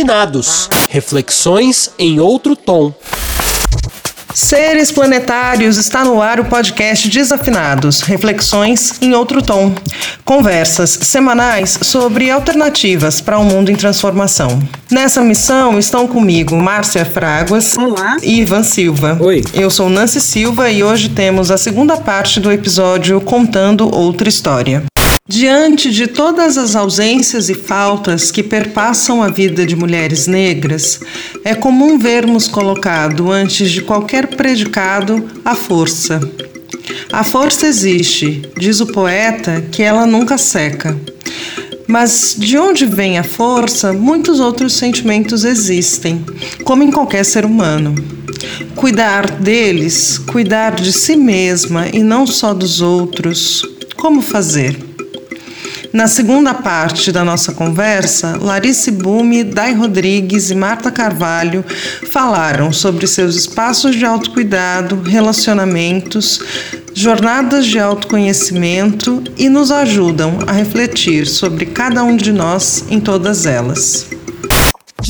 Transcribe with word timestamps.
Desafinados 0.00 0.68
Reflexões 0.88 1.90
em 1.98 2.20
outro 2.20 2.56
tom. 2.56 2.92
Seres 4.32 4.90
Planetários 4.90 5.76
está 5.76 6.04
no 6.04 6.22
ar 6.22 6.40
o 6.40 6.44
podcast 6.44 7.08
Desafinados, 7.08 8.00
reflexões 8.00 8.94
em 9.02 9.12
outro 9.12 9.42
tom. 9.42 9.74
Conversas 10.24 10.90
semanais 10.90 11.78
sobre 11.82 12.30
alternativas 12.30 13.20
para 13.20 13.38
um 13.38 13.44
mundo 13.44 13.70
em 13.70 13.76
transformação. 13.76 14.62
Nessa 14.90 15.20
missão 15.20 15.78
estão 15.78 16.06
comigo 16.06 16.56
Márcia 16.56 17.04
Fraguas 17.04 17.76
Olá. 17.76 18.16
e 18.22 18.40
Ivan 18.40 18.62
Silva. 18.62 19.18
Oi. 19.20 19.44
Eu 19.52 19.68
sou 19.68 19.90
Nancy 19.90 20.20
Silva 20.20 20.70
e 20.70 20.82
hoje 20.82 21.10
temos 21.10 21.50
a 21.50 21.58
segunda 21.58 21.96
parte 21.96 22.40
do 22.40 22.50
episódio 22.50 23.20
Contando 23.20 23.94
Outra 23.94 24.28
História. 24.28 24.84
Diante 25.32 25.92
de 25.92 26.08
todas 26.08 26.58
as 26.58 26.74
ausências 26.74 27.48
e 27.48 27.54
faltas 27.54 28.32
que 28.32 28.42
perpassam 28.42 29.22
a 29.22 29.28
vida 29.28 29.64
de 29.64 29.76
mulheres 29.76 30.26
negras, 30.26 30.98
é 31.44 31.54
comum 31.54 31.96
vermos 31.96 32.48
colocado 32.48 33.30
antes 33.30 33.70
de 33.70 33.80
qualquer 33.80 34.26
predicado 34.26 35.24
a 35.44 35.54
força. 35.54 36.20
A 37.12 37.22
força 37.22 37.68
existe, 37.68 38.42
diz 38.58 38.80
o 38.80 38.88
poeta, 38.88 39.62
que 39.70 39.84
ela 39.84 40.04
nunca 40.04 40.36
seca. 40.36 40.98
Mas 41.86 42.34
de 42.36 42.58
onde 42.58 42.84
vem 42.84 43.16
a 43.16 43.22
força, 43.22 43.92
muitos 43.92 44.40
outros 44.40 44.72
sentimentos 44.72 45.44
existem, 45.44 46.24
como 46.64 46.82
em 46.82 46.90
qualquer 46.90 47.24
ser 47.24 47.44
humano. 47.44 47.94
Cuidar 48.74 49.30
deles, 49.30 50.18
cuidar 50.18 50.74
de 50.74 50.92
si 50.92 51.14
mesma 51.14 51.86
e 51.86 52.02
não 52.02 52.26
só 52.26 52.52
dos 52.52 52.80
outros. 52.80 53.62
Como 53.96 54.20
fazer? 54.20 54.89
Na 55.92 56.06
segunda 56.06 56.54
parte 56.54 57.10
da 57.10 57.24
nossa 57.24 57.52
conversa, 57.52 58.38
Larice 58.40 58.92
Bume, 58.92 59.42
Dai 59.42 59.74
Rodrigues 59.74 60.48
e 60.48 60.54
Marta 60.54 60.88
Carvalho 60.88 61.64
falaram 62.12 62.72
sobre 62.72 63.08
seus 63.08 63.34
espaços 63.34 63.96
de 63.96 64.04
autocuidado, 64.04 65.02
relacionamentos, 65.02 66.40
jornadas 66.94 67.66
de 67.66 67.80
autoconhecimento 67.80 69.22
e 69.36 69.48
nos 69.48 69.72
ajudam 69.72 70.38
a 70.46 70.52
refletir 70.52 71.26
sobre 71.26 71.66
cada 71.66 72.04
um 72.04 72.16
de 72.16 72.32
nós 72.32 72.84
em 72.88 73.00
todas 73.00 73.44
elas. 73.44 74.19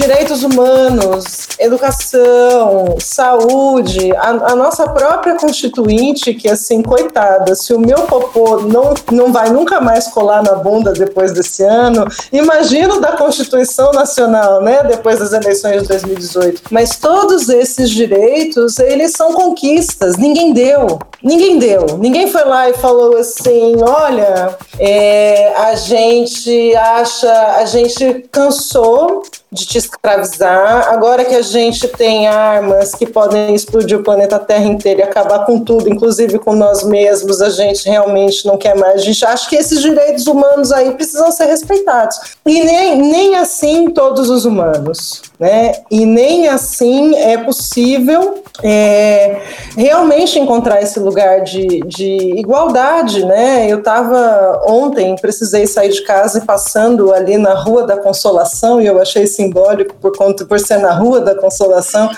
Direitos 0.01 0.43
humanos, 0.43 1.47
educação, 1.59 2.97
saúde, 2.99 4.11
a, 4.17 4.31
a, 4.31 4.57
nossa 4.57 4.89
própria 4.89 5.37
constituinte, 5.37 6.33
que 6.33 6.49
assim, 6.49 6.81
coitada, 6.81 7.55
se 7.55 7.75
o 7.75 7.79
meu 7.79 8.07
popô 8.07 8.63
não, 8.63 8.95
não 9.13 9.31
vai 9.31 9.51
nunca 9.51 9.79
mais 9.79 10.09
colar 10.09 10.43
na 10.43 10.55
bunda 10.55 10.95
depois 10.95 11.33
desse 11.33 11.63
ano, 11.65 12.07
imagino 12.33 12.99
da 12.99 13.13
Constituição 13.13 13.93
Nacional, 13.93 14.63
né, 14.63 14.83
depois 14.85 15.19
das 15.19 15.35
eleições 15.35 15.83
de 15.83 15.89
2018. 15.89 16.63
Mas 16.71 16.97
todos 16.97 17.51
esses 17.51 17.91
direitos, 17.91 18.79
eles 18.79 19.13
são 19.13 19.35
conquistas, 19.35 20.17
ninguém 20.17 20.55
deu, 20.55 20.99
ninguém 21.23 21.59
deu, 21.59 21.99
ninguém 21.99 22.29
foi 22.29 22.45
lá 22.45 22.69
e 22.69 22.75
falou 22.75 23.17
assim, 23.17 23.77
olha, 23.83 24.57
é, 24.79 25.53
a 25.57 25.75
gente 25.75 26.75
acha, 26.75 27.33
a 27.57 27.65
gente 27.65 28.27
cansou 28.31 29.23
de 29.53 29.67
te 29.67 29.79
escravizar. 29.79 30.89
Agora 30.93 31.25
que 31.25 31.35
a 31.35 31.43
gente 31.43 31.89
tem 31.89 32.29
armas 32.29 32.95
que 32.95 33.05
podem 33.05 33.55
explodir 33.55 33.99
o 33.99 34.03
planeta 34.03 34.39
Terra 34.39 34.65
inteiro 34.65 35.01
e 35.01 35.03
acabar 35.03 35.45
com 35.45 35.59
tudo, 35.59 35.91
inclusive 35.91 36.39
com 36.39 36.55
nós 36.55 36.85
mesmos, 36.85 37.43
a 37.43 37.51
gente 37.51 37.89
realmente 37.89 38.47
não 38.47 38.57
quer 38.57 38.77
mais. 38.77 38.95
A 38.95 39.05
gente 39.05 39.25
acha 39.25 39.49
que 39.49 39.57
esses 39.57 39.83
direitos 39.83 40.27
humanos 40.27 40.71
aí 40.71 40.93
precisam 40.93 41.33
ser 41.33 41.47
respeitados. 41.47 42.19
E 42.47 42.63
nem, 42.63 42.97
nem 42.97 43.37
assim 43.37 43.91
todos 43.91 44.31
os 44.31 44.45
humanos, 44.45 45.23
né? 45.39 45.73
E 45.91 46.07
nem 46.07 46.47
assim 46.47 47.17
é 47.17 47.37
possível 47.39 48.45
é, 48.63 49.41
realmente 49.77 50.39
encontrar 50.39 50.81
esse 50.81 51.01
lugar 51.01 51.10
de, 51.45 51.81
de 51.87 52.39
igualdade, 52.39 53.25
né? 53.25 53.71
Eu 53.71 53.79
estava 53.79 54.63
ontem, 54.67 55.17
precisei 55.17 55.67
sair 55.67 55.91
de 55.91 56.03
casa 56.03 56.39
e 56.39 56.43
passando 56.43 57.13
ali 57.13 57.37
na 57.37 57.55
Rua 57.55 57.87
da 57.87 57.97
Consolação 57.97 58.81
e 58.81 58.87
eu 58.87 59.01
achei 59.01 59.27
simbólico 59.27 59.95
por 59.97 60.17
conta 60.17 60.45
por 60.45 60.59
ser 60.59 60.79
na 60.79 60.93
Rua 60.93 61.21
da 61.21 61.35
Consolação, 61.35 62.11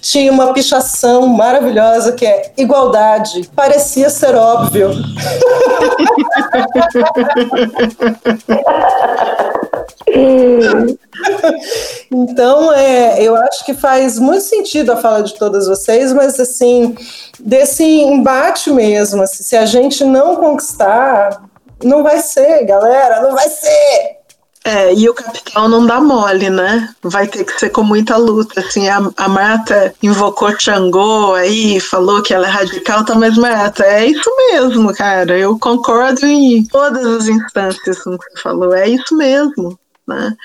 tinha 0.00 0.32
uma 0.32 0.52
pichação 0.52 1.26
maravilhosa 1.26 2.12
que 2.12 2.26
é 2.26 2.52
igualdade. 2.56 3.50
Parecia 3.54 4.10
ser 4.10 4.34
óbvio. 4.34 4.90
então, 12.10 12.72
é, 12.72 13.22
eu 13.22 13.36
acho 13.36 13.64
que 13.64 13.74
faz 13.74 14.18
muito 14.18 14.42
sentido 14.42 14.92
a 14.92 14.96
fala 14.96 15.22
de 15.22 15.34
todas 15.34 15.66
vocês, 15.66 16.12
mas 16.12 16.38
assim, 16.38 16.94
desse 17.38 17.84
embate 17.84 18.70
mesmo, 18.70 19.22
assim, 19.22 19.42
se 19.42 19.56
a 19.56 19.66
gente 19.66 20.04
não 20.04 20.36
conquistar, 20.36 21.42
não 21.82 22.02
vai 22.02 22.18
ser, 22.18 22.64
galera, 22.64 23.22
não 23.22 23.32
vai 23.32 23.48
ser. 23.48 24.21
É, 24.64 24.94
e 24.94 25.08
o 25.08 25.14
capital 25.14 25.68
não 25.68 25.84
dá 25.84 26.00
mole, 26.00 26.48
né? 26.48 26.94
Vai 27.02 27.26
ter 27.26 27.44
que 27.44 27.58
ser 27.58 27.70
com 27.70 27.82
muita 27.82 28.16
luta. 28.16 28.60
Assim, 28.60 28.88
a, 28.88 29.00
a 29.16 29.28
Marta 29.28 29.92
invocou 30.00 30.54
Xangô 30.58 31.34
aí, 31.34 31.80
falou 31.80 32.22
que 32.22 32.32
ela 32.32 32.46
é 32.46 32.50
radical, 32.50 33.04
tá, 33.04 33.14
Marta, 33.16 33.84
é 33.84 34.06
isso 34.06 34.30
mesmo, 34.36 34.94
cara. 34.94 35.36
Eu 35.36 35.58
concordo 35.58 36.24
em 36.24 36.64
todas 36.64 37.04
as 37.04 37.26
instâncias 37.26 38.02
com 38.02 38.10
o 38.10 38.18
que 38.18 38.30
você 38.30 38.40
falou. 38.40 38.72
É 38.72 38.88
isso 38.88 39.16
mesmo. 39.16 39.76
Né? 40.06 40.36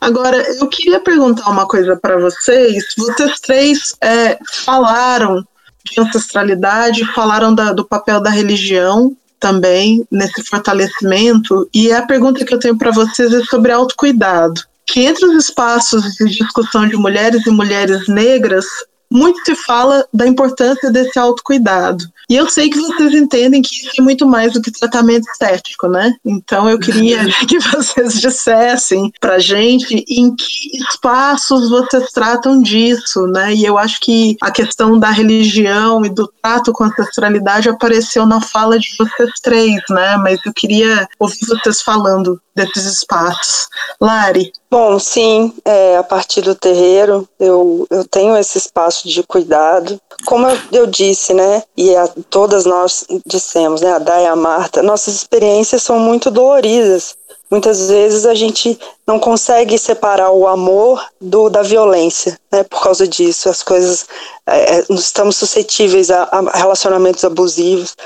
Agora, 0.00 0.36
eu 0.58 0.68
queria 0.68 1.00
perguntar 1.00 1.50
uma 1.50 1.66
coisa 1.66 1.96
para 1.96 2.18
vocês. 2.18 2.82
Vocês 2.96 3.40
três 3.40 3.96
é, 4.02 4.38
falaram 4.64 5.46
de 5.84 6.00
ancestralidade, 6.00 7.04
falaram 7.12 7.54
da, 7.54 7.72
do 7.72 7.84
papel 7.84 8.20
da 8.20 8.30
religião 8.30 9.14
também 9.38 10.06
nesse 10.10 10.42
fortalecimento. 10.44 11.68
E 11.72 11.92
a 11.92 12.02
pergunta 12.02 12.44
que 12.44 12.54
eu 12.54 12.58
tenho 12.58 12.76
para 12.76 12.90
vocês 12.90 13.32
é 13.32 13.42
sobre 13.44 13.72
autocuidado. 13.72 14.60
Que 14.86 15.00
entre 15.00 15.26
os 15.26 15.44
espaços 15.44 16.14
de 16.14 16.26
discussão 16.26 16.86
de 16.86 16.96
mulheres 16.96 17.44
e 17.46 17.50
mulheres 17.50 18.06
negras, 18.08 18.64
muito 19.16 19.44
se 19.44 19.54
fala 19.54 20.06
da 20.12 20.26
importância 20.26 20.90
desse 20.90 21.18
autocuidado. 21.18 22.04
E 22.28 22.34
eu 22.34 22.48
sei 22.48 22.68
que 22.68 22.78
vocês 22.78 23.14
entendem 23.14 23.62
que 23.62 23.74
isso 23.76 23.92
é 23.98 24.02
muito 24.02 24.26
mais 24.26 24.52
do 24.52 24.60
que 24.60 24.70
tratamento 24.72 25.28
estético, 25.30 25.86
né? 25.86 26.12
Então 26.24 26.68
eu 26.68 26.78
queria 26.78 27.24
que 27.46 27.58
vocês 27.58 28.20
dissessem 28.20 29.12
pra 29.20 29.38
gente 29.38 30.04
em 30.08 30.34
que 30.34 30.76
espaços 30.90 31.70
vocês 31.70 32.10
tratam 32.12 32.60
disso, 32.60 33.26
né? 33.28 33.54
E 33.54 33.64
eu 33.64 33.78
acho 33.78 34.00
que 34.00 34.36
a 34.42 34.50
questão 34.50 34.98
da 34.98 35.10
religião 35.10 36.04
e 36.04 36.08
do 36.08 36.28
trato 36.42 36.72
com 36.72 36.84
a 36.84 36.88
ancestralidade 36.88 37.68
apareceu 37.68 38.26
na 38.26 38.40
fala 38.40 38.78
de 38.78 38.88
vocês 38.98 39.30
três, 39.40 39.80
né? 39.88 40.16
Mas 40.16 40.40
eu 40.44 40.52
queria 40.52 41.08
ouvir 41.18 41.38
vocês 41.46 41.80
falando 41.80 42.40
desses 42.56 42.84
espaços. 42.86 43.68
Lari? 44.00 44.50
Bom, 44.78 44.98
sim, 44.98 45.54
é, 45.64 45.96
a 45.96 46.02
partir 46.02 46.42
do 46.42 46.54
terreiro 46.54 47.26
eu, 47.40 47.86
eu 47.88 48.06
tenho 48.06 48.36
esse 48.36 48.58
espaço 48.58 49.08
de 49.08 49.22
cuidado. 49.22 49.98
Como 50.26 50.46
eu, 50.46 50.58
eu 50.70 50.86
disse, 50.86 51.32
né, 51.32 51.62
e 51.74 51.96
a, 51.96 52.06
todas 52.28 52.66
nós 52.66 53.06
dissemos, 53.24 53.80
né, 53.80 53.92
a 53.92 53.98
Day 53.98 54.24
e 54.24 54.26
a 54.26 54.36
Marta, 54.36 54.82
nossas 54.82 55.14
experiências 55.14 55.82
são 55.82 55.98
muito 55.98 56.30
doloridas. 56.30 57.16
Muitas 57.50 57.88
vezes 57.88 58.26
a 58.26 58.34
gente 58.34 58.78
não 59.06 59.18
consegue 59.18 59.78
separar 59.78 60.30
o 60.32 60.46
amor 60.46 61.02
do 61.18 61.48
da 61.48 61.62
violência, 61.62 62.38
né? 62.52 62.62
Por 62.62 62.82
causa 62.82 63.08
disso, 63.08 63.48
as 63.48 63.62
coisas 63.62 64.06
é, 64.46 64.84
estamos 64.90 65.36
suscetíveis 65.36 66.10
a, 66.10 66.24
a 66.24 66.58
relacionamentos 66.58 67.24
abusivos, 67.24 67.96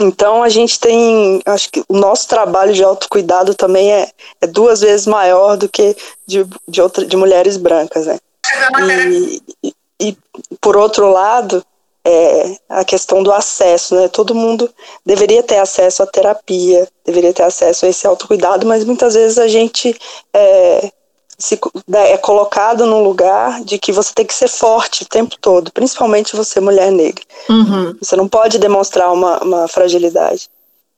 então 0.00 0.42
a 0.42 0.48
gente 0.48 0.78
tem, 0.78 1.40
acho 1.46 1.70
que 1.70 1.82
o 1.88 1.96
nosso 1.96 2.28
trabalho 2.28 2.72
de 2.72 2.84
autocuidado 2.84 3.54
também 3.54 3.92
é, 3.92 4.10
é 4.40 4.46
duas 4.46 4.80
vezes 4.80 5.06
maior 5.06 5.56
do 5.56 5.68
que 5.68 5.96
de, 6.26 6.46
de, 6.68 6.82
outra, 6.82 7.04
de 7.04 7.16
mulheres 7.16 7.56
brancas, 7.56 8.06
né? 8.06 8.18
E, 9.10 9.42
e, 9.64 9.74
e 10.00 10.16
por 10.60 10.76
outro 10.76 11.10
lado, 11.10 11.64
é 12.04 12.56
a 12.68 12.84
questão 12.84 13.22
do 13.22 13.32
acesso, 13.32 13.96
né? 13.96 14.08
Todo 14.08 14.34
mundo 14.34 14.72
deveria 15.04 15.42
ter 15.42 15.58
acesso 15.58 16.02
à 16.02 16.06
terapia, 16.06 16.86
deveria 17.04 17.32
ter 17.32 17.42
acesso 17.42 17.84
a 17.84 17.88
esse 17.88 18.06
autocuidado, 18.06 18.66
mas 18.66 18.84
muitas 18.84 19.14
vezes 19.14 19.38
a 19.38 19.48
gente 19.48 19.98
é, 20.32 20.92
se, 21.38 21.58
né, 21.86 22.12
é 22.12 22.18
colocado 22.18 22.86
num 22.86 23.02
lugar 23.02 23.62
de 23.62 23.78
que 23.78 23.92
você 23.92 24.12
tem 24.14 24.24
que 24.24 24.34
ser 24.34 24.48
forte 24.48 25.02
o 25.02 25.08
tempo 25.08 25.36
todo, 25.40 25.72
principalmente 25.72 26.36
você, 26.36 26.60
mulher 26.60 26.90
negra. 26.90 27.22
Uhum. 27.48 27.96
Você 28.00 28.16
não 28.16 28.28
pode 28.28 28.58
demonstrar 28.58 29.12
uma, 29.12 29.38
uma 29.42 29.68
fragilidade. 29.68 30.48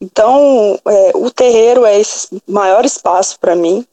Então, 0.01 0.79
é, 0.87 1.13
o 1.15 1.31
terreiro 1.31 1.85
é 1.85 1.99
esse 1.99 2.29
maior 2.47 2.85
espaço 2.85 3.39
para 3.41 3.57
mim, 3.57 3.85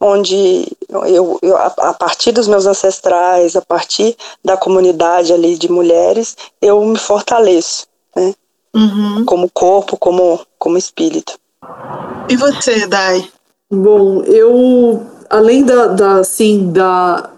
onde 0.00 0.66
eu, 0.88 1.38
eu, 1.40 1.56
a 1.56 1.94
partir 1.94 2.32
dos 2.32 2.48
meus 2.48 2.66
ancestrais, 2.66 3.54
a 3.54 3.62
partir 3.62 4.16
da 4.44 4.56
comunidade 4.56 5.32
ali 5.32 5.56
de 5.56 5.70
mulheres, 5.70 6.36
eu 6.60 6.84
me 6.84 6.98
fortaleço, 6.98 7.86
né? 8.16 8.34
Uhum. 8.74 9.24
Como 9.24 9.48
corpo, 9.50 9.96
como, 9.96 10.40
como 10.58 10.76
espírito. 10.76 11.38
E 12.28 12.36
você, 12.36 12.86
Dai? 12.88 13.30
Bom, 13.70 14.22
eu 14.24 15.06
além 15.32 15.64
da, 15.64 15.86
da 15.86 16.14
assim, 16.18 16.70
da 16.70 17.30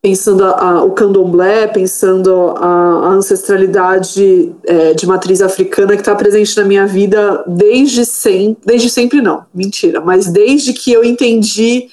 pensando 0.00 0.44
a, 0.44 0.50
a, 0.50 0.84
o 0.84 0.92
candomblé, 0.92 1.66
pensando 1.66 2.54
a, 2.56 2.66
a 2.66 3.08
ancestralidade 3.08 4.54
é, 4.64 4.94
de 4.94 5.06
matriz 5.06 5.42
africana 5.42 5.94
que 5.94 6.00
está 6.00 6.14
presente 6.14 6.56
na 6.56 6.64
minha 6.64 6.86
vida 6.86 7.44
desde 7.46 8.06
sempre, 8.06 8.62
desde 8.64 8.88
sempre 8.88 9.20
não, 9.20 9.44
mentira, 9.52 10.00
mas 10.00 10.26
desde 10.28 10.72
que 10.72 10.90
eu 10.90 11.04
entendi 11.04 11.88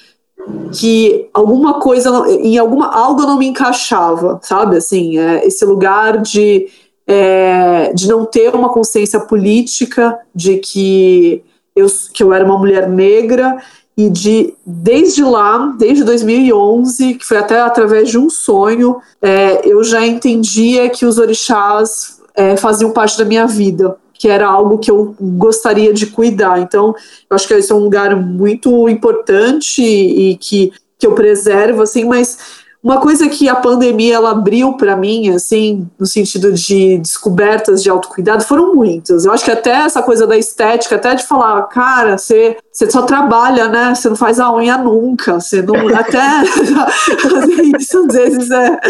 que 0.72 1.28
alguma 1.34 1.80
coisa, 1.80 2.10
em 2.30 2.56
alguma 2.56 2.94
algo 2.94 3.22
não 3.22 3.36
me 3.36 3.48
encaixava, 3.48 4.40
sabe? 4.42 4.78
Assim, 4.78 5.18
é, 5.18 5.46
esse 5.46 5.64
lugar 5.66 6.22
de 6.22 6.68
é, 7.06 7.92
de 7.94 8.06
não 8.06 8.24
ter 8.24 8.54
uma 8.54 8.68
consciência 8.68 9.18
política 9.18 10.18
de 10.34 10.58
que 10.58 11.42
eu, 11.74 11.86
que 12.12 12.22
eu 12.22 12.32
era 12.32 12.44
uma 12.44 12.58
mulher 12.58 12.88
negra 12.88 13.58
e 13.98 14.08
de 14.08 14.54
desde 14.64 15.24
lá, 15.24 15.74
desde 15.76 16.04
2011, 16.04 17.14
que 17.14 17.26
foi 17.26 17.36
até 17.36 17.58
através 17.58 18.08
de 18.08 18.16
um 18.16 18.30
sonho, 18.30 18.98
é, 19.20 19.68
eu 19.68 19.82
já 19.82 20.06
entendia 20.06 20.88
que 20.88 21.04
os 21.04 21.18
orixás 21.18 22.20
é, 22.32 22.56
faziam 22.56 22.92
parte 22.92 23.18
da 23.18 23.24
minha 23.24 23.44
vida, 23.44 23.96
que 24.14 24.28
era 24.28 24.46
algo 24.46 24.78
que 24.78 24.88
eu 24.88 25.16
gostaria 25.20 25.92
de 25.92 26.06
cuidar. 26.06 26.60
Então, 26.60 26.94
eu 27.28 27.34
acho 27.34 27.48
que 27.48 27.54
esse 27.54 27.72
é 27.72 27.74
um 27.74 27.80
lugar 27.80 28.14
muito 28.14 28.88
importante 28.88 29.82
e, 29.82 30.36
que, 30.36 30.72
que 30.96 31.04
eu 31.04 31.16
preservo, 31.16 31.82
assim, 31.82 32.04
mas 32.04 32.38
uma 32.82 33.00
coisa 33.00 33.28
que 33.28 33.48
a 33.48 33.56
pandemia 33.56 34.14
ela 34.14 34.30
abriu 34.30 34.74
para 34.74 34.96
mim, 34.96 35.30
assim, 35.30 35.88
no 35.98 36.06
sentido 36.06 36.52
de 36.52 36.98
descobertas 36.98 37.82
de 37.82 37.90
autocuidado, 37.90 38.44
foram 38.44 38.74
muitas. 38.74 39.24
Eu 39.24 39.32
acho 39.32 39.44
que 39.44 39.50
até 39.50 39.72
essa 39.72 40.00
coisa 40.00 40.26
da 40.26 40.38
estética, 40.38 40.94
até 40.94 41.14
de 41.14 41.26
falar, 41.26 41.62
cara, 41.64 42.16
você, 42.16 42.56
você 42.70 42.88
só 42.88 43.02
trabalha, 43.02 43.68
né? 43.68 43.94
Você 43.94 44.08
não 44.08 44.16
faz 44.16 44.38
a 44.38 44.52
unha 44.54 44.78
nunca, 44.78 45.40
você 45.40 45.60
não. 45.60 45.88
Até 45.98 46.20
isso 47.78 47.98
às 47.98 48.14
vezes 48.14 48.50
é. 48.50 48.80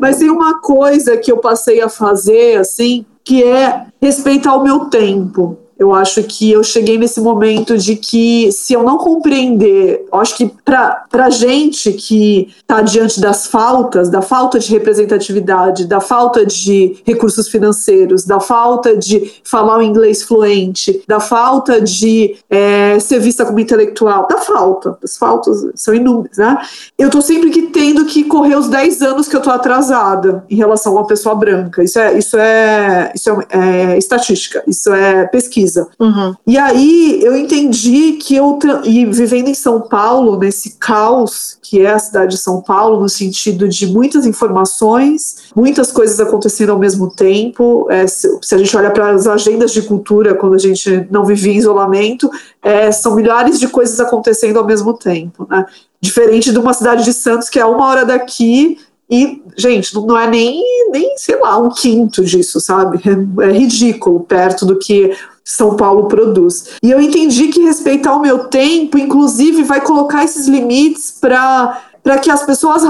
Mas 0.00 0.18
tem 0.18 0.30
uma 0.30 0.60
coisa 0.60 1.16
que 1.16 1.32
eu 1.32 1.38
passei 1.38 1.80
a 1.80 1.88
fazer, 1.88 2.58
assim, 2.58 3.04
que 3.24 3.42
é 3.42 3.86
respeitar 4.00 4.54
o 4.54 4.62
meu 4.62 4.86
tempo. 4.86 5.58
Eu 5.78 5.94
acho 5.94 6.24
que 6.24 6.50
eu 6.50 6.64
cheguei 6.64 6.98
nesse 6.98 7.20
momento 7.20 7.78
de 7.78 7.94
que, 7.94 8.50
se 8.50 8.72
eu 8.72 8.82
não 8.82 8.98
compreender, 8.98 10.04
eu 10.12 10.18
acho 10.18 10.36
que 10.36 10.52
para 10.64 11.30
gente 11.30 11.92
que 11.92 12.52
está 12.60 12.82
diante 12.82 13.20
das 13.20 13.46
faltas, 13.46 14.10
da 14.10 14.20
falta 14.20 14.58
de 14.58 14.72
representatividade, 14.72 15.86
da 15.86 16.00
falta 16.00 16.44
de 16.44 16.96
recursos 17.04 17.48
financeiros, 17.48 18.24
da 18.24 18.40
falta 18.40 18.96
de 18.96 19.32
falar 19.44 19.78
o 19.78 19.82
inglês 19.82 20.24
fluente, 20.24 21.00
da 21.06 21.20
falta 21.20 21.80
de 21.80 22.36
é, 22.50 22.98
ser 22.98 23.20
vista 23.20 23.46
como 23.46 23.60
intelectual, 23.60 24.26
da 24.26 24.38
falta, 24.38 24.98
as 25.02 25.16
faltas 25.16 25.64
são 25.76 25.94
inúmeras, 25.94 26.38
né? 26.38 26.58
Eu 26.98 27.06
estou 27.06 27.22
sempre 27.22 27.50
que 27.50 27.68
tendo 27.68 28.04
que 28.04 28.24
correr 28.24 28.56
os 28.56 28.68
10 28.68 29.00
anos 29.02 29.28
que 29.28 29.36
eu 29.36 29.40
estou 29.40 29.52
atrasada 29.52 30.44
em 30.50 30.56
relação 30.56 30.96
a 30.96 31.00
uma 31.02 31.06
pessoa 31.06 31.36
branca. 31.36 31.84
Isso 31.84 32.00
é, 32.00 32.18
isso 32.18 32.36
é, 32.36 33.12
isso 33.14 33.30
é, 33.30 33.92
é 33.92 33.98
estatística, 33.98 34.64
isso 34.66 34.92
é 34.92 35.26
pesquisa 35.26 35.67
pesquisa. 35.68 35.88
Uhum. 35.98 36.34
E 36.46 36.56
aí 36.56 37.20
eu 37.22 37.36
entendi 37.36 38.12
que 38.12 38.34
eu, 38.34 38.58
e 38.84 39.04
vivendo 39.06 39.48
em 39.48 39.54
São 39.54 39.80
Paulo, 39.80 40.38
nesse 40.38 40.76
caos 40.78 41.58
que 41.62 41.82
é 41.82 41.90
a 41.90 41.98
cidade 41.98 42.32
de 42.32 42.38
São 42.40 42.62
Paulo, 42.62 43.00
no 43.00 43.08
sentido 43.08 43.68
de 43.68 43.86
muitas 43.86 44.24
informações, 44.24 45.50
muitas 45.54 45.92
coisas 45.92 46.18
acontecendo 46.18 46.70
ao 46.70 46.78
mesmo 46.78 47.10
tempo. 47.10 47.86
É, 47.90 48.06
se, 48.06 48.38
se, 48.40 48.54
a 48.54 48.58
gente 48.58 48.74
olha 48.76 48.90
para 48.90 49.10
as 49.10 49.26
agendas 49.26 49.72
de 49.72 49.82
cultura, 49.82 50.34
quando 50.34 50.54
a 50.54 50.58
gente 50.58 51.06
não 51.10 51.24
vivia 51.24 51.52
em 51.52 51.58
isolamento, 51.58 52.30
é, 52.62 52.90
são 52.90 53.14
milhares 53.14 53.60
de 53.60 53.68
coisas 53.68 54.00
acontecendo 54.00 54.58
ao 54.58 54.64
mesmo 54.64 54.94
tempo. 54.94 55.46
Né? 55.48 55.66
Diferente 56.00 56.50
de 56.50 56.58
uma 56.58 56.72
cidade 56.72 57.04
de 57.04 57.12
Santos, 57.12 57.50
que 57.50 57.58
é 57.58 57.64
uma 57.64 57.86
hora 57.86 58.04
daqui, 58.04 58.78
e, 59.10 59.42
gente, 59.56 59.94
não 59.94 60.18
é 60.18 60.28
nem, 60.28 60.62
nem, 60.90 61.16
sei 61.16 61.40
lá, 61.40 61.56
um 61.56 61.70
quinto 61.70 62.22
disso, 62.22 62.60
sabe? 62.60 63.00
É, 63.06 63.46
é 63.46 63.52
ridículo 63.52 64.20
perto 64.20 64.66
do 64.66 64.78
que 64.78 65.16
são 65.48 65.76
Paulo 65.76 66.08
produz. 66.08 66.66
E 66.82 66.90
eu 66.90 67.00
entendi 67.00 67.48
que 67.48 67.62
respeitar 67.62 68.14
o 68.14 68.20
meu 68.20 68.48
tempo, 68.48 68.98
inclusive, 68.98 69.62
vai 69.62 69.80
colocar 69.80 70.22
esses 70.22 70.46
limites 70.46 71.10
para 71.10 71.84
para 72.02 72.18
que 72.18 72.30
as 72.30 72.42
pessoas, 72.44 72.82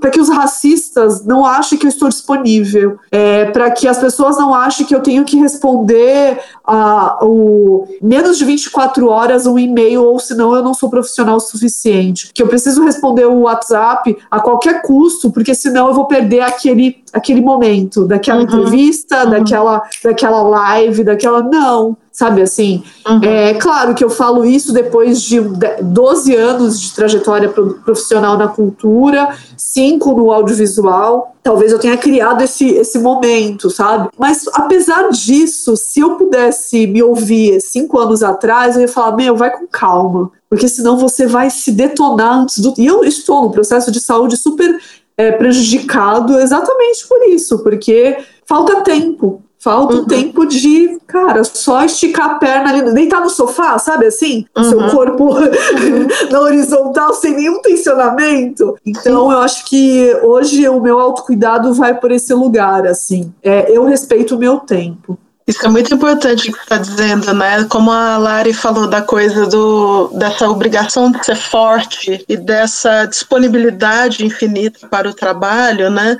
para 0.00 0.10
que 0.10 0.20
os 0.20 0.28
racistas 0.28 1.24
não 1.24 1.44
achem 1.44 1.78
que 1.78 1.86
eu 1.86 1.90
estou 1.90 2.08
disponível, 2.08 2.98
é, 3.10 3.46
para 3.46 3.70
que 3.70 3.86
as 3.86 3.98
pessoas 3.98 4.36
não 4.36 4.54
achem 4.54 4.86
que 4.86 4.94
eu 4.94 5.00
tenho 5.00 5.24
que 5.24 5.36
responder 5.36 6.40
a, 6.64 7.18
o 7.24 7.86
menos 8.02 8.38
de 8.38 8.44
24 8.44 9.08
horas 9.08 9.46
um 9.46 9.58
e-mail, 9.58 10.04
ou 10.04 10.18
senão 10.18 10.54
eu 10.54 10.62
não 10.62 10.74
sou 10.74 10.90
profissional 10.90 11.36
o 11.36 11.40
suficiente. 11.40 12.30
Que 12.32 12.42
eu 12.42 12.48
preciso 12.48 12.82
responder 12.82 13.26
o 13.26 13.42
WhatsApp 13.42 14.16
a 14.30 14.40
qualquer 14.40 14.82
custo, 14.82 15.30
porque 15.30 15.54
senão 15.54 15.88
eu 15.88 15.94
vou 15.94 16.06
perder 16.06 16.40
aquele, 16.40 17.02
aquele 17.12 17.40
momento, 17.40 18.04
daquela 18.06 18.38
uhum. 18.38 18.44
entrevista, 18.44 19.24
uhum. 19.24 19.30
daquela, 19.30 19.82
daquela 20.02 20.42
live, 20.42 21.04
daquela. 21.04 21.42
Não 21.42 21.96
sabe 22.16 22.40
assim? 22.40 22.82
Uhum. 23.06 23.20
É 23.22 23.52
claro 23.54 23.94
que 23.94 24.02
eu 24.02 24.08
falo 24.08 24.42
isso 24.42 24.72
depois 24.72 25.20
de 25.20 25.38
12 25.82 26.34
anos 26.34 26.80
de 26.80 26.94
trajetória 26.94 27.50
profissional 27.50 28.38
na 28.38 28.48
cultura, 28.48 29.36
cinco 29.54 30.14
no 30.14 30.32
audiovisual. 30.32 31.36
Talvez 31.42 31.72
eu 31.72 31.78
tenha 31.78 31.96
criado 31.98 32.40
esse, 32.40 32.70
esse 32.70 32.98
momento, 32.98 33.68
sabe? 33.68 34.08
Mas 34.18 34.48
apesar 34.54 35.10
disso, 35.10 35.76
se 35.76 36.00
eu 36.00 36.16
pudesse 36.16 36.86
me 36.86 37.02
ouvir 37.02 37.60
cinco 37.60 37.98
anos 37.98 38.22
atrás, 38.22 38.76
eu 38.76 38.82
ia 38.82 38.88
falar: 38.88 39.14
meu, 39.14 39.36
vai 39.36 39.50
com 39.50 39.66
calma, 39.66 40.32
porque 40.48 40.68
senão 40.70 40.96
você 40.96 41.26
vai 41.26 41.50
se 41.50 41.70
detonar 41.70 42.38
antes 42.38 42.60
do. 42.60 42.72
E 42.78 42.86
eu 42.86 43.04
estou 43.04 43.42
num 43.42 43.50
processo 43.50 43.92
de 43.92 44.00
saúde 44.00 44.38
super 44.38 44.80
é, 45.18 45.32
prejudicado 45.32 46.38
exatamente 46.38 47.06
por 47.06 47.28
isso, 47.28 47.58
porque 47.58 48.16
falta 48.46 48.80
tempo. 48.80 49.42
Falta 49.58 49.94
um 49.94 49.98
uhum. 49.98 50.06
tempo 50.06 50.46
de, 50.46 50.98
cara, 51.06 51.42
só 51.42 51.84
esticar 51.84 52.30
a 52.30 52.34
perna 52.34 52.70
ali, 52.70 52.92
deitar 52.92 53.20
no 53.20 53.30
sofá, 53.30 53.78
sabe 53.78 54.06
assim? 54.06 54.46
Uhum. 54.56 54.64
Seu 54.64 54.90
corpo 54.90 55.34
uhum. 55.34 56.06
na 56.30 56.40
horizontal, 56.40 57.14
sem 57.14 57.34
nenhum 57.34 57.60
tensionamento. 57.62 58.76
Então, 58.84 59.32
eu 59.32 59.40
acho 59.40 59.64
que 59.64 60.14
hoje 60.22 60.68
o 60.68 60.80
meu 60.80 61.00
autocuidado 61.00 61.72
vai 61.74 61.94
por 61.94 62.12
esse 62.12 62.32
lugar, 62.34 62.86
assim. 62.86 63.32
É, 63.42 63.74
eu 63.74 63.84
respeito 63.84 64.36
o 64.36 64.38
meu 64.38 64.58
tempo. 64.58 65.18
Isso 65.46 65.64
é 65.64 65.68
muito 65.68 65.94
importante 65.94 66.50
o 66.50 66.52
que 66.52 66.58
você 66.58 66.62
está 66.64 66.78
dizendo, 66.78 67.32
né? 67.32 67.64
Como 67.64 67.92
a 67.92 68.18
Lari 68.18 68.52
falou 68.52 68.88
da 68.88 69.00
coisa 69.00 69.46
do, 69.46 70.08
dessa 70.08 70.48
obrigação 70.50 71.12
de 71.12 71.24
ser 71.24 71.36
forte 71.36 72.24
e 72.28 72.36
dessa 72.36 73.06
disponibilidade 73.06 74.26
infinita 74.26 74.88
para 74.88 75.08
o 75.08 75.14
trabalho, 75.14 75.88
né? 75.88 76.16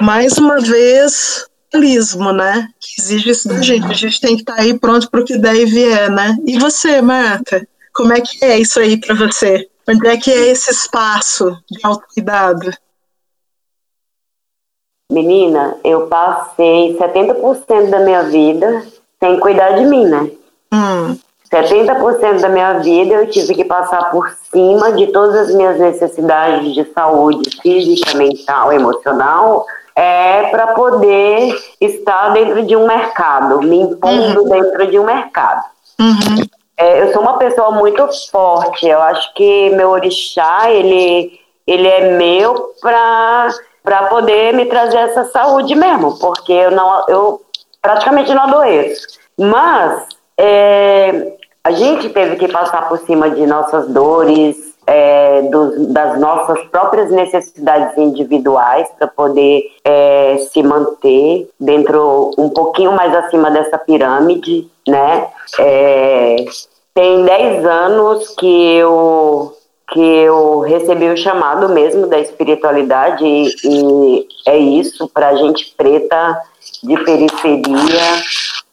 Mais 0.00 0.38
uma 0.38 0.60
vez, 0.60 1.44
realismo, 1.72 2.32
né? 2.32 2.68
Que 2.80 3.00
exige 3.00 3.30
isso 3.30 3.48
da 3.48 3.60
gente. 3.60 3.86
A 3.86 3.94
gente 3.94 4.20
tem 4.20 4.36
que 4.36 4.42
estar 4.42 4.56
tá 4.56 4.62
aí 4.62 4.78
pronto 4.78 5.10
para 5.10 5.20
o 5.20 5.24
que 5.24 5.34
e 5.34 5.64
vier, 5.66 6.10
né? 6.10 6.36
E 6.46 6.58
você, 6.58 7.00
Marta? 7.00 7.66
Como 7.94 8.12
é 8.12 8.20
que 8.20 8.44
é 8.44 8.58
isso 8.58 8.78
aí 8.78 8.98
para 8.98 9.14
você? 9.14 9.68
Onde 9.88 10.08
é 10.08 10.16
que 10.16 10.30
é 10.30 10.48
esse 10.48 10.70
espaço 10.70 11.56
de 11.70 11.78
autocuidado? 11.82 12.70
Menina, 15.10 15.76
eu 15.84 16.08
passei 16.08 16.96
70% 16.98 17.90
da 17.90 18.00
minha 18.00 18.24
vida 18.24 18.84
sem 19.20 19.38
cuidar 19.38 19.72
de 19.72 19.86
mim, 19.86 20.04
né? 20.04 20.30
Hum. 20.72 21.16
70% 21.50 22.40
da 22.40 22.48
minha 22.48 22.80
vida 22.80 23.14
eu 23.14 23.30
tive 23.30 23.54
que 23.54 23.64
passar 23.64 24.10
por 24.10 24.28
cima 24.52 24.92
de 24.92 25.06
todas 25.06 25.36
as 25.36 25.54
minhas 25.54 25.78
necessidades 25.78 26.74
de 26.74 26.84
saúde 26.92 27.48
física, 27.62 28.16
mental, 28.18 28.72
emocional, 28.72 29.64
é 29.96 30.48
para 30.50 30.74
poder 30.74 31.58
estar 31.80 32.28
dentro 32.34 32.62
de 32.66 32.76
um 32.76 32.86
mercado, 32.86 33.62
me 33.62 33.80
impondo 33.80 34.42
uhum. 34.42 34.48
dentro 34.48 34.86
de 34.90 34.98
um 34.98 35.04
mercado. 35.04 35.64
Uhum. 35.98 36.44
É, 36.76 37.02
eu 37.02 37.12
sou 37.14 37.22
uma 37.22 37.38
pessoa 37.38 37.70
muito 37.70 38.06
forte. 38.30 38.86
Eu 38.86 39.00
acho 39.00 39.32
que 39.32 39.70
meu 39.70 39.88
orixá 39.88 40.70
ele 40.70 41.40
ele 41.66 41.88
é 41.88 42.16
meu 42.16 42.74
para 42.80 44.02
poder 44.08 44.54
me 44.54 44.66
trazer 44.66 44.98
essa 44.98 45.24
saúde 45.24 45.74
mesmo, 45.74 46.18
porque 46.18 46.52
eu 46.52 46.70
não 46.70 47.04
eu 47.08 47.40
praticamente 47.80 48.34
não 48.34 48.42
adoeço. 48.42 49.06
Mas 49.38 50.06
é, 50.36 51.36
a 51.64 51.70
gente 51.72 52.10
teve 52.10 52.36
que 52.36 52.48
passar 52.48 52.88
por 52.88 52.98
cima 52.98 53.30
de 53.30 53.46
nossas 53.46 53.88
dores, 53.88 54.65
é, 54.86 55.42
dos, 55.42 55.88
das 55.88 56.18
nossas 56.20 56.62
próprias 56.68 57.10
necessidades 57.10 57.96
individuais 57.98 58.88
para 58.98 59.08
poder 59.08 59.64
é, 59.84 60.38
se 60.52 60.62
manter 60.62 61.48
dentro 61.58 62.32
um 62.38 62.48
pouquinho 62.48 62.92
mais 62.92 63.14
acima 63.14 63.50
dessa 63.50 63.76
pirâmide, 63.78 64.68
né? 64.86 65.28
É, 65.58 66.36
tem 66.94 67.24
10 67.24 67.66
anos 67.66 68.28
que 68.36 68.76
eu 68.76 69.52
que 69.92 70.00
eu 70.00 70.60
recebi 70.60 71.08
o 71.08 71.16
chamado 71.16 71.68
mesmo 71.68 72.08
da 72.08 72.18
espiritualidade 72.18 73.24
e, 73.24 73.46
e 73.64 74.26
é 74.44 74.58
isso 74.58 75.08
para 75.08 75.36
gente 75.36 75.72
preta 75.76 76.42
de 76.82 76.96
periferia 77.04 78.02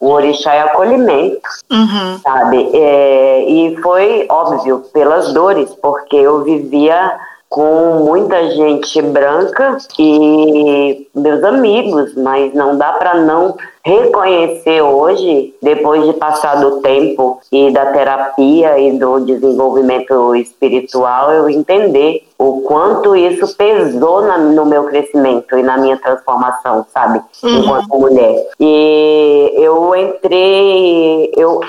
O 0.04 0.10
orixá 0.12 0.54
é 0.54 0.60
acolhimento, 0.62 1.40
Uhum. 1.72 2.20
sabe? 2.22 2.70
É, 2.74 3.46
e 3.48 3.78
foi 3.82 4.26
óbvio 4.30 4.80
pelas 4.94 5.32
dores, 5.32 5.74
porque 5.82 6.18
eu 6.18 6.44
vivia 6.44 7.18
com 7.48 8.04
muita 8.04 8.50
gente 8.52 9.02
branca 9.02 9.78
e 9.98 11.08
meus 11.16 11.42
amigos, 11.44 12.14
mas 12.16 12.54
não 12.54 12.78
dá 12.78 12.92
para 12.94 13.14
não 13.22 13.56
reconhecer 13.86 14.82
hoje, 14.82 15.54
depois 15.62 16.06
de 16.06 16.14
passar 16.14 16.56
do 16.56 16.80
tempo 16.82 17.40
e 17.52 17.70
da 17.72 17.88
terapia 17.88 18.80
e 18.80 18.98
do 18.98 19.20
desenvolvimento 19.20 20.36
espiritual, 20.36 21.32
eu 21.32 21.50
entender 21.50 22.24
o 22.40 22.62
quanto 22.62 23.16
isso 23.16 23.56
pesou 23.58 24.22
na- 24.22 24.38
no 24.38 24.66
meu 24.66 24.86
crescimento 24.86 25.58
e 25.58 25.64
na 25.64 25.78
minha 25.78 25.98
transformação, 25.98 26.86
sabe? 26.94 27.22
Enquanto 27.44 27.88
mulher. 28.00 28.48
E 28.60 29.52
eu 29.56 29.94
entrei, 29.96 31.32
eu 31.36 31.60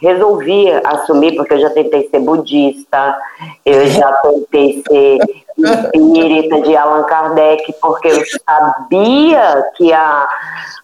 resolvi 0.00 0.66
assumir, 0.84 1.36
porque 1.36 1.54
eu 1.54 1.60
já 1.60 1.70
tentei 1.70 2.08
ser 2.08 2.18
budista, 2.20 3.16
eu 3.64 3.86
já 3.86 4.12
tentei 4.22 4.82
ser 4.88 5.18
espírita 5.66 6.60
de 6.62 6.76
Allan 6.76 7.04
Kardec, 7.04 7.74
porque 7.80 8.08
eu 8.08 8.22
sabia 8.46 9.64
que 9.76 9.92
a, 9.92 10.28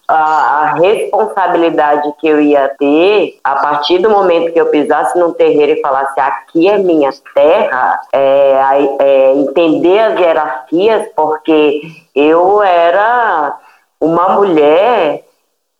a, 0.07 0.75
responsabilidade 0.79 2.13
que 2.19 2.27
eu 2.27 2.39
ia 2.39 2.69
ter, 2.79 3.39
a 3.43 3.55
partir 3.55 3.99
do 3.99 4.09
momento 4.09 4.53
que 4.53 4.59
eu 4.59 4.67
pisasse 4.67 5.17
num 5.17 5.33
terreiro 5.33 5.73
e 5.73 5.81
falasse 5.81 6.19
aqui 6.19 6.67
é 6.67 6.77
minha 6.77 7.11
terra, 7.33 7.99
é, 8.13 8.59
é, 8.99 9.33
entender 9.33 9.99
as 9.99 10.19
hierarquias, 10.19 11.07
porque 11.15 11.81
eu 12.15 12.61
era 12.61 13.57
uma 13.99 14.29
mulher 14.29 15.23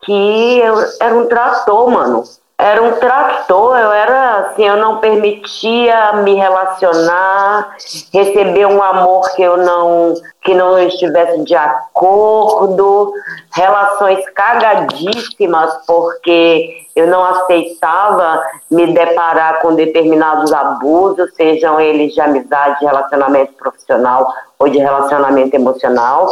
que 0.04 0.60
eu, 0.60 0.76
era 1.02 1.16
um 1.16 1.26
trator, 1.28 1.90
mano. 1.90 2.24
Era 2.60 2.82
um 2.82 2.94
trator, 2.94 3.78
eu 3.78 3.92
era 3.92 4.38
assim, 4.38 4.66
eu 4.66 4.78
não 4.78 4.98
permitia 4.98 6.14
me 6.24 6.34
relacionar, 6.34 7.76
receber 8.12 8.66
um 8.66 8.82
amor 8.82 9.30
que 9.36 9.44
eu 9.44 9.58
não 9.58 10.16
que 10.42 10.56
não 10.56 10.80
estivesse 10.80 11.44
de 11.44 11.54
acordo, 11.54 13.14
relações 13.54 14.28
cagadíssimas, 14.34 15.86
porque 15.86 16.88
eu 16.96 17.06
não 17.06 17.24
aceitava 17.24 18.42
me 18.72 18.88
deparar 18.88 19.62
com 19.62 19.76
determinados 19.76 20.52
abusos, 20.52 21.32
sejam 21.36 21.80
eles 21.80 22.14
de 22.14 22.22
amizade, 22.22 22.80
de 22.80 22.86
relacionamento 22.86 23.54
profissional 23.54 24.34
ou 24.58 24.68
de 24.68 24.80
relacionamento 24.80 25.54
emocional. 25.56 26.28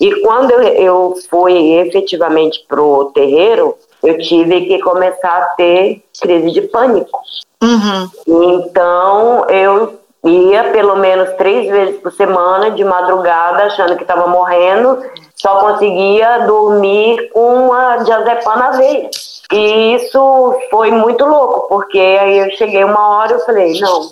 E 0.00 0.20
quando 0.22 0.50
eu, 0.50 1.14
fui 1.30 1.74
efetivamente 1.78 2.64
pro 2.68 3.12
terreiro, 3.14 3.76
eu 4.02 4.18
tive 4.18 4.62
que 4.66 4.78
começar 4.80 5.36
a 5.36 5.46
ter 5.56 6.02
crise 6.20 6.50
de 6.50 6.62
pânico. 6.62 7.20
Uhum. 7.62 8.10
Então 8.26 9.46
eu 9.48 10.00
ia 10.24 10.64
pelo 10.70 10.96
menos 10.96 11.30
três 11.34 11.70
vezes 11.70 12.00
por 12.00 12.12
semana, 12.12 12.70
de 12.70 12.84
madrugada, 12.84 13.64
achando 13.64 13.96
que 13.96 14.02
estava 14.02 14.26
morrendo, 14.26 15.02
só 15.34 15.58
conseguia 15.60 16.40
dormir 16.46 17.30
com 17.32 17.72
a 17.72 17.98
diazepam 17.98 18.56
na 18.56 18.70
veia. 18.72 19.10
E 19.52 19.94
isso 19.94 20.58
foi 20.70 20.90
muito 20.90 21.24
louco, 21.24 21.68
porque 21.68 21.98
aí 21.98 22.38
eu 22.38 22.50
cheguei 22.52 22.84
uma 22.84 23.16
hora 23.16 23.36
e 23.36 23.40
falei, 23.40 23.80
não, 23.80 24.02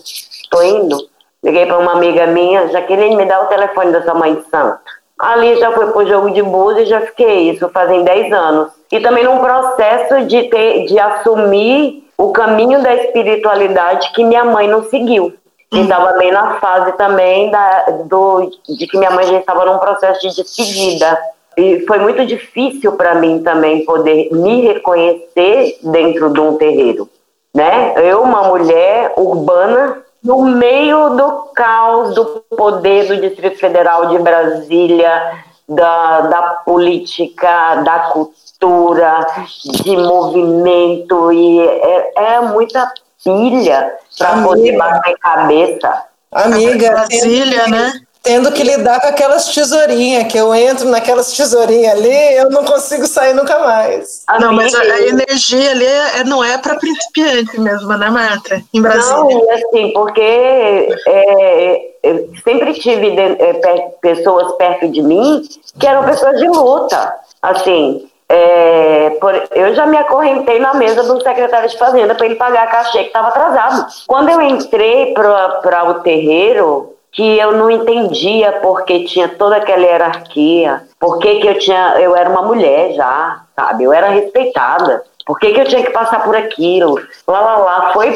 tô 0.51 0.63
indo. 0.63 0.97
Liguei 1.45 1.67
para 1.67 1.79
uma 1.79 1.93
amiga 1.93 2.27
minha, 2.27 2.67
Jaqueline, 2.69 3.15
me 3.15 3.25
dá 3.25 3.41
o 3.43 3.47
telefone 3.47 3.93
da 3.93 4.03
sua 4.03 4.15
mãe 4.15 4.35
de 4.35 4.49
santo. 4.51 4.81
Ali 5.19 5.57
já 5.57 5.73
foi 5.73 5.89
pro 5.89 6.07
jogo 6.07 6.31
de 6.31 6.43
búzios 6.43 6.87
e 6.87 6.91
já 6.91 7.01
fiquei, 7.01 7.51
isso 7.51 7.69
fazem 7.71 8.05
10 8.05 8.33
anos. 8.33 8.69
E 8.93 9.01
também 9.01 9.25
num 9.25 9.39
processo 9.39 10.25
de, 10.27 10.45
ter, 10.45 10.87
de 10.87 10.99
assumir 10.99 12.09
o 12.17 12.33
caminho 12.33 12.83
da 12.83 12.95
espiritualidade 12.95 14.13
que 14.13 14.25
minha 14.25 14.45
mãe 14.45 14.69
não 14.69 14.85
seguiu. 14.85 15.35
E 15.73 15.81
estava 15.81 16.13
bem 16.17 16.33
na 16.33 16.59
fase 16.61 16.93
também 16.93 17.51
da, 17.51 17.87
do, 18.07 18.51
de 18.69 18.87
que 18.87 18.97
minha 18.97 19.11
mãe 19.11 19.27
já 19.27 19.39
estava 19.39 19.67
num 19.67 19.79
processo 19.79 20.21
de 20.21 20.35
despedida. 20.35 21.19
E 21.57 21.85
foi 21.87 21.99
muito 21.99 22.25
difícil 22.25 22.93
para 22.93 23.17
mim 23.17 23.43
também 23.43 23.85
poder 23.85 24.31
me 24.33 24.63
reconhecer 24.63 25.79
dentro 25.83 26.33
de 26.33 26.41
um 26.41 26.57
terreiro. 26.57 27.09
Né? 27.55 27.95
Eu, 27.97 28.23
uma 28.23 28.45
mulher 28.45 29.13
urbana, 29.17 29.99
no 30.23 30.43
meio 30.43 31.11
do 31.11 31.51
caos 31.55 32.15
do 32.15 32.45
poder 32.57 33.07
do 33.07 33.21
Distrito 33.21 33.59
Federal 33.59 34.09
de 34.09 34.19
Brasília, 34.19 35.45
da, 35.69 36.21
da 36.23 36.43
política, 36.65 37.77
da 37.77 37.99
cultura, 38.11 39.27
de 39.65 39.97
movimento, 39.97 41.31
e 41.31 41.61
é, 41.61 42.13
é 42.17 42.41
muita 42.41 42.91
pilha 43.23 43.93
para 44.17 44.43
poder 44.43 44.77
bater 44.77 45.15
cabeça. 45.19 46.05
Amiga, 46.33 46.91
Brasília, 46.91 47.67
né? 47.69 47.93
Tendo 48.23 48.53
que 48.53 48.63
lidar 48.63 49.01
com 49.01 49.09
aquelas 49.09 49.47
tesourinhas, 49.55 50.31
que 50.31 50.37
eu 50.39 50.55
entro 50.55 50.89
naquelas 50.89 51.33
tesourinhas 51.33 51.93
ali, 51.99 52.35
eu 52.35 52.51
não 52.51 52.65
consigo 52.65 53.07
sair 53.07 53.33
nunca 53.35 53.59
mais. 53.61 54.25
Não, 54.41 54.53
mas 54.53 54.75
a, 54.75 54.81
a 54.83 55.01
energia 55.03 55.71
ali 55.71 55.87
é- 55.87 56.25
não 56.25 56.43
é 56.45 56.59
para 56.59 56.77
principiante 56.77 57.59
mesmo, 57.61 57.89
né, 57.97 58.11
Marta? 58.11 58.57
Em 58.75 58.81
Não, 58.81 58.83
Brasília. 58.83 59.45
e 59.45 59.51
assim, 59.53 59.93
porque 59.93 60.89
é, 61.07 61.81
eu 62.03 62.29
sempre 62.45 62.75
tive 62.75 63.11
de- 63.13 63.43
é, 63.43 63.53
pe- 63.55 63.85
pessoas 64.03 64.53
perto 64.57 64.89
de 64.89 65.01
mim 65.03 65.43
que 65.79 65.87
eram 65.87 66.05
pessoas 66.05 66.39
de 66.39 66.49
luta. 66.49 67.15
Assim, 67.41 68.09
é, 68.29 69.17
por- 69.21 69.43
eu 69.53 69.75
já 69.75 69.87
me 69.87 69.97
acorrentei 69.97 70.59
na 70.59 70.75
mesa 70.75 71.03
do 71.03 71.23
secretário 71.23 71.69
de 71.69 71.79
Fazenda 71.79 72.15
para 72.15 72.27
ele 72.27 72.35
pagar 72.35 72.65
a 72.65 72.67
cachê 72.67 72.99
que 72.99 73.07
estava 73.07 73.29
atrasado. 73.29 73.87
Quando 74.07 74.29
eu 74.29 74.43
entrei 74.43 75.15
para 75.15 75.89
o 75.91 75.95
terreiro, 76.01 76.95
que 77.13 77.39
eu 77.39 77.53
não 77.53 77.71
entendia 77.71 78.53
porque 78.63 79.05
tinha 79.05 79.29
toda 79.29 79.57
aquela 79.57 79.83
hierarquia, 79.85 80.83
por 81.01 81.19
que, 81.19 81.41
eu 81.47 81.59
tinha, 81.59 81.97
eu 82.01 82.15
era 82.15 82.29
uma 82.31 82.43
mulher 82.43 82.93
já, 82.95 83.43
sabe? 83.57 83.85
Eu 83.85 83.93
era 83.93 84.09
respeitada. 84.09 85.03
Por 85.27 85.39
que, 85.39 85.53
que 85.53 85.61
eu 85.61 85.65
tinha 85.67 85.83
que 85.83 85.91
passar 85.91 86.23
por 86.25 86.35
aquilo? 86.37 86.95
Lá, 87.27 87.41
lá, 87.41 87.57
lá. 87.59 87.91
Foi 87.93 88.15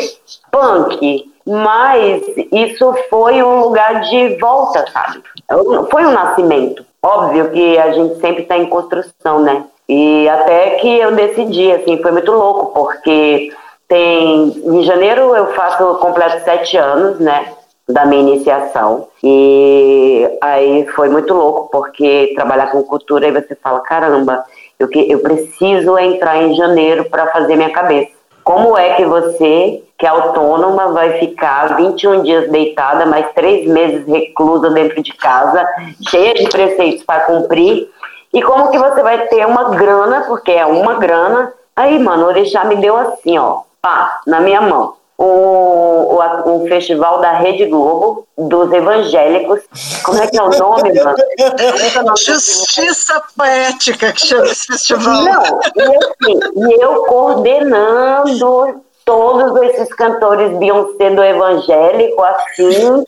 punk. 0.51 1.31
Mas 1.45 2.23
isso 2.53 2.95
foi 3.11 3.43
um 3.43 3.61
lugar 3.63 4.01
de 4.03 4.37
volta, 4.39 4.85
sabe? 4.93 5.23
Eu- 5.51 5.87
Foi 5.91 6.05
um 6.07 6.13
nascimento. 6.13 6.85
Óbvio 7.03 7.51
que 7.51 7.77
a 7.79 7.91
gente 7.93 8.21
sempre 8.21 8.43
está 8.45 8.57
em 8.57 8.67
construção, 8.67 9.41
né? 9.41 9.65
E 9.89 10.29
até 10.29 10.71
que 10.77 10.99
eu 11.01 11.11
decidi, 11.13 11.73
assim, 11.73 12.01
foi 12.01 12.13
muito 12.13 12.31
louco, 12.31 12.67
porque 12.73 13.53
tem. 13.89 14.53
Em 14.65 14.83
janeiro 14.85 15.35
eu 15.35 15.53
faço 15.55 15.97
completo 15.97 16.45
sete 16.45 16.77
anos, 16.77 17.19
né? 17.19 17.53
Da 17.89 18.07
minha 18.07 18.35
iniciação. 18.35 19.09
E 19.23 20.39
aí 20.41 20.87
foi 20.95 21.09
muito 21.09 21.35
louco, 21.35 21.69
porque 21.71 22.33
trabalhar 22.35 22.71
com 22.71 22.83
cultura, 22.85 23.27
aí 23.27 23.33
você 23.33 23.57
fala: 23.57 23.81
caramba, 23.81 24.45
eu, 24.79 24.89
que, 24.89 25.11
eu 25.11 25.19
preciso 25.21 25.99
entrar 25.99 26.43
em 26.43 26.55
janeiro 26.55 27.05
para 27.11 27.27
fazer 27.29 27.57
minha 27.57 27.71
cabeça. 27.71 28.11
Como 28.45 28.77
é 28.77 28.95
que 28.95 29.05
você, 29.05 29.85
que 29.97 30.05
é 30.05 30.09
autônoma, 30.09 30.93
vai 30.93 31.19
ficar 31.19 31.77
21 31.77 32.23
dias 32.23 32.51
deitada, 32.51 33.07
mais 33.07 33.31
três 33.33 33.69
meses 33.69 34.07
reclusa 34.07 34.71
dentro 34.71 35.01
de 35.01 35.13
casa, 35.13 35.65
cheia 36.09 36.35
de 36.35 36.49
preceitos 36.49 37.05
para 37.05 37.21
cumprir? 37.21 37.89
E 38.33 38.43
como 38.43 38.71
que 38.71 38.79
você 38.79 39.03
vai 39.03 39.27
ter 39.29 39.47
uma 39.47 39.71
grana, 39.71 40.23
porque 40.27 40.51
é 40.51 40.67
uma 40.67 40.95
grana? 40.95 41.53
Aí, 41.77 41.99
mano, 41.99 42.25
o 42.25 42.29
Orixá 42.29 42.65
me 42.65 42.77
deu 42.77 42.97
assim, 42.97 43.39
ó, 43.39 43.61
pá, 43.81 44.21
na 44.27 44.41
minha 44.41 44.61
mão. 44.61 44.95
O, 45.25 46.19
o, 46.19 46.57
o 46.57 46.69
festival 46.69 47.21
da 47.21 47.33
Rede 47.33 47.67
Globo, 47.67 48.27
dos 48.37 48.73
evangélicos. 48.73 49.61
Como 50.05 50.21
é 50.21 50.27
que 50.27 50.39
é 50.39 50.43
o 50.43 50.51
nome, 50.51 50.93
mano? 51.01 51.17
É 51.39 51.99
o 51.99 52.03
nome 52.03 52.19
Justiça 52.19 53.23
poética 53.37 54.13
que 54.13 54.27
chama 54.27 54.47
esse 54.47 54.67
festival. 54.67 55.23
não, 55.23 55.61
e 55.77 55.83
assim, 55.83 56.41
e 56.57 56.83
eu 56.83 57.05
coordenando 57.05 58.83
todos 59.05 59.63
esses 59.63 59.93
cantores 59.95 60.57
Beyoncé 60.59 61.11
do 61.11 61.23
evangélico, 61.23 62.23
assim, 62.23 63.05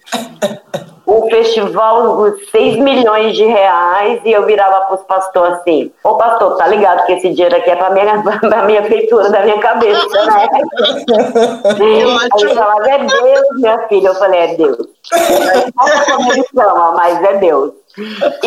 o 1.06 1.28
festival, 1.28 2.18
os 2.18 2.50
6 2.50 2.76
milhões 2.78 3.37
de 3.37 3.44
reais, 3.44 4.20
e 4.25 4.32
eu 4.32 4.46
virava 4.46 4.87
pros 4.87 5.02
pastores 5.02 5.58
assim, 5.58 5.92
ô 6.02 6.16
pastor, 6.16 6.56
tá 6.56 6.66
ligado 6.66 7.04
que 7.04 7.12
esse 7.12 7.30
dinheiro 7.30 7.56
aqui 7.56 7.70
é 7.70 7.76
pra 7.76 7.90
minha, 7.90 8.23
pra 8.40 8.62
minha 8.64 8.82
feitura 8.84 9.30
da 9.30 9.40
minha 9.40 9.58
cabeça, 9.58 10.25
né? 10.26 10.49
Aí 11.80 12.46
ele 12.46 12.54
falava, 12.54 12.88
é 12.88 12.99
Deus, 12.99 13.46
minha 13.56 13.78
filha. 13.88 14.08
Eu 14.08 14.14
falei, 14.14 14.40
é 14.40 14.54
Deus. 14.54 14.78
Ele 15.12 16.44
chama, 16.54 16.92
mas 16.92 17.23
é 17.23 17.34
Deus. 17.34 17.73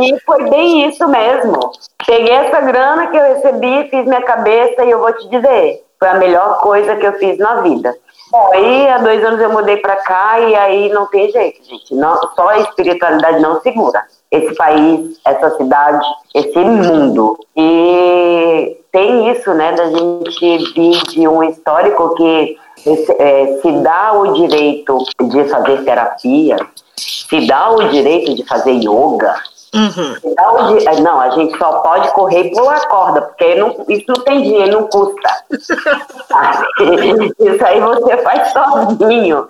E 0.01 0.19
foi 0.25 0.49
bem 0.49 0.89
isso 0.89 1.07
mesmo. 1.07 1.71
Peguei 2.05 2.33
essa 2.33 2.61
grana 2.61 3.07
que 3.07 3.17
eu 3.17 3.35
recebi, 3.35 3.89
fiz 3.89 4.05
minha 4.05 4.21
cabeça 4.21 4.83
e 4.83 4.91
eu 4.91 4.99
vou 4.99 5.13
te 5.13 5.27
dizer, 5.29 5.83
foi 5.99 6.07
a 6.07 6.15
melhor 6.15 6.59
coisa 6.59 6.95
que 6.95 7.05
eu 7.05 7.13
fiz 7.13 7.37
na 7.37 7.61
vida. 7.61 7.95
Bom, 8.31 8.49
aí 8.53 8.89
há 8.89 8.97
dois 8.97 9.23
anos 9.23 9.39
eu 9.39 9.51
mudei 9.51 9.77
pra 9.77 9.95
cá 9.97 10.39
e 10.39 10.55
aí 10.55 10.89
não 10.89 11.05
tem 11.07 11.31
jeito, 11.31 11.63
gente. 11.63 11.95
Não, 11.95 12.15
só 12.35 12.49
a 12.49 12.59
espiritualidade 12.59 13.39
não 13.41 13.61
segura. 13.61 14.03
esse 14.29 14.53
país, 14.55 15.17
essa 15.25 15.55
cidade, 15.57 16.05
esse 16.33 16.59
mundo. 16.59 17.37
E 17.55 18.77
tem 18.91 19.31
isso, 19.31 19.53
né, 19.53 19.71
da 19.73 19.85
gente 19.85 20.73
vir 20.73 21.01
de 21.03 21.27
um 21.27 21.43
histórico 21.43 22.15
que 22.15 22.57
é, 23.19 23.59
se 23.61 23.71
dá 23.81 24.13
o 24.13 24.33
direito 24.33 24.97
de 25.21 25.45
fazer 25.45 25.83
terapia, 25.83 26.57
se 26.95 27.47
dá 27.47 27.69
o 27.71 27.89
direito 27.89 28.35
de 28.35 28.45
fazer 28.45 28.73
yoga, 28.73 29.35
Uhum. 29.77 30.15
Então, 30.25 31.03
não, 31.03 31.19
a 31.19 31.29
gente 31.29 31.55
só 31.55 31.79
pode 31.79 32.11
correr 32.11 32.47
e 32.47 32.51
pular 32.51 32.87
corda, 32.87 33.21
porque 33.21 33.53
não, 33.53 33.85
isso 33.87 34.05
não 34.07 34.23
tem 34.23 34.41
dinheiro, 34.41 34.71
não 34.71 34.87
custa. 34.87 35.29
isso 37.39 37.63
aí 37.65 37.79
você 37.79 38.17
faz 38.17 38.51
sozinho. 38.97 39.47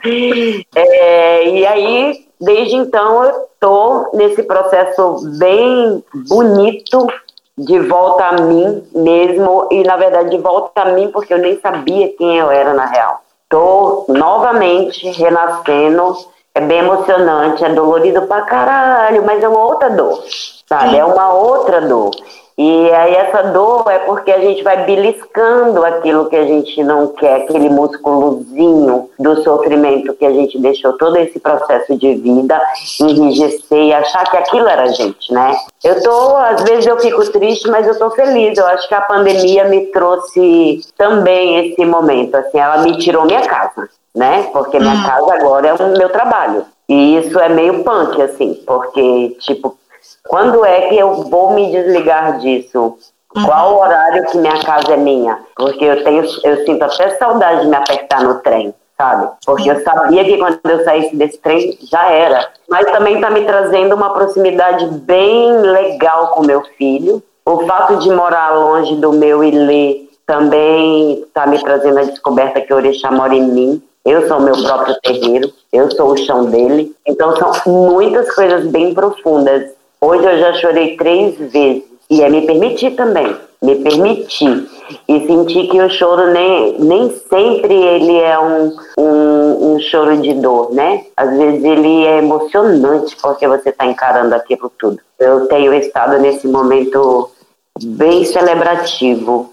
É, 0.76 1.48
e 1.48 1.66
aí, 1.66 2.28
desde 2.42 2.76
então, 2.76 3.24
eu 3.24 3.48
estou 3.54 4.10
nesse 4.14 4.44
processo 4.44 5.18
bem 5.40 6.04
bonito 6.28 7.08
de 7.58 7.80
volta 7.80 8.26
a 8.26 8.34
mim 8.34 8.84
mesmo, 8.94 9.68
e 9.72 9.82
na 9.84 9.96
verdade 9.96 10.30
de 10.30 10.38
volta 10.38 10.82
a 10.82 10.92
mim, 10.92 11.10
porque 11.10 11.34
eu 11.34 11.40
nem 11.40 11.60
sabia 11.60 12.14
quem 12.18 12.38
eu 12.38 12.52
era 12.52 12.74
na 12.74 12.86
real. 12.86 13.22
Estou 13.44 14.06
novamente 14.10 15.10
renascendo 15.12 16.18
é 16.58 16.62
bem 16.62 16.80
emocionante, 16.80 17.64
é 17.64 17.70
dolorido 17.70 18.24
pra 18.24 18.42
caralho, 18.42 19.24
mas 19.24 19.44
é 19.44 19.48
uma 19.48 19.64
outra 19.64 19.92
dor, 19.92 20.24
sabe? 20.66 20.90
Sim. 20.90 21.00
É 21.00 21.06
uma 21.06 21.32
outra 21.34 21.82
dor. 21.82 22.12
E 22.58 22.92
aí 22.92 23.14
essa 23.14 23.44
dor 23.44 23.86
é 23.88 24.00
porque 24.00 24.32
a 24.32 24.40
gente 24.40 24.64
vai 24.64 24.84
beliscando 24.84 25.86
aquilo 25.86 26.28
que 26.28 26.36
a 26.36 26.44
gente 26.44 26.84
não 26.84 27.10
quer, 27.10 27.44
aquele 27.44 27.70
músculozinho 27.70 29.08
do 29.20 29.44
sofrimento 29.44 30.16
que 30.16 30.26
a 30.26 30.32
gente 30.32 30.58
deixou 30.58 30.94
todo 30.94 31.18
esse 31.18 31.40
processo 31.40 31.96
de 31.96 32.16
vida 32.16 32.60
enrijecer 33.00 33.84
e 33.84 33.94
achar 33.94 34.28
que 34.28 34.38
aquilo 34.38 34.68
era 34.68 34.84
a 34.84 34.88
gente, 34.88 35.32
né? 35.32 35.56
Eu 35.84 36.02
tô, 36.02 36.36
às 36.38 36.64
vezes 36.64 36.88
eu 36.88 37.00
fico 37.00 37.24
triste, 37.32 37.70
mas 37.70 37.86
eu 37.86 38.00
tô 38.00 38.10
feliz. 38.10 38.58
Eu 38.58 38.66
acho 38.66 38.88
que 38.88 38.96
a 38.96 39.02
pandemia 39.02 39.66
me 39.66 39.86
trouxe 39.92 40.82
também 40.98 41.68
esse 41.68 41.86
momento, 41.86 42.34
assim, 42.34 42.58
ela 42.58 42.80
me 42.80 42.98
tirou 42.98 43.26
minha 43.26 43.42
casa 43.42 43.88
né? 44.18 44.50
Porque 44.52 44.80
minha 44.80 44.96
hum. 44.96 45.04
casa 45.04 45.34
agora 45.36 45.68
é 45.68 45.74
o 45.74 45.98
meu 45.98 46.10
trabalho. 46.10 46.66
E 46.90 47.18
isso 47.18 47.38
é 47.40 47.50
meio 47.50 47.84
punk, 47.84 48.22
assim, 48.22 48.56
porque, 48.66 49.38
tipo, 49.42 49.78
quando 50.28 50.66
é 50.66 50.82
que 50.88 50.98
eu 50.98 51.24
vou 51.26 51.52
me 51.52 51.72
desligar 51.72 52.40
disso? 52.40 52.98
Uhum. 53.36 53.46
Qual 53.46 53.74
o 53.74 53.80
horário 53.80 54.26
que 54.26 54.38
minha 54.38 54.58
casa 54.64 54.94
é 54.94 54.98
minha? 54.98 55.40
Porque 55.56 55.84
eu 55.84 56.04
tenho, 56.04 56.24
eu 56.44 56.66
sinto 56.66 56.84
até 56.84 57.10
saudade 57.18 57.62
de 57.62 57.68
me 57.68 57.76
apertar 57.76 58.24
no 58.24 58.36
trem, 58.36 58.74
sabe? 58.98 59.30
Porque 59.46 59.70
eu 59.70 59.82
sabia 59.84 60.24
que 60.24 60.38
quando 60.38 60.60
eu 60.64 60.84
saísse 60.84 61.16
desse 61.16 61.38
trem 61.40 61.78
já 61.84 62.10
era. 62.10 62.48
Mas 62.70 62.86
também 62.86 63.16
está 63.16 63.30
me 63.30 63.46
trazendo 63.46 63.94
uma 63.94 64.14
proximidade 64.14 64.86
bem 64.88 65.52
legal 65.60 66.30
com 66.30 66.46
meu 66.46 66.64
filho. 66.78 67.22
O 67.46 67.66
fato 67.66 67.98
de 67.98 68.10
morar 68.10 68.52
longe 68.52 68.96
do 68.96 69.12
meu 69.14 69.44
Ilê 69.44 70.08
também 70.26 71.20
está 71.22 71.46
me 71.46 71.62
trazendo 71.62 72.00
a 72.00 72.04
descoberta 72.04 72.62
que 72.62 72.74
o 72.74 72.78
Orixá 72.78 73.12
mora 73.12 73.36
em 73.36 73.44
mim. 73.44 73.84
Eu 74.08 74.26
sou 74.26 74.38
o 74.38 74.42
meu 74.42 74.56
próprio 74.64 74.96
terreiro, 75.04 75.52
eu 75.74 75.92
sou 75.92 76.14
o 76.14 76.18
chão 76.18 76.46
dele. 76.46 76.96
Então 77.06 77.36
são 77.36 77.52
muitas 77.66 78.34
coisas 78.34 78.66
bem 78.68 78.94
profundas. 78.94 79.70
Hoje 80.00 80.24
eu 80.24 80.40
já 80.40 80.54
chorei 80.54 80.96
três 80.96 81.38
vezes 81.52 81.84
e 82.10 82.22
é 82.22 82.30
me 82.30 82.46
permitir 82.46 82.92
também, 82.92 83.36
me 83.62 83.76
permitir 83.76 84.66
e 85.10 85.28
sentir 85.28 85.68
que 85.68 85.82
o 85.82 85.90
choro 85.90 86.32
nem, 86.32 86.80
nem 86.80 87.10
sempre 87.30 87.74
ele 87.74 88.18
é 88.18 88.40
um, 88.40 88.78
um, 88.98 89.74
um 89.74 89.80
choro 89.82 90.16
de 90.22 90.36
dor, 90.36 90.74
né? 90.74 91.04
Às 91.18 91.38
vezes 91.38 91.62
ele 91.66 92.06
é 92.06 92.20
emocionante 92.20 93.14
porque 93.22 93.46
você 93.46 93.72
está 93.72 93.86
encarando 93.86 94.34
aquilo 94.34 94.72
tudo. 94.80 95.00
Eu 95.20 95.48
tenho 95.48 95.74
estado 95.74 96.18
nesse 96.18 96.48
momento 96.48 97.30
bem 97.84 98.24
celebrativo, 98.24 99.52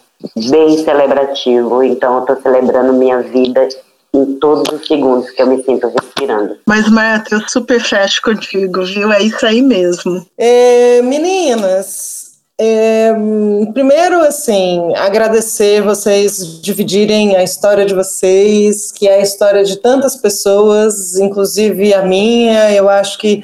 bem 0.48 0.78
celebrativo. 0.78 1.82
Então 1.82 2.14
eu 2.14 2.20
estou 2.20 2.36
celebrando 2.36 2.92
minha 2.92 3.18
vida 3.18 3.66
em 4.14 4.38
todos 4.38 4.72
os 4.72 4.86
segundos 4.86 5.30
que 5.30 5.42
eu 5.42 5.46
me 5.48 5.62
sinto 5.62 5.88
respirando. 5.88 6.56
Mas, 6.66 6.88
Marta, 6.88 7.34
eu 7.34 7.40
super 7.48 7.80
fecho 7.80 8.22
contigo, 8.22 8.84
viu? 8.84 9.12
É 9.12 9.22
isso 9.22 9.44
aí 9.44 9.60
mesmo. 9.60 10.24
É, 10.38 11.02
meninas, 11.02 12.24
é, 12.56 13.12
primeiro, 13.72 14.20
assim, 14.20 14.94
agradecer 14.94 15.82
vocês 15.82 16.60
dividirem 16.62 17.34
a 17.34 17.42
história 17.42 17.84
de 17.84 17.92
vocês, 17.92 18.92
que 18.92 19.08
é 19.08 19.16
a 19.16 19.20
história 19.20 19.64
de 19.64 19.76
tantas 19.78 20.14
pessoas, 20.14 21.18
inclusive 21.18 21.92
a 21.92 22.02
minha. 22.02 22.72
Eu 22.72 22.88
acho 22.88 23.18
que, 23.18 23.42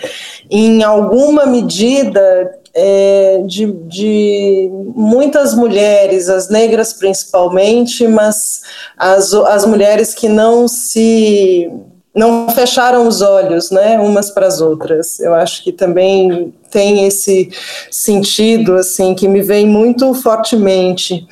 em 0.49 0.85
alguma 0.85 1.45
medida, 1.45 2.60
é, 2.75 3.43
de, 3.47 3.67
de, 3.67 4.71
muitas 4.95 5.55
mulheres, 5.55 6.29
as 6.29 6.49
negras 6.49 6.93
principalmente, 6.93 8.07
mas 8.07 8.63
as, 8.97 9.33
as 9.35 9.67
mulheres 9.67 10.15
que 10.15 10.29
não 10.29 10.69
se 10.69 11.71
não 12.13 12.49
fecharam 12.49 13.07
os 13.07 13.23
olhos, 13.23 13.71
né, 13.71 13.99
umas 14.01 14.31
para 14.31 14.47
as 14.47 14.61
outras. 14.61 15.21
Eu 15.21 15.33
acho 15.33 15.63
que 15.63 15.73
também 15.73 16.53
tem 16.69 17.07
esse 17.07 17.51
sentido 17.91 18.75
assim 18.75 19.15
que 19.15 19.29
me 19.29 19.43
vem 19.43 19.67
muito 19.67 20.13
fortemente. 20.15 21.27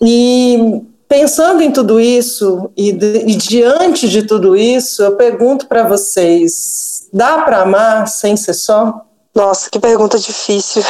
E 0.00 0.82
pensando 1.08 1.62
em 1.62 1.70
tudo 1.70 1.98
isso 1.98 2.70
e, 2.76 2.92
de, 2.92 3.24
e 3.26 3.36
diante 3.36 4.08
de 4.08 4.22
tudo 4.22 4.54
isso, 4.56 5.02
eu 5.02 5.16
pergunto 5.16 5.66
para 5.66 5.82
vocês: 5.82 7.08
dá 7.12 7.38
para 7.42 7.62
amar 7.62 8.06
sem 8.06 8.36
ser 8.36 8.54
só? 8.54 9.06
Nossa, 9.34 9.70
que 9.70 9.78
pergunta 9.78 10.18
difícil. 10.18 10.82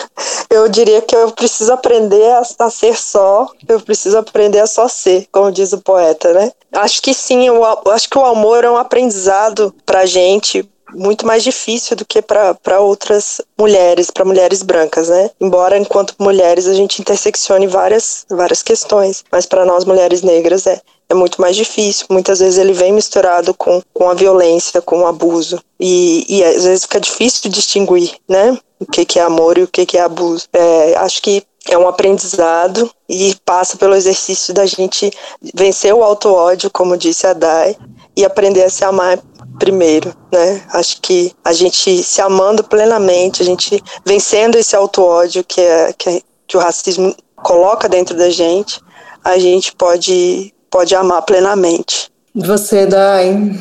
eu 0.48 0.68
diria 0.68 1.02
que 1.02 1.14
eu 1.14 1.30
preciso 1.32 1.72
aprender 1.72 2.30
a, 2.32 2.42
a, 2.60 2.70
ser 2.70 2.96
só, 2.96 3.46
eu 3.68 3.80
preciso 3.80 4.16
aprender 4.16 4.60
a 4.60 4.66
só 4.66 4.88
ser, 4.88 5.26
como 5.30 5.52
diz 5.52 5.72
o 5.72 5.80
poeta, 5.82 6.32
né? 6.32 6.50
Acho 6.72 7.02
que 7.02 7.12
sim, 7.12 7.46
eu, 7.46 7.62
acho 7.90 8.08
que 8.08 8.18
o 8.18 8.24
amor 8.24 8.64
é 8.64 8.70
um 8.70 8.76
aprendizado 8.76 9.74
pra 9.84 10.06
gente 10.06 10.66
muito 10.94 11.26
mais 11.26 11.44
difícil 11.44 11.96
do 11.96 12.04
que 12.04 12.20
para 12.22 12.80
outras 12.80 13.40
mulheres, 13.58 14.10
para 14.10 14.24
mulheres 14.24 14.62
brancas, 14.62 15.08
né? 15.08 15.30
Embora 15.40 15.78
enquanto 15.78 16.14
mulheres 16.18 16.66
a 16.66 16.74
gente 16.74 17.00
interseccione 17.00 17.66
várias, 17.66 18.24
várias 18.28 18.62
questões, 18.62 19.24
mas 19.30 19.46
para 19.46 19.64
nós 19.64 19.84
mulheres 19.84 20.22
negras 20.22 20.66
é, 20.66 20.80
é 21.10 21.14
muito 21.14 21.40
mais 21.40 21.56
difícil. 21.56 22.06
Muitas 22.08 22.38
vezes 22.38 22.56
ele 22.56 22.72
vem 22.72 22.92
misturado 22.92 23.52
com, 23.52 23.82
com 23.92 24.08
a 24.08 24.14
violência, 24.14 24.80
com 24.80 25.00
o 25.00 25.06
abuso. 25.06 25.60
E, 25.78 26.24
e 26.28 26.44
às 26.44 26.64
vezes 26.64 26.84
fica 26.84 27.00
difícil 27.00 27.50
distinguir, 27.50 28.14
né? 28.28 28.56
O 28.78 28.86
que, 28.86 29.04
que 29.04 29.18
é 29.18 29.22
amor 29.22 29.58
e 29.58 29.62
o 29.64 29.68
que, 29.68 29.84
que 29.84 29.98
é 29.98 30.02
abuso. 30.02 30.46
É, 30.52 30.94
acho 30.96 31.20
que 31.20 31.42
é 31.68 31.76
um 31.76 31.88
aprendizado 31.88 32.90
e 33.08 33.34
passa 33.44 33.76
pelo 33.76 33.94
exercício 33.94 34.54
da 34.54 34.64
gente 34.64 35.10
vencer 35.52 35.92
o 35.92 36.02
auto-ódio, 36.02 36.70
como 36.70 36.96
disse 36.96 37.26
a 37.26 37.32
Dai, 37.32 37.76
e 38.16 38.24
aprender 38.24 38.62
a 38.62 38.70
se 38.70 38.84
amar 38.84 39.18
primeiro, 39.58 40.14
né? 40.32 40.64
Acho 40.72 41.00
que 41.02 41.32
a 41.44 41.52
gente 41.52 42.02
se 42.02 42.22
amando 42.22 42.64
plenamente, 42.64 43.42
a 43.42 43.44
gente 43.44 43.82
vencendo 44.06 44.56
esse 44.56 44.74
auto-ódio 44.76 45.44
que, 45.44 45.60
é, 45.60 45.92
que, 45.92 46.08
é, 46.08 46.22
que 46.46 46.56
o 46.56 46.60
racismo 46.60 47.14
coloca 47.36 47.88
dentro 47.88 48.16
da 48.16 48.30
gente, 48.30 48.80
a 49.24 49.38
gente 49.38 49.74
pode 49.74 50.54
pode 50.70 50.94
amar 50.94 51.22
plenamente. 51.22 52.10
Você, 52.34 52.86
Dai? 52.86 53.52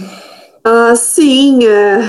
Ah, 0.64 0.96
sim, 0.96 1.66
é, 1.66 2.00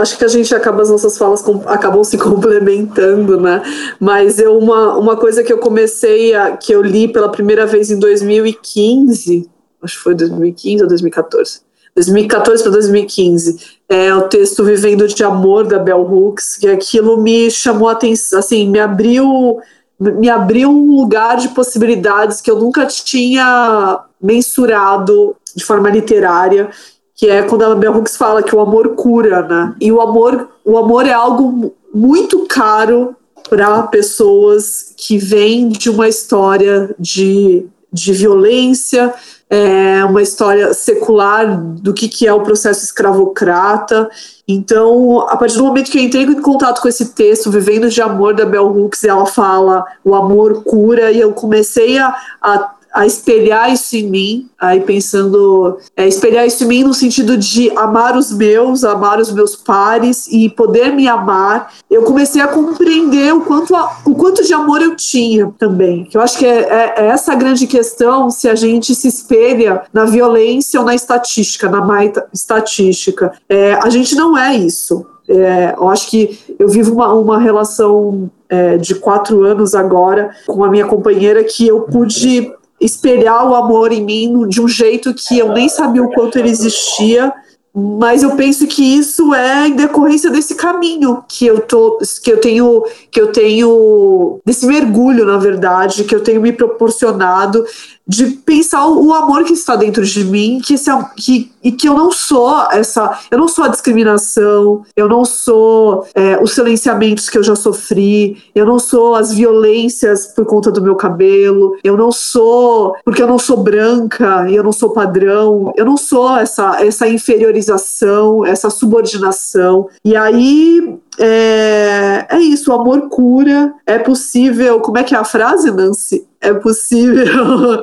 acho 0.00 0.18
que 0.18 0.24
a 0.24 0.28
gente 0.28 0.54
acaba, 0.54 0.82
as 0.82 0.90
nossas 0.90 1.16
falas 1.16 1.40
com, 1.40 1.62
acabam 1.66 2.02
se 2.02 2.18
complementando, 2.18 3.40
né? 3.40 3.62
Mas 3.98 4.38
eu, 4.38 4.58
uma, 4.58 4.98
uma 4.98 5.16
coisa 5.16 5.42
que 5.42 5.52
eu 5.52 5.58
comecei, 5.58 6.34
a, 6.34 6.56
que 6.56 6.72
eu 6.72 6.82
li 6.82 7.08
pela 7.08 7.30
primeira 7.30 7.64
vez 7.66 7.90
em 7.90 7.98
2015, 7.98 9.48
acho 9.82 9.96
que 9.96 10.02
foi 10.02 10.14
2015 10.14 10.82
ou 10.82 10.88
2014, 10.88 11.60
2014 11.94 12.62
para 12.62 12.72
2015, 12.72 13.58
é 13.88 14.14
o 14.14 14.22
texto 14.22 14.64
Vivendo 14.64 15.06
de 15.06 15.24
Amor, 15.24 15.66
da 15.66 15.78
Bell 15.78 16.02
Hooks, 16.02 16.56
que 16.56 16.68
aquilo 16.68 17.16
me 17.16 17.50
chamou 17.50 17.88
a 17.88 17.92
atenção, 17.92 18.38
assim, 18.38 18.68
me 18.68 18.80
abriu, 18.80 19.58
me 20.00 20.30
abriu 20.30 20.70
um 20.70 20.96
lugar 20.96 21.36
de 21.36 21.48
possibilidades 21.50 22.40
que 22.40 22.50
eu 22.50 22.58
nunca 22.58 22.86
tinha 22.86 24.00
mensurado 24.20 25.36
de 25.54 25.62
forma 25.64 25.90
literária, 25.90 26.70
que 27.14 27.28
é 27.28 27.42
quando 27.42 27.64
a 27.64 27.74
Bell 27.74 27.96
Hooks 27.96 28.16
fala 28.16 28.42
que 28.42 28.56
o 28.56 28.60
amor 28.60 28.94
cura, 28.94 29.42
né? 29.42 29.74
E 29.78 29.92
o 29.92 30.00
amor, 30.00 30.48
o 30.64 30.78
amor 30.78 31.06
é 31.06 31.12
algo 31.12 31.74
muito 31.92 32.46
caro 32.46 33.14
para 33.48 33.82
pessoas 33.84 34.94
que 34.96 35.18
vêm 35.18 35.68
de 35.68 35.90
uma 35.90 36.08
história 36.08 36.94
de, 36.98 37.66
de 37.92 38.12
violência, 38.12 39.12
é 39.52 40.04
uma 40.04 40.22
história 40.22 40.72
secular 40.72 41.60
do 41.60 41.92
que, 41.92 42.08
que 42.08 42.24
é 42.24 42.32
o 42.32 42.40
processo 42.40 42.84
escravocrata. 42.84 44.08
Então, 44.46 45.22
a 45.28 45.36
partir 45.36 45.58
do 45.58 45.64
momento 45.64 45.90
que 45.90 45.98
eu 45.98 46.02
entrei 46.04 46.22
em 46.22 46.40
contato 46.40 46.80
com 46.80 46.86
esse 46.86 47.06
texto, 47.14 47.50
Vivendo 47.50 47.88
de 47.88 48.00
Amor, 48.00 48.34
da 48.34 48.46
Bell 48.46 48.68
Hooks, 48.68 49.02
ela 49.02 49.26
fala 49.26 49.84
o 50.04 50.14
amor 50.14 50.62
cura, 50.62 51.10
e 51.10 51.18
eu 51.18 51.32
comecei 51.32 51.98
a, 51.98 52.14
a 52.40 52.74
a 52.92 53.06
espelhar 53.06 53.72
isso 53.72 53.96
em 53.96 54.08
mim, 54.08 54.48
aí 54.58 54.80
pensando, 54.80 55.78
é, 55.96 56.06
espelhar 56.06 56.46
isso 56.46 56.64
em 56.64 56.66
mim 56.66 56.84
no 56.84 56.92
sentido 56.92 57.36
de 57.36 57.70
amar 57.76 58.16
os 58.16 58.32
meus, 58.32 58.84
amar 58.84 59.20
os 59.20 59.32
meus 59.32 59.54
pares 59.54 60.26
e 60.28 60.48
poder 60.48 60.92
me 60.94 61.08
amar, 61.08 61.72
eu 61.90 62.02
comecei 62.02 62.42
a 62.42 62.48
compreender 62.48 63.32
o 63.34 63.42
quanto, 63.42 63.74
o 64.04 64.14
quanto 64.14 64.44
de 64.44 64.52
amor 64.52 64.82
eu 64.82 64.96
tinha 64.96 65.52
também. 65.58 66.08
Eu 66.12 66.20
acho 66.20 66.38
que 66.38 66.46
é, 66.46 66.60
é, 66.60 66.94
é 66.96 67.06
essa 67.06 67.32
a 67.32 67.36
grande 67.36 67.66
questão 67.66 68.30
se 68.30 68.48
a 68.48 68.54
gente 68.54 68.94
se 68.94 69.08
espelha 69.08 69.82
na 69.92 70.04
violência 70.04 70.80
ou 70.80 70.86
na 70.86 70.94
estatística, 70.94 71.68
na 71.68 71.80
má 71.80 72.00
estatística. 72.32 73.32
É, 73.48 73.74
a 73.74 73.88
gente 73.90 74.14
não 74.14 74.36
é 74.36 74.54
isso. 74.56 75.06
É, 75.28 75.74
eu 75.76 75.88
acho 75.88 76.10
que 76.10 76.38
eu 76.58 76.68
vivo 76.68 76.92
uma, 76.92 77.12
uma 77.12 77.38
relação 77.38 78.28
é, 78.48 78.76
de 78.76 78.96
quatro 78.96 79.44
anos 79.44 79.76
agora 79.76 80.30
com 80.44 80.64
a 80.64 80.68
minha 80.68 80.86
companheira 80.86 81.44
que 81.44 81.68
eu 81.68 81.82
pude 81.82 82.52
espelhar 82.80 83.48
o 83.48 83.54
amor 83.54 83.92
em 83.92 84.04
mim 84.04 84.48
de 84.48 84.60
um 84.60 84.68
jeito 84.68 85.12
que 85.12 85.38
eu 85.38 85.52
nem 85.52 85.68
sabia 85.68 86.02
o 86.02 86.10
quanto 86.12 86.38
ele 86.38 86.48
existia 86.48 87.32
mas 87.72 88.24
eu 88.24 88.32
penso 88.32 88.66
que 88.66 88.82
isso 88.82 89.32
é 89.32 89.68
em 89.68 89.76
decorrência 89.76 90.28
desse 90.28 90.56
caminho 90.56 91.22
que 91.28 91.46
eu 91.46 91.60
tô 91.60 91.98
que 92.22 92.32
eu 92.32 92.40
tenho 92.40 92.82
que 93.10 93.20
eu 93.20 93.30
tenho 93.30 94.40
desse 94.44 94.66
mergulho 94.66 95.24
na 95.24 95.38
verdade 95.38 96.02
que 96.02 96.14
eu 96.14 96.20
tenho 96.20 96.40
me 96.40 96.52
proporcionado 96.52 97.64
de 98.10 98.26
pensar 98.26 98.88
o 98.88 99.14
amor 99.14 99.44
que 99.44 99.52
está 99.52 99.76
dentro 99.76 100.04
de 100.04 100.24
mim, 100.24 100.60
que, 100.60 100.74
esse, 100.74 100.90
que, 101.16 101.52
e 101.62 101.70
que 101.70 101.88
eu 101.88 101.94
não 101.94 102.10
sou 102.10 102.66
essa, 102.72 103.20
eu 103.30 103.38
não 103.38 103.46
sou 103.46 103.64
a 103.64 103.68
discriminação, 103.68 104.82
eu 104.96 105.08
não 105.08 105.24
sou 105.24 106.04
é, 106.12 106.36
os 106.42 106.52
silenciamentos 106.52 107.30
que 107.30 107.38
eu 107.38 107.42
já 107.44 107.54
sofri, 107.54 108.42
eu 108.52 108.66
não 108.66 108.80
sou 108.80 109.14
as 109.14 109.32
violências 109.32 110.26
por 110.26 110.44
conta 110.44 110.72
do 110.72 110.82
meu 110.82 110.96
cabelo, 110.96 111.76
eu 111.84 111.96
não 111.96 112.10
sou 112.10 112.96
porque 113.04 113.22
eu 113.22 113.28
não 113.28 113.38
sou 113.38 113.58
branca 113.58 114.44
e 114.50 114.56
eu 114.56 114.64
não 114.64 114.72
sou 114.72 114.90
padrão, 114.90 115.72
eu 115.76 115.84
não 115.84 115.96
sou 115.96 116.36
essa, 116.36 116.84
essa 116.84 117.06
inferiorização, 117.06 118.44
essa 118.44 118.70
subordinação. 118.70 119.88
E 120.04 120.16
aí 120.16 120.98
é, 121.16 122.26
é 122.28 122.40
isso, 122.40 122.72
o 122.72 122.74
amor 122.74 123.08
cura, 123.08 123.72
é 123.86 124.00
possível. 124.00 124.80
Como 124.80 124.98
é 124.98 125.04
que 125.04 125.14
é 125.14 125.18
a 125.18 125.22
frase, 125.24 125.70
Nancy? 125.70 126.28
É 126.40 126.54
possível. 126.54 127.82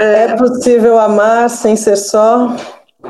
É, 0.00 0.34
possível 0.36 0.98
amar 0.98 1.50
sem 1.50 1.76
ser 1.76 1.96
só. 1.96 2.56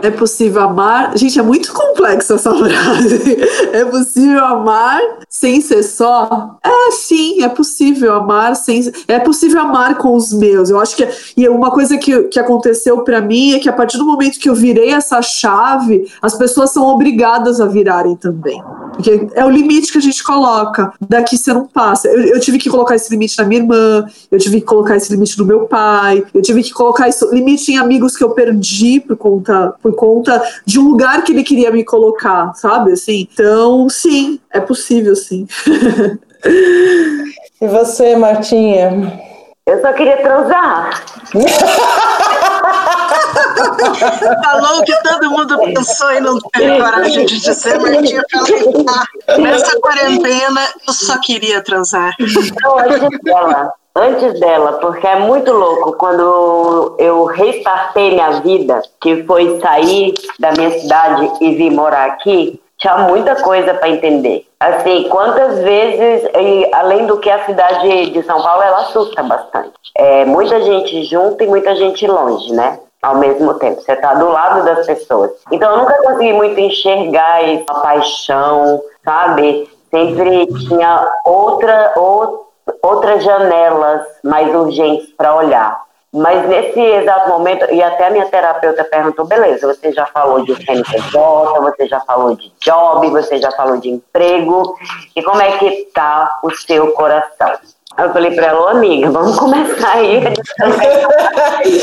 É 0.03 0.11
possível 0.11 0.63
amar. 0.63 1.17
Gente, 1.17 1.39
é 1.39 1.43
muito 1.43 1.73
complexa 1.73 2.35
essa 2.35 2.55
frase. 2.55 3.45
É 3.75 3.85
possível 3.85 4.45
amar 4.45 5.01
sem 5.29 5.61
ser 5.61 5.83
só? 5.83 6.59
É, 6.63 6.91
sim, 6.93 7.43
é 7.43 7.49
possível 7.49 8.13
amar 8.13 8.55
sem. 8.55 8.93
É 9.09 9.19
possível 9.19 9.61
amar 9.61 9.99
com 9.99 10.15
os 10.15 10.33
meus. 10.33 10.71
Eu 10.71 10.79
acho 10.79 10.95
que. 10.95 11.09
E 11.37 11.49
uma 11.49 11.71
coisa 11.71 11.97
que, 11.99 12.25
que 12.25 12.39
aconteceu 12.39 13.03
para 13.03 13.21
mim 13.21 13.53
é 13.53 13.59
que 13.59 13.69
a 13.69 13.73
partir 13.73 13.99
do 13.99 14.07
momento 14.07 14.39
que 14.39 14.49
eu 14.49 14.55
virei 14.55 14.91
essa 14.91 15.21
chave, 15.23 16.07
as 16.23 16.35
pessoas 16.35 16.71
são 16.71 16.87
obrigadas 16.87 17.61
a 17.61 17.67
virarem 17.67 18.15
também. 18.15 18.63
Porque 18.93 19.29
é 19.35 19.45
o 19.45 19.51
limite 19.51 19.91
que 19.91 19.99
a 19.99 20.03
gente 20.03 20.23
coloca. 20.23 20.93
Daqui 21.01 21.37
você 21.37 21.53
não 21.53 21.67
passa. 21.67 22.09
Eu, 22.09 22.21
eu 22.27 22.41
tive 22.41 22.59
que 22.59 22.71
colocar 22.71 22.95
esse 22.95 23.11
limite 23.11 23.37
na 23.39 23.45
minha 23.45 23.61
irmã, 23.61 24.07
eu 24.31 24.39
tive 24.39 24.61
que 24.61 24.67
colocar 24.67 24.97
esse 24.97 25.13
limite 25.13 25.39
no 25.39 25.45
meu 25.45 25.67
pai, 25.67 26.25
eu 26.33 26.43
tive 26.43 26.63
que 26.63 26.73
colocar 26.73 27.09
esse 27.09 27.27
limite 27.35 27.73
em 27.73 27.79
amigos 27.79 28.17
que 28.17 28.23
eu 28.23 28.31
perdi 28.31 29.01
por 29.01 29.17
conta 29.17 29.75
por 29.85 29.95
conta 29.95 30.43
de 30.65 30.81
um 30.81 30.89
lugar 30.89 31.23
que 31.23 31.33
ele 31.33 31.45
queria 31.45 31.71
me 31.71 31.85
colocar, 31.85 32.55
sabe? 32.55 32.93
Assim, 32.93 33.29
então, 33.31 33.87
sim, 33.91 34.41
é 34.51 34.59
possível, 34.59 35.15
sim. 35.15 35.47
e 37.61 37.69
você, 37.69 38.17
Martinha? 38.17 39.21
Eu 39.67 39.83
só 39.83 39.93
queria 39.93 40.17
transar. 40.23 41.05
Falou 44.43 44.83
que 44.85 45.03
todo 45.03 45.31
mundo 45.31 45.59
pensou 45.59 46.13
e 46.13 46.21
não 46.21 46.39
teve 46.39 46.81
coragem 46.81 47.27
de 47.27 47.41
dizer, 47.41 47.79
Martinha. 47.79 48.23
Falei, 48.33 48.65
ah, 48.89 49.05
nessa 49.39 49.79
quarentena 49.81 50.63
eu 50.89 50.95
só 50.95 51.21
queria 51.21 51.63
transar. 51.63 52.15
Não, 52.63 52.79
antes 52.79 53.19
dela, 53.23 53.71
antes 53.95 54.39
dela, 54.41 54.75
porque 54.75 55.07
é 55.07 55.21
muito 55.21 55.53
louco 55.53 55.93
quando 55.93 56.97
eu 56.99 57.25
restartei 57.27 58.11
minha 58.11 58.41
vida, 58.41 58.83
que 59.01 59.23
foi 59.25 59.61
sair 59.61 60.15
da 60.39 60.53
minha 60.53 60.71
cidade 60.73 61.31
e 61.41 61.55
vir 61.55 61.71
morar 61.71 62.07
aqui, 62.07 62.61
tinha 62.79 62.99
muita 62.99 63.37
coisa 63.37 63.73
para 63.75 63.89
entender. 63.89 64.47
Assim, 64.59 65.09
quantas 65.09 65.59
vezes, 65.61 66.29
além 66.73 67.07
do 67.07 67.19
que 67.19 67.31
a 67.31 67.45
cidade 67.47 68.11
de 68.11 68.23
São 68.25 68.43
Paulo, 68.43 68.63
ela 68.63 68.79
assusta 68.79 69.23
bastante. 69.23 69.73
É 69.97 70.25
muita 70.25 70.61
gente 70.61 71.05
junto 71.05 71.43
e 71.43 71.47
muita 71.47 71.77
gente 71.77 72.07
longe, 72.07 72.53
né? 72.53 72.81
Ao 73.01 73.17
mesmo 73.17 73.55
tempo, 73.55 73.81
você 73.81 73.95
tá 73.97 74.15
do 74.15 74.29
lado 74.29 74.65
das 74.65 74.87
pessoas. 74.87 75.31
Então, 75.53 75.71
eu 75.71 75.79
nunca 75.79 75.95
consegui 76.03 76.33
muito 76.33 76.59
enxergar 76.59 77.45
essa 77.45 77.75
paixão, 77.75 78.83
sabe? 79.05 79.71
Sempre 79.91 80.47
tinha 80.67 81.07
outra, 81.25 81.93
outra 81.97 82.44
outras 82.85 83.25
janelas 83.25 84.07
mais 84.23 84.55
urgentes 84.55 85.09
para 85.17 85.35
olhar. 85.35 85.83
Mas 86.13 86.47
nesse 86.49 86.79
exato 86.79 87.29
momento, 87.29 87.67
e 87.73 87.83
até 87.83 88.07
a 88.07 88.11
minha 88.11 88.27
terapeuta 88.27 88.85
perguntou: 88.85 89.25
beleza, 89.25 89.67
você 89.67 89.91
já 89.91 90.07
falou 90.07 90.45
de 90.45 90.55
CNPJ, 90.65 91.61
você 91.61 91.89
já 91.89 91.99
falou 92.01 92.37
de 92.37 92.53
job, 92.61 93.11
você 93.11 93.39
já 93.39 93.51
falou 93.51 93.79
de 93.79 93.89
emprego, 93.89 94.77
e 95.17 95.23
como 95.23 95.43
é 95.43 95.59
que 95.59 95.67
está 95.67 96.39
o 96.45 96.51
seu 96.53 96.93
coração? 96.93 97.53
Eu 97.97 98.13
falei 98.13 98.33
para 98.33 98.47
ela, 98.47 98.73
amiga, 98.73 99.11
vamos 99.11 99.39
começar 99.39 99.93
aí. 99.93 100.21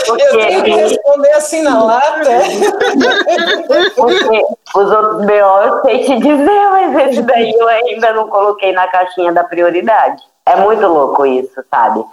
Porque, 0.05 0.23
eu 0.23 0.37
tenho 0.37 0.63
que 0.63 0.69
responder 0.71 1.31
assim 1.31 1.61
na 1.61 1.83
lata. 1.83 2.29
Porque 3.95 4.41
os 4.75 4.91
outros 4.91 5.25
BO 5.25 5.31
eu 5.31 5.81
sei 5.83 6.03
te 6.03 6.19
dizer, 6.19 6.69
mas 6.71 7.07
esse 7.07 7.21
daí 7.21 7.51
eu 7.51 7.67
ainda 7.67 8.13
não 8.13 8.27
coloquei 8.27 8.73
na 8.73 8.87
caixinha 8.89 9.31
da 9.31 9.43
prioridade. 9.43 10.21
É 10.45 10.55
muito 10.55 10.85
louco 10.87 11.25
isso, 11.25 11.63
sabe? 11.69 12.03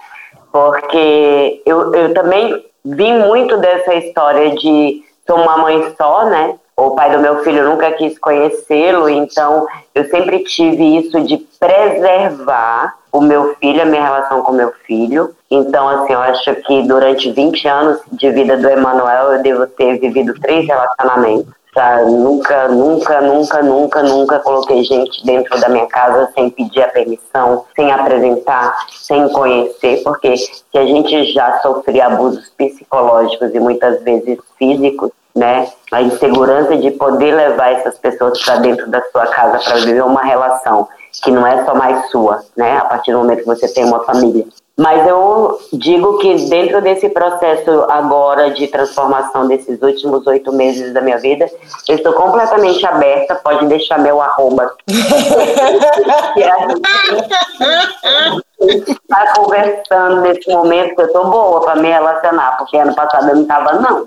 Porque 0.52 1.62
eu, 1.66 1.94
eu 1.94 2.14
também 2.14 2.64
vi 2.84 3.12
muito 3.12 3.56
dessa 3.58 3.94
história 3.94 4.54
de 4.56 5.02
ser 5.26 5.32
uma 5.32 5.58
mãe 5.58 5.94
só, 5.96 6.24
né? 6.26 6.58
O 6.76 6.92
pai 6.92 7.10
do 7.10 7.18
meu 7.18 7.42
filho 7.42 7.68
nunca 7.68 7.90
quis 7.92 8.16
conhecê-lo, 8.18 9.08
então 9.08 9.66
eu 9.94 10.08
sempre 10.08 10.44
tive 10.44 10.98
isso 10.98 11.20
de 11.22 11.38
preservar 11.58 12.94
o 13.10 13.20
meu 13.20 13.56
filho, 13.56 13.82
a 13.82 13.84
minha 13.84 14.02
relação 14.02 14.42
com 14.42 14.52
o 14.52 14.54
meu 14.54 14.72
filho. 14.86 15.34
Então, 15.50 15.88
assim, 15.88 16.12
eu 16.12 16.20
acho 16.20 16.54
que 16.54 16.86
durante 16.86 17.32
20 17.32 17.66
anos 17.66 18.00
de 18.12 18.30
vida 18.30 18.56
do 18.56 18.68
Emanuel, 18.68 19.32
eu 19.32 19.42
devo 19.42 19.66
ter 19.66 19.98
vivido 19.98 20.38
três 20.40 20.66
relacionamentos. 20.66 21.52
Tá? 21.78 22.02
Nunca, 22.02 22.66
nunca, 22.66 23.20
nunca, 23.20 23.62
nunca, 23.62 24.02
nunca 24.02 24.40
coloquei 24.40 24.82
gente 24.82 25.24
dentro 25.24 25.60
da 25.60 25.68
minha 25.68 25.86
casa 25.86 26.28
sem 26.34 26.50
pedir 26.50 26.82
a 26.82 26.88
permissão, 26.88 27.66
sem 27.76 27.92
apresentar, 27.92 28.84
sem 28.90 29.28
conhecer, 29.28 30.02
porque 30.02 30.36
se 30.36 30.64
a 30.74 30.84
gente 30.84 31.32
já 31.32 31.60
sofria 31.60 32.06
abusos 32.06 32.50
psicológicos 32.58 33.54
e 33.54 33.60
muitas 33.60 34.02
vezes 34.02 34.40
físicos, 34.58 35.12
né? 35.36 35.68
A 35.92 36.02
insegurança 36.02 36.76
de 36.76 36.90
poder 36.90 37.32
levar 37.32 37.70
essas 37.70 37.96
pessoas 37.96 38.44
para 38.44 38.56
dentro 38.56 38.90
da 38.90 39.00
sua 39.12 39.28
casa 39.28 39.60
para 39.60 39.76
viver 39.76 40.02
uma 40.02 40.24
relação 40.24 40.88
que 41.22 41.30
não 41.30 41.46
é 41.46 41.64
só 41.64 41.76
mais 41.76 42.10
sua, 42.10 42.42
né? 42.56 42.76
A 42.78 42.86
partir 42.86 43.12
do 43.12 43.18
momento 43.18 43.42
que 43.42 43.46
você 43.46 43.72
tem 43.72 43.84
uma 43.84 44.02
família. 44.02 44.44
Mas 44.78 45.04
eu 45.08 45.58
digo 45.72 46.18
que 46.18 46.36
dentro 46.48 46.80
desse 46.80 47.08
processo 47.08 47.84
agora 47.88 48.52
de 48.52 48.68
transformação 48.68 49.48
desses 49.48 49.82
últimos 49.82 50.24
oito 50.28 50.52
meses 50.52 50.94
da 50.94 51.00
minha 51.00 51.18
vida, 51.18 51.50
eu 51.88 51.96
estou 51.96 52.12
completamente 52.12 52.86
aberta, 52.86 53.34
pode 53.34 53.66
deixar 53.66 53.98
meu 53.98 54.22
arroba. 54.22 54.72
está 58.60 59.34
conversando 59.34 60.20
nesse 60.20 60.48
momento 60.48 60.94
que 60.94 61.02
eu 61.02 61.06
estou 61.06 61.28
boa 61.28 61.60
para 61.60 61.74
me 61.74 61.88
relacionar, 61.88 62.56
porque 62.58 62.76
ano 62.76 62.94
passado 62.94 63.30
eu 63.30 63.34
não 63.34 63.42
estava 63.42 63.72
não. 63.80 64.04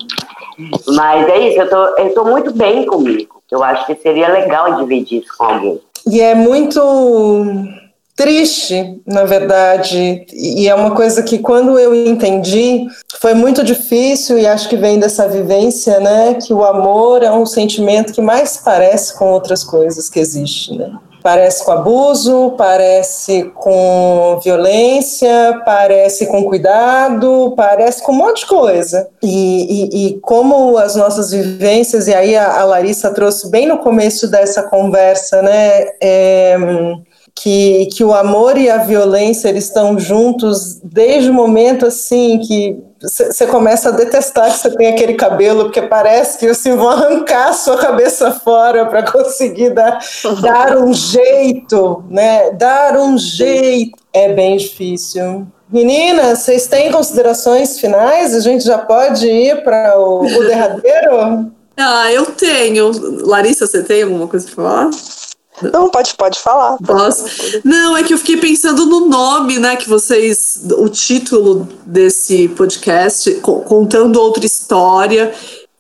Mas 0.96 1.28
é 1.28 1.50
isso, 1.50 1.60
eu 1.60 1.70
tô, 1.70 1.98
estou 1.98 2.24
muito 2.24 2.54
bem 2.54 2.86
comigo. 2.86 3.42
Eu 3.52 3.62
acho 3.62 3.86
que 3.86 3.96
seria 3.96 4.30
legal 4.30 4.76
dividir 4.76 5.22
isso 5.22 5.38
com 5.38 5.44
alguém. 5.44 5.82
E 6.08 6.22
é 6.22 6.34
muito 6.34 6.80
triste, 8.22 9.02
na 9.04 9.24
verdade, 9.24 10.28
e 10.32 10.70
é 10.70 10.76
uma 10.76 10.92
coisa 10.92 11.24
que 11.24 11.40
quando 11.40 11.80
eu 11.80 11.96
entendi 11.96 12.86
foi 13.20 13.34
muito 13.34 13.64
difícil 13.64 14.38
e 14.38 14.46
acho 14.46 14.70
que 14.70 14.78
vem 14.78 15.00
dessa 15.00 15.28
vivência, 15.28 16.00
né, 16.00 16.36
que 16.36 16.54
o 16.54 16.64
amor 16.64 17.24
é 17.24 17.32
um 17.32 17.48
sentimento 17.48 18.14
que 18.14 18.22
mais 18.22 18.58
parece 18.58 19.18
com 19.18 19.32
outras 19.32 19.64
coisas 19.64 20.08
que 20.08 20.20
existem, 20.20 20.78
né? 20.78 20.92
Parece 21.24 21.64
com 21.64 21.72
abuso, 21.72 22.56
parece 22.58 23.52
com 23.56 24.40
violência, 24.44 25.62
parece 25.64 26.26
com 26.26 26.44
cuidado, 26.44 27.54
parece 27.56 28.02
com 28.02 28.12
um 28.12 28.16
monte 28.16 28.40
de 28.40 28.48
coisa. 28.48 29.08
E, 29.22 29.28
e, 29.30 30.08
e 30.08 30.20
como 30.22 30.80
as 30.80 30.96
nossas 30.96 31.30
vivências, 31.30 32.08
e 32.08 32.14
aí 32.16 32.36
a, 32.36 32.62
a, 32.62 32.64
Larissa 32.66 33.14
trouxe 33.14 33.52
bem 33.52 33.68
no 33.68 33.78
começo 33.78 34.28
dessa 34.28 34.64
conversa, 34.64 35.44
né? 35.44 35.90
É, 36.02 36.58
que, 37.36 37.88
que 37.88 38.04
o 38.04 38.14
amor 38.14 38.58
e 38.58 38.70
a 38.70 38.78
violência 38.78 39.50
eles 39.50 39.66
estão 39.66 39.98
juntos 39.98 40.80
desde 40.84 41.30
o 41.30 41.34
momento 41.34 41.86
assim 41.86 42.40
que 42.40 42.78
você 43.02 43.48
começa 43.48 43.90
a 43.90 43.92
detestar 43.92 44.52
que 44.52 44.60
você 44.60 44.70
tem 44.76 44.88
aquele 44.90 45.16
cabelo, 45.16 45.64
porque 45.64 45.82
parece 45.82 46.38
que 46.38 46.46
assim, 46.46 46.76
vão 46.76 46.90
arrancar 46.90 47.50
a 47.50 47.54
sua 47.54 47.78
cabeça 47.78 48.32
fora 48.32 48.86
para 48.86 49.12
conseguir 49.12 49.72
dar, 49.72 50.00
dar 50.40 50.78
um 50.78 50.94
jeito, 50.94 52.04
né? 52.10 52.52
Dar 52.52 52.98
um 52.98 53.18
jeito 53.18 53.98
é 54.14 54.32
bem 54.34 54.58
difícil. 54.58 55.48
Meninas, 55.68 56.40
vocês 56.40 56.68
têm 56.68 56.92
considerações 56.92 57.80
finais? 57.80 58.36
A 58.36 58.40
gente 58.40 58.64
já 58.64 58.78
pode 58.78 59.26
ir 59.28 59.64
para 59.64 59.98
o, 60.00 60.24
o 60.24 60.44
derradeiro? 60.46 61.52
Ah, 61.84 62.12
eu 62.12 62.26
tenho. 62.28 62.92
Larissa, 63.26 63.66
você 63.66 63.82
tem 63.82 64.04
alguma 64.04 64.28
coisa 64.28 64.46
para 64.46 64.56
falar? 64.56 64.90
Não, 65.72 65.90
pode, 65.90 66.14
pode 66.16 66.40
falar. 66.40 66.78
Posso? 66.78 67.62
Não, 67.64 67.98
é 67.98 68.04
que 68.04 68.14
eu 68.14 68.18
fiquei 68.18 68.38
pensando 68.38 68.86
no 68.86 69.08
nome, 69.08 69.60
né, 69.60 69.76
que 69.76 69.88
vocês, 69.88 70.66
o 70.78 70.90
título 70.90 71.68
desse 71.86 72.48
podcast, 72.50 73.32
contando 73.42 74.18
outra 74.18 74.46
história. 74.46 75.34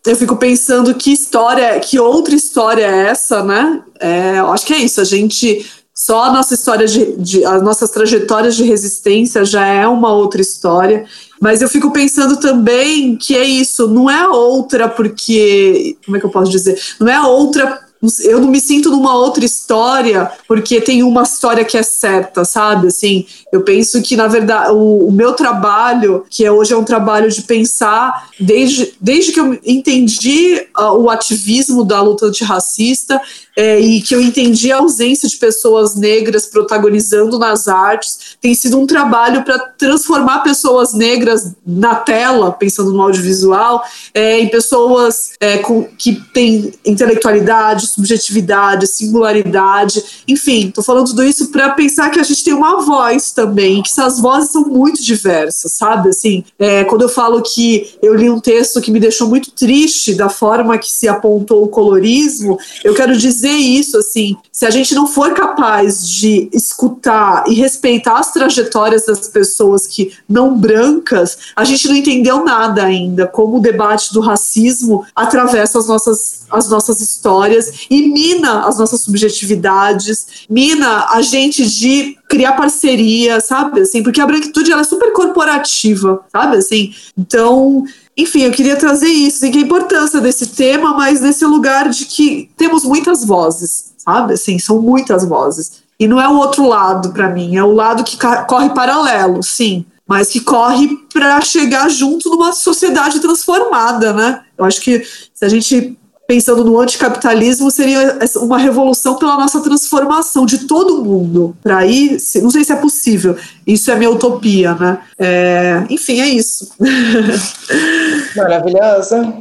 Eu 0.06 0.15
fico 0.15 0.36
pensando 0.36 0.96
que 0.96 1.12
história, 1.12 1.80
que 1.80 2.00
outra 2.00 2.34
história 2.34 2.86
é 2.86 3.08
essa, 3.08 3.44
né? 3.44 3.84
É, 4.00 4.39
eu 4.39 4.52
acho 4.52 4.65
que 4.65 4.74
é 4.74 4.78
isso. 4.78 5.00
A 5.00 5.04
gente 5.04 5.65
só 5.94 6.24
a 6.24 6.32
nossa 6.32 6.56
história 6.56 6.88
de, 6.88 7.15
de, 7.17 7.46
as 7.46 7.62
nossas 7.62 7.91
trajetórias 7.91 8.56
de 8.56 8.63
resistência 8.63 9.46
já 9.46 9.67
é 9.67 9.86
uma 9.88 10.12
outra 10.12 10.41
história. 10.41 11.06
Mas 11.39 11.62
eu 11.62 11.70
fico 11.70 11.91
pensando 11.91 12.38
também 12.38 13.15
que 13.15 13.36
é 13.36 13.44
isso, 13.44 13.88
não 13.88 14.10
é 14.10 14.28
outra 14.28 14.89
porque, 14.89 15.96
como 16.04 16.17
é 16.17 16.20
que 16.20 16.26
eu 16.26 16.32
posso 16.32 16.50
dizer? 16.50 16.82
Não 17.00 17.08
é 17.08 17.22
outra 17.22 17.80
eu 18.23 18.41
não 18.41 18.47
me 18.47 18.59
sinto 18.59 18.89
numa 18.89 19.15
outra 19.15 19.45
história 19.45 20.31
porque 20.47 20.81
tem 20.81 21.03
uma 21.03 21.21
história 21.21 21.63
que 21.63 21.77
é 21.77 21.83
certa, 21.83 22.43
sabe? 22.43 22.87
Assim, 22.87 23.25
eu 23.51 23.61
penso 23.61 24.01
que, 24.01 24.15
na 24.15 24.27
verdade, 24.27 24.71
o, 24.71 25.07
o 25.07 25.11
meu 25.11 25.33
trabalho, 25.33 26.25
que 26.29 26.43
é, 26.43 26.51
hoje 26.51 26.73
é 26.73 26.77
um 26.77 26.83
trabalho 26.83 27.29
de 27.29 27.43
pensar, 27.43 28.29
desde, 28.39 28.93
desde 28.99 29.31
que 29.31 29.39
eu 29.39 29.59
entendi 29.63 30.67
uh, 30.77 30.93
o 30.93 31.09
ativismo 31.09 31.83
da 31.83 32.01
luta 32.01 32.25
antirracista 32.25 33.21
é, 33.55 33.79
e 33.79 34.01
que 34.01 34.15
eu 34.15 34.21
entendi 34.21 34.71
a 34.71 34.77
ausência 34.77 35.27
de 35.27 35.37
pessoas 35.37 35.95
negras 35.95 36.45
protagonizando 36.45 37.37
nas 37.37 37.67
artes, 37.67 38.37
tem 38.41 38.55
sido 38.55 38.79
um 38.79 38.87
trabalho 38.87 39.43
para 39.43 39.59
transformar 39.59 40.39
pessoas 40.39 40.93
negras 40.93 41.53
na 41.65 41.95
tela, 41.95 42.51
pensando 42.51 42.91
no 42.91 43.01
audiovisual, 43.01 43.83
é, 44.13 44.39
em 44.39 44.47
pessoas 44.47 45.31
é, 45.39 45.57
com, 45.57 45.83
que 45.83 46.15
têm 46.33 46.73
intelectualidade, 46.85 47.90
subjetividade, 47.91 48.88
singularidade, 48.88 50.23
enfim, 50.27 50.69
estou 50.69 50.84
falando 50.84 51.08
tudo 51.08 51.23
isso 51.23 51.51
para 51.51 51.71
pensar 51.71 52.10
que 52.10 52.19
a 52.19 52.23
gente 52.23 52.43
tem 52.43 52.54
uma 52.54 52.82
voz 52.82 53.32
também, 53.32 53.82
que 53.82 53.89
essas 53.89 54.19
vozes 54.19 54.51
são 54.51 54.63
muito 54.65 55.01
diversas, 55.04 55.73
sabe? 55.73 56.10
Assim, 56.10 56.43
é, 56.58 56.84
quando 56.84 57.04
eu 57.04 57.10
falo 57.10 57.41
que 57.41 57.95
eu 58.01 58.15
li 58.15 58.30
um 58.30 58.39
texto 58.39 58.82
que 58.82 58.91
me 58.91 58.99
deixou 58.99 59.27
muito 59.27 59.51
triste 59.51 60.15
da 60.15 60.30
forma 60.30 60.77
que 60.77 60.89
se 60.89 61.08
apontou 61.08 61.63
o 61.63 61.67
colorismo, 61.67 62.58
eu 62.84 62.93
quero 62.93 63.15
dizer 63.15 63.51
isso, 63.51 63.97
assim, 63.97 64.36
se 64.51 64.65
a 64.65 64.69
gente 64.69 64.93
não 64.93 65.08
for 65.08 65.34
capaz 65.34 66.08
de 66.08 66.49
escutar 66.54 67.43
e 67.47 67.54
respeitar 67.54 68.19
as 68.19 68.32
trajetórias 68.32 69.06
das 69.06 69.27
pessoas 69.27 69.88
que 69.88 70.13
não 70.27 70.58
brancas, 70.58 71.38
a 71.56 71.63
gente 71.63 71.88
não 71.88 71.95
entendeu 71.95 72.43
nada 72.43 72.84
ainda, 72.84 73.27
como 73.27 73.58
o 73.58 73.62
debate 73.62 74.13
do 74.13 74.21
racismo 74.21 75.06
atravessa 75.15 75.80
as 75.80 75.88
nossas, 75.88 76.43
as 76.49 76.69
nossas 76.69 77.01
histórias 77.01 77.81
e 77.89 78.08
mina 78.08 78.65
as 78.67 78.78
nossas 78.78 79.02
subjetividades, 79.02 80.46
mina 80.50 81.08
a 81.10 81.22
gente 81.22 81.65
de 81.65 82.17
criar 82.30 82.54
parceria, 82.54 83.39
sabe? 83.39 83.82
Assim, 83.82 84.04
porque 84.04 84.22
a 84.22 84.26
branquitude 84.26 84.72
ela 84.72 84.82
é 84.82 84.86
super 84.86 85.12
corporativa, 85.13 86.22
sabe? 86.32 86.58
Assim, 86.58 86.94
então 87.17 87.86
enfim, 88.15 88.41
eu 88.41 88.52
queria 88.52 88.76
trazer 88.76 89.08
isso, 89.08 89.38
assim, 89.38 89.52
que 89.52 89.58
a 89.58 89.62
importância 89.62 90.20
desse 90.20 90.48
tema, 90.48 90.94
mas 90.94 91.22
nesse 91.22 91.46
lugar 91.46 91.89
de 91.89 92.06
que 92.06 92.50
temos 92.58 92.84
muitas 92.84 93.24
vozes, 93.26 93.94
sabe? 93.98 94.34
Assim, 94.34 94.60
são 94.60 94.82
muitas 94.82 95.26
vozes. 95.26 95.82
E 96.00 96.08
não 96.08 96.20
é 96.20 96.28
o 96.28 96.38
outro 96.38 96.67
lado 96.67 97.12
para 97.13 97.30
mim, 97.30 97.56
é 97.56 97.63
o 97.63 97.74
lado 97.74 98.04
que 98.04 98.17
corre 98.48 98.70
paralelo, 98.72 99.41
sim, 99.41 99.86
mas 100.08 100.30
que 100.30 100.41
corre 100.41 100.89
para 101.13 101.39
chegar 101.41 101.89
junto 101.89 102.30
numa 102.30 102.52
sociedade 102.54 103.20
transformada, 103.20 104.12
né? 104.12 104.41
Eu 104.58 104.65
acho 104.65 104.82
que 104.82 105.06
se 105.34 105.46
a 105.46 105.48
gente 105.48 105.98
pensando 106.32 106.63
no 106.63 106.80
anticapitalismo, 106.80 107.70
seria 107.70 108.17
uma 108.38 108.58
revolução 108.58 109.15
pela 109.15 109.36
nossa 109.36 109.60
transformação 109.60 110.46
de 110.46 110.60
todo 110.60 111.04
mundo. 111.04 111.54
Para 111.62 111.86
ir, 111.86 112.17
não 112.41 112.50
sei 112.50 112.63
se 112.63 112.72
é 112.72 112.76
possível, 112.78 113.36
isso 113.67 113.91
é 113.91 113.96
minha 113.98 114.10
utopia, 114.10 114.74
né? 114.76 115.00
É, 115.20 115.84
enfim, 115.89 116.22
é 116.22 116.30
isso. 116.30 116.72
Maravilhosa. 118.34 119.34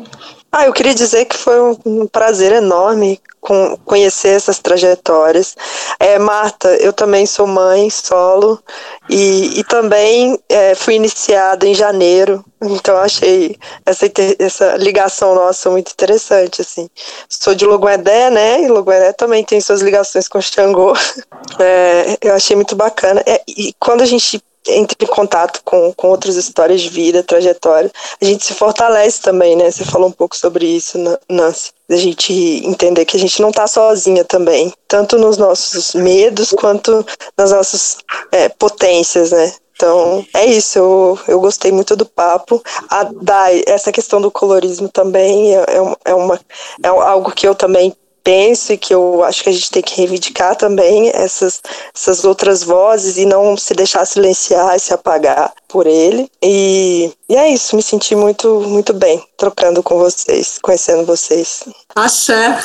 Ah, 0.50 0.66
eu 0.66 0.72
queria 0.72 0.92
dizer 0.92 1.26
que 1.26 1.36
foi 1.36 1.54
um 1.86 2.08
prazer 2.08 2.54
enorme 2.54 3.20
com, 3.40 3.76
conhecer 3.84 4.36
essas 4.36 4.58
trajetórias. 4.58 5.56
É, 5.98 6.18
Marta, 6.18 6.68
eu 6.76 6.92
também 6.92 7.26
sou 7.26 7.46
mãe 7.46 7.88
solo 7.90 8.62
e, 9.08 9.58
e 9.58 9.64
também 9.64 10.38
é, 10.48 10.74
fui 10.74 10.94
iniciada 10.94 11.66
em 11.66 11.74
janeiro, 11.74 12.44
então 12.60 12.96
achei 12.98 13.56
essa, 13.86 14.06
essa 14.38 14.76
ligação 14.76 15.34
nossa 15.34 15.70
muito 15.70 15.90
interessante, 15.92 16.60
assim. 16.60 16.88
Sou 17.28 17.54
de 17.54 17.64
Loguedé, 17.64 18.30
né, 18.30 18.62
e 18.62 18.68
Loguedé 18.68 19.12
também 19.12 19.42
tem 19.44 19.60
suas 19.60 19.80
ligações 19.80 20.28
com 20.28 20.40
Xangô. 20.40 20.92
É, 21.58 22.16
eu 22.22 22.32
achei 22.32 22.54
muito 22.54 22.76
bacana. 22.76 23.22
É, 23.26 23.42
e 23.46 23.74
quando 23.78 24.02
a 24.02 24.06
gente 24.06 24.40
entra 24.66 24.96
em 25.00 25.06
contato 25.06 25.60
com, 25.64 25.92
com 25.94 26.08
outras 26.08 26.36
histórias 26.36 26.80
de 26.80 26.88
vida, 26.88 27.22
trajetória, 27.22 27.90
a 28.20 28.24
gente 28.24 28.44
se 28.44 28.54
fortalece 28.54 29.22
também, 29.22 29.56
né? 29.56 29.70
Você 29.70 29.84
falou 29.84 30.08
um 30.08 30.12
pouco 30.12 30.36
sobre 30.36 30.66
isso, 30.66 30.98
Nancy. 31.28 31.72
A 31.88 31.96
gente 31.96 32.32
entender 32.64 33.04
que 33.04 33.16
a 33.16 33.20
gente 33.20 33.40
não 33.40 33.50
está 33.50 33.66
sozinha 33.66 34.24
também, 34.24 34.72
tanto 34.86 35.18
nos 35.18 35.36
nossos 35.36 35.94
medos 35.94 36.50
quanto 36.50 37.04
nas 37.36 37.50
nossas 37.50 37.98
é, 38.30 38.48
potências, 38.48 39.32
né? 39.32 39.52
Então, 39.80 40.26
é 40.34 40.44
isso, 40.44 40.78
eu, 40.78 41.18
eu 41.26 41.40
gostei 41.40 41.72
muito 41.72 41.96
do 41.96 42.04
papo. 42.04 42.62
A, 42.90 43.04
da, 43.04 43.46
essa 43.66 43.90
questão 43.90 44.20
do 44.20 44.30
colorismo 44.30 44.90
também 44.90 45.56
é, 45.56 45.60
é, 45.60 46.10
é 46.10 46.14
uma, 46.14 46.38
é 46.82 46.88
algo 46.88 47.32
que 47.32 47.48
eu 47.48 47.54
também 47.54 47.96
penso 48.22 48.72
e 48.72 48.78
que 48.78 48.94
eu 48.94 49.22
acho 49.24 49.42
que 49.42 49.48
a 49.48 49.52
gente 49.52 49.70
tem 49.70 49.82
que 49.82 49.96
reivindicar 49.96 50.56
também 50.56 51.10
essas, 51.14 51.60
essas 51.94 52.24
outras 52.24 52.62
vozes 52.62 53.16
e 53.16 53.24
não 53.24 53.56
se 53.56 53.74
deixar 53.74 54.04
silenciar 54.06 54.76
e 54.76 54.80
se 54.80 54.92
apagar 54.92 55.52
por 55.68 55.86
ele. 55.86 56.30
E, 56.42 57.12
e 57.28 57.36
é 57.36 57.48
isso, 57.48 57.76
me 57.76 57.82
senti 57.82 58.14
muito, 58.14 58.60
muito 58.60 58.92
bem 58.92 59.22
trocando 59.36 59.82
com 59.82 59.98
vocês, 59.98 60.58
conhecendo 60.60 61.04
vocês. 61.06 61.64
Axé! 61.94 62.58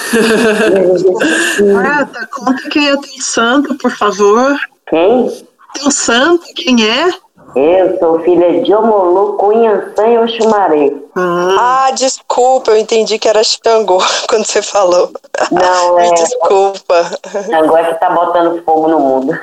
Marta, 1.73 2.27
conta 2.27 2.69
quem 2.69 2.89
é 2.89 2.95
o 2.95 3.01
santo, 3.21 3.75
por 3.75 3.91
favor. 3.91 4.57
Quem? 4.87 5.47
Teu 5.73 5.91
santo, 5.91 6.45
quem 6.55 6.89
é? 6.89 7.24
Eu 7.55 7.97
sou 7.99 8.19
filha 8.19 8.61
de 8.61 8.73
Omolu, 8.73 9.37
Cunhançã 9.37 10.07
e 10.07 10.17
Oxumaré. 10.17 10.91
Ah. 11.15 11.85
ah, 11.87 11.91
desculpa, 11.91 12.71
eu 12.71 12.77
entendi 12.77 13.17
que 13.17 13.29
era 13.29 13.41
Xangô 13.41 13.97
quando 14.27 14.43
você 14.43 14.61
falou. 14.61 15.09
Não, 15.49 15.97
é. 15.97 16.11
Desculpa. 16.15 17.09
Xangô 17.49 17.77
é 17.77 17.93
que 17.93 17.99
tá 18.01 18.09
botando 18.09 18.61
fogo 18.65 18.89
no 18.89 18.99
mundo. 18.99 19.39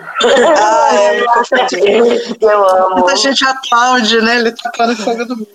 Ah, 0.61 0.95
é, 0.95 1.21
me 1.21 1.27
confundi. 1.27 2.37
Eu 2.39 2.69
amo. 2.69 2.97
Muita 2.97 3.17
gente 3.17 3.43
aplaude, 3.47 4.21
né? 4.21 4.41
Ele 4.41 4.53
tá 4.53 4.71
tocando 4.71 4.97
fogo 4.97 5.25
no 5.25 5.37
mundo. 5.37 5.49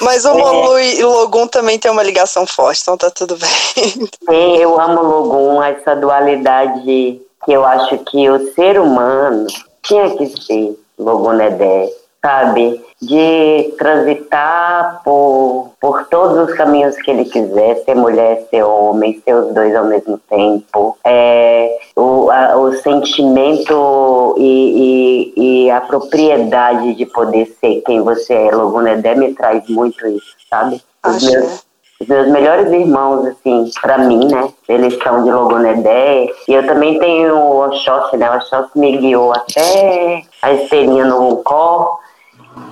Mas 0.00 0.24
o 0.24 0.34
Molu 0.34 0.78
é. 0.78 0.94
e 0.94 1.04
Logum 1.04 1.46
também 1.46 1.78
tem 1.78 1.90
uma 1.90 2.02
ligação 2.02 2.46
forte, 2.46 2.80
então 2.80 2.96
tá 2.96 3.10
tudo 3.10 3.36
bem. 3.36 3.50
Sim, 4.30 4.56
eu 4.56 4.80
amo 4.80 5.02
Logum, 5.02 5.62
essa 5.62 5.94
dualidade 5.94 7.20
que 7.44 7.52
eu 7.52 7.66
acho 7.66 7.98
que 7.98 8.30
o 8.30 8.54
ser 8.54 8.80
humano 8.80 9.46
tinha 9.82 10.16
que 10.16 10.26
ser 10.42 10.74
Logonedé, 10.98 11.88
sabe? 12.20 12.84
De 13.00 13.74
transitar 13.78 15.00
por, 15.04 15.70
por 15.80 16.06
todos 16.08 16.48
os 16.48 16.56
caminhos 16.56 16.96
que 16.96 17.10
ele 17.10 17.24
quiser, 17.24 17.76
ser 17.84 17.94
mulher, 17.94 18.46
ser 18.50 18.64
homem, 18.64 19.20
ser 19.24 19.34
os 19.34 19.54
dois 19.54 19.74
ao 19.74 19.84
mesmo 19.84 20.18
tempo. 20.28 20.96
É, 21.04 21.78
o, 21.94 22.30
a, 22.30 22.56
o 22.56 22.72
sentimento 22.74 24.34
e, 24.38 25.32
e, 25.36 25.64
e, 25.66 25.70
a 25.70 25.80
propriedade 25.80 26.94
de 26.94 27.06
poder 27.06 27.46
ser 27.60 27.82
quem 27.86 28.02
você 28.02 28.34
é. 28.34 28.50
Logonedé 28.50 29.14
me 29.14 29.34
traz 29.34 29.68
muito 29.68 30.06
isso, 30.06 30.34
sabe? 30.50 30.82
Os 31.06 31.22
meus, 31.22 31.64
os 32.00 32.06
meus 32.08 32.28
melhores 32.28 32.72
irmãos, 32.72 33.26
assim, 33.26 33.70
para 33.80 33.98
mim, 33.98 34.26
né? 34.26 34.48
Eles 34.68 34.98
são 35.02 35.22
de 35.22 35.30
Logonedé. 35.30 36.26
E 36.48 36.52
eu 36.52 36.66
também 36.66 36.98
tenho 36.98 37.36
o 37.36 37.64
Oxóssi, 37.66 38.16
né? 38.16 38.28
O 38.28 38.36
Oxóssi 38.36 38.76
me 38.76 38.96
guiou 38.96 39.32
até 39.32 40.22
a 40.42 40.52
esteirinha 40.52 41.04
no 41.04 41.36
Cor. 41.44 41.98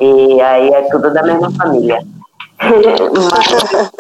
E 0.01 0.41
aí 0.41 0.69
é 0.71 0.83
tudo 0.91 1.13
da 1.13 1.23
mesma 1.23 1.51
família. 1.53 1.99
Mas 2.61 3.49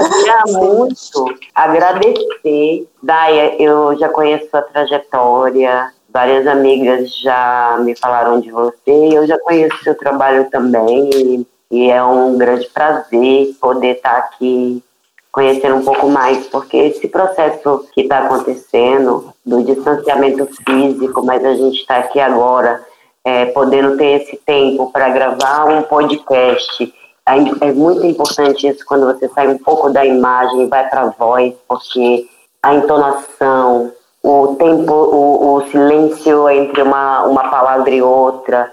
queria 0.09 0.43
muito 0.59 1.35
agradecer. 1.55 2.89
Daia, 3.03 3.63
eu 3.63 3.97
já 3.99 4.09
conheço 4.09 4.49
a 4.53 4.63
trajetória 4.63 5.93
várias 6.17 6.47
amigas 6.47 7.15
já 7.19 7.77
me 7.81 7.95
falaram 7.95 8.41
de 8.41 8.51
você 8.51 8.75
eu 8.87 9.27
já 9.27 9.39
conheço 9.39 9.77
seu 9.85 9.95
trabalho 9.95 10.49
também 10.49 11.47
e, 11.71 11.91
é 11.91 12.03
um 12.03 12.39
grande 12.39 12.67
prazer 12.71 13.55
poder 13.61 13.97
estar 13.97 14.17
aqui 14.17 14.83
conhecendo 15.31 15.77
um 15.77 15.85
pouco 15.85 16.09
mais, 16.09 16.47
porque 16.47 16.79
esse 16.79 17.07
processo 17.09 17.87
que 17.93 18.01
está 18.01 18.21
acontecendo 18.21 19.35
do 19.45 19.63
distanciamento 19.63 20.49
físico, 20.65 21.23
mas 21.23 21.45
a 21.45 21.55
gente 21.55 21.81
está 21.81 21.99
aqui 21.99 22.19
agora, 22.19 22.83
é, 23.27 23.47
podendo 23.47 23.97
ter 23.97 24.23
esse 24.23 24.37
tempo 24.37 24.89
para 24.93 25.09
gravar 25.09 25.65
um 25.65 25.83
podcast. 25.83 26.95
É, 27.29 27.67
é 27.69 27.73
muito 27.73 28.07
importante 28.07 28.69
isso 28.69 28.87
quando 28.87 29.05
você 29.05 29.29
sai 29.31 29.49
um 29.49 29.59
pouco 29.59 29.91
da 29.91 30.07
imagem 30.07 30.63
e 30.63 30.67
vai 30.69 30.89
para 30.89 31.03
a 31.03 31.11
voz, 31.11 31.53
porque 31.67 32.25
a 32.63 32.73
entonação, 32.77 33.93
o 34.23 34.55
tempo, 34.55 34.93
o, 34.93 35.57
o 35.57 35.71
silêncio 35.73 36.49
entre 36.49 36.83
uma, 36.83 37.25
uma 37.25 37.51
palavra 37.51 37.91
e 37.91 38.01
outra 38.01 38.71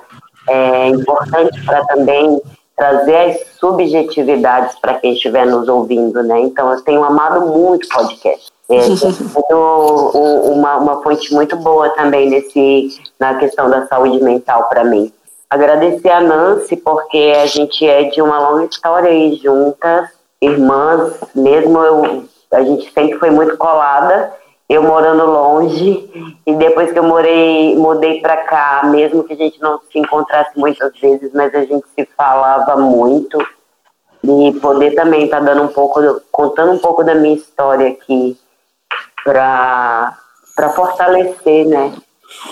é 0.48 0.90
importante 0.90 1.60
para 1.66 1.84
também 1.86 2.40
trazer 2.76 3.16
as 3.16 3.48
subjetividades 3.60 4.78
para 4.80 4.96
quem 4.96 5.14
estiver 5.14 5.48
nos 5.48 5.68
ouvindo, 5.68 6.22
né? 6.22 6.40
Então, 6.42 6.72
eu 6.72 6.80
tenho 6.84 7.04
amado 7.04 7.48
muito 7.48 7.88
podcast. 7.88 8.53
É, 8.78 9.56
uma, 9.56 10.78
uma 10.78 11.04
fonte 11.04 11.34
muito 11.34 11.56
boa 11.58 11.90
também 11.90 12.30
nesse, 12.30 13.02
na 13.20 13.36
questão 13.36 13.70
da 13.70 13.88
saúde 13.88 14.24
mental 14.24 14.68
para 14.70 14.84
mim. 14.84 15.12
Agradecer 15.50 16.10
a 16.10 16.22
Nancy, 16.22 16.76
porque 16.78 17.34
a 17.40 17.46
gente 17.46 17.86
é 17.88 18.04
de 18.06 18.22
uma 18.22 18.40
longa 18.40 18.66
história 18.66 19.10
aí 19.10 19.36
juntas, 19.36 20.10
irmãs, 20.42 21.14
mesmo 21.36 21.80
eu, 21.80 22.24
a 22.52 22.64
gente 22.64 22.92
sempre 22.92 23.20
foi 23.20 23.30
muito 23.30 23.56
colada, 23.58 24.34
eu 24.68 24.82
morando 24.82 25.26
longe 25.26 26.40
e 26.46 26.56
depois 26.56 26.92
que 26.92 26.98
eu 26.98 27.04
morei 27.04 27.76
mudei 27.76 28.22
para 28.22 28.38
cá 28.38 28.82
mesmo 28.86 29.24
que 29.24 29.34
a 29.34 29.36
gente 29.36 29.62
não 29.62 29.80
se 29.92 30.00
encontrasse 30.00 30.58
muitas 30.58 30.98
vezes 31.00 31.32
mas 31.34 31.54
a 31.54 31.64
gente 31.66 31.86
se 31.94 32.08
falava 32.18 32.78
muito 32.78 33.38
e 34.24 34.54
poder 34.60 34.96
também 34.96 35.26
estar 35.26 35.40
tá 35.40 35.46
dando 35.46 35.64
um 35.64 35.68
pouco 35.68 36.00
contando 36.32 36.72
um 36.72 36.80
pouco 36.80 37.04
da 37.04 37.14
minha 37.14 37.36
história 37.36 37.90
aqui 37.90 38.38
para 39.24 40.16
fortalecer 40.76 41.68
né 41.68 41.94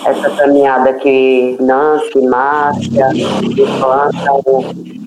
essa 0.06 0.30
caminhada 0.36 0.92
que 0.94 1.56
Nancy, 1.60 2.20
Márcia 2.22 3.08
e 3.14 3.66
Flan 3.78 4.10
estão 4.14 4.42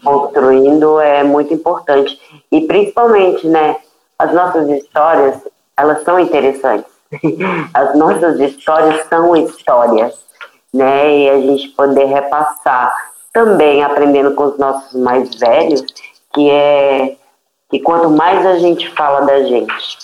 construindo 0.03 0.99
é 0.99 1.23
muito 1.23 1.53
importante 1.53 2.19
e 2.51 2.61
principalmente 2.61 3.47
né 3.47 3.77
as 4.19 4.33
nossas 4.33 4.69
histórias 4.69 5.41
elas 5.77 6.03
são 6.03 6.19
interessantes 6.19 6.95
as 7.73 7.97
nossas 7.97 8.39
histórias 8.39 9.05
são 9.07 9.35
histórias, 9.35 10.13
né? 10.73 11.19
E 11.19 11.29
a 11.29 11.39
gente 11.39 11.69
poder 11.69 12.05
repassar 12.05 12.93
também 13.33 13.83
aprendendo 13.83 14.33
com 14.35 14.45
os 14.45 14.57
nossos 14.57 14.93
mais 14.99 15.35
velhos, 15.35 15.83
que 16.33 16.49
é 16.49 17.15
que 17.69 17.79
quanto 17.79 18.09
mais 18.09 18.45
a 18.45 18.57
gente 18.59 18.89
fala 18.91 19.21
da 19.21 19.43
gente, 19.43 19.97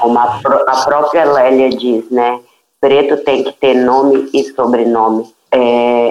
como 0.00 0.18
a, 0.18 0.40
a 0.66 0.84
própria 0.84 1.24
Lélia 1.24 1.70
diz, 1.70 2.08
né? 2.10 2.40
Preto 2.80 3.16
tem 3.18 3.44
que 3.44 3.52
ter 3.52 3.74
nome 3.74 4.28
e 4.32 4.44
sobrenome. 4.52 5.32
É, 5.50 5.58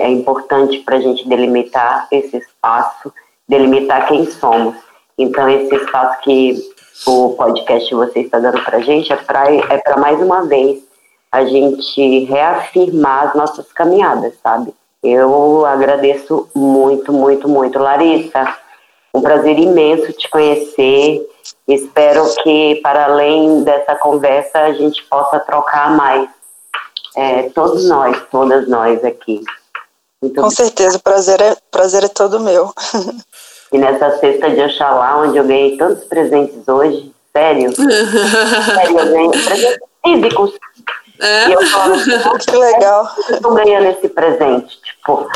é 0.03 0.09
importante 0.09 0.79
para 0.79 0.97
a 0.97 1.01
gente 1.01 1.27
delimitar 1.27 2.07
esse 2.11 2.37
espaço, 2.37 3.11
delimitar 3.47 4.07
quem 4.07 4.25
somos. 4.29 4.75
Então, 5.17 5.49
esse 5.49 5.75
espaço 5.75 6.21
que 6.21 6.71
o 7.05 7.29
podcast 7.29 7.93
você 7.93 8.19
está 8.19 8.39
dando 8.39 8.61
para 8.63 8.77
a 8.77 8.81
gente 8.81 9.11
é 9.11 9.15
para 9.15 9.51
é 9.53 9.97
mais 9.97 10.21
uma 10.21 10.43
vez 10.43 10.83
a 11.31 11.45
gente 11.45 12.25
reafirmar 12.25 13.29
as 13.29 13.35
nossas 13.35 13.71
caminhadas, 13.71 14.33
sabe? 14.43 14.73
Eu 15.01 15.65
agradeço 15.65 16.47
muito, 16.53 17.11
muito, 17.11 17.47
muito. 17.47 17.79
Larissa, 17.79 18.57
um 19.13 19.21
prazer 19.21 19.57
imenso 19.57 20.11
te 20.13 20.29
conhecer. 20.29 21.27
Espero 21.67 22.23
que, 22.43 22.79
para 22.81 23.05
além 23.05 23.63
dessa 23.63 23.95
conversa, 23.95 24.59
a 24.59 24.73
gente 24.73 25.03
possa 25.05 25.39
trocar 25.39 25.91
mais. 25.95 26.29
É, 27.15 27.49
todos 27.49 27.87
nós, 27.87 28.17
todas 28.31 28.67
nós 28.69 29.03
aqui. 29.03 29.41
Muito 30.21 30.39
Com 30.39 30.49
certeza, 30.49 30.97
o 30.97 31.01
prazer 31.01 31.41
é, 31.41 31.57
prazer 31.69 32.03
é 32.03 32.07
todo 32.07 32.39
meu. 32.39 32.71
E 33.71 33.77
nessa 33.77 34.17
cesta 34.19 34.49
de 34.49 34.61
Oxalá, 34.61 35.17
onde 35.17 35.37
eu 35.37 35.43
ganhei 35.43 35.77
tantos 35.77 36.03
presentes 36.05 36.67
hoje, 36.67 37.11
sério, 37.33 37.73
sério, 37.75 38.99
eu 38.99 39.05
ganhei 39.05 39.29
presentes 39.29 39.79
físicos. 40.03 40.53
É. 41.19 41.49
E 41.49 41.53
eu 41.53 41.65
falo, 41.67 41.95
que 42.39 42.55
legal. 42.55 43.09
Eu 43.29 43.35
estou 43.35 43.53
ganhando 43.53 43.87
esse 43.87 44.09
presente, 44.09 44.79
tipo. 45.01 45.27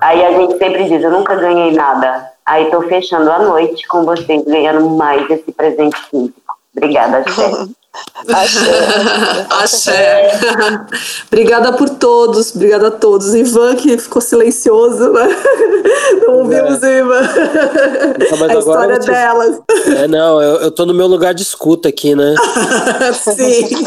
Aí 0.00 0.24
a 0.24 0.32
gente 0.32 0.58
sempre 0.58 0.84
diz, 0.84 1.02
eu 1.02 1.10
nunca 1.10 1.34
ganhei 1.36 1.72
nada. 1.72 2.30
Aí 2.44 2.64
estou 2.64 2.82
fechando 2.82 3.30
a 3.30 3.38
noite 3.38 3.86
com 3.88 4.04
vocês 4.04 4.44
ganhando 4.44 4.88
mais 4.90 5.28
esse 5.30 5.50
presente 5.52 5.96
físico. 6.10 6.55
Obrigada, 6.76 7.24
chefe. 7.32 7.76
Axé. 8.28 9.46
Axé. 9.50 10.40
Obrigada 11.28 11.72
por 11.72 11.88
todos, 11.88 12.54
obrigada 12.54 12.88
a 12.88 12.90
todos. 12.90 13.34
Ivan, 13.34 13.76
que 13.76 13.96
ficou 13.96 14.20
silencioso, 14.20 15.12
né? 15.12 15.28
Não 16.26 16.38
ouvimos 16.38 16.82
é. 16.82 16.98
Ivan. 16.98 17.22
Não, 18.30 18.50
a 18.50 18.58
história 18.58 18.98
te... 18.98 19.06
delas. 19.06 19.60
É, 19.86 20.08
não, 20.08 20.42
eu, 20.42 20.56
eu 20.56 20.70
tô 20.70 20.84
no 20.84 20.92
meu 20.92 21.06
lugar 21.06 21.32
de 21.32 21.42
escuta 21.42 21.88
aqui, 21.88 22.14
né? 22.14 22.34
Sim. 23.14 23.84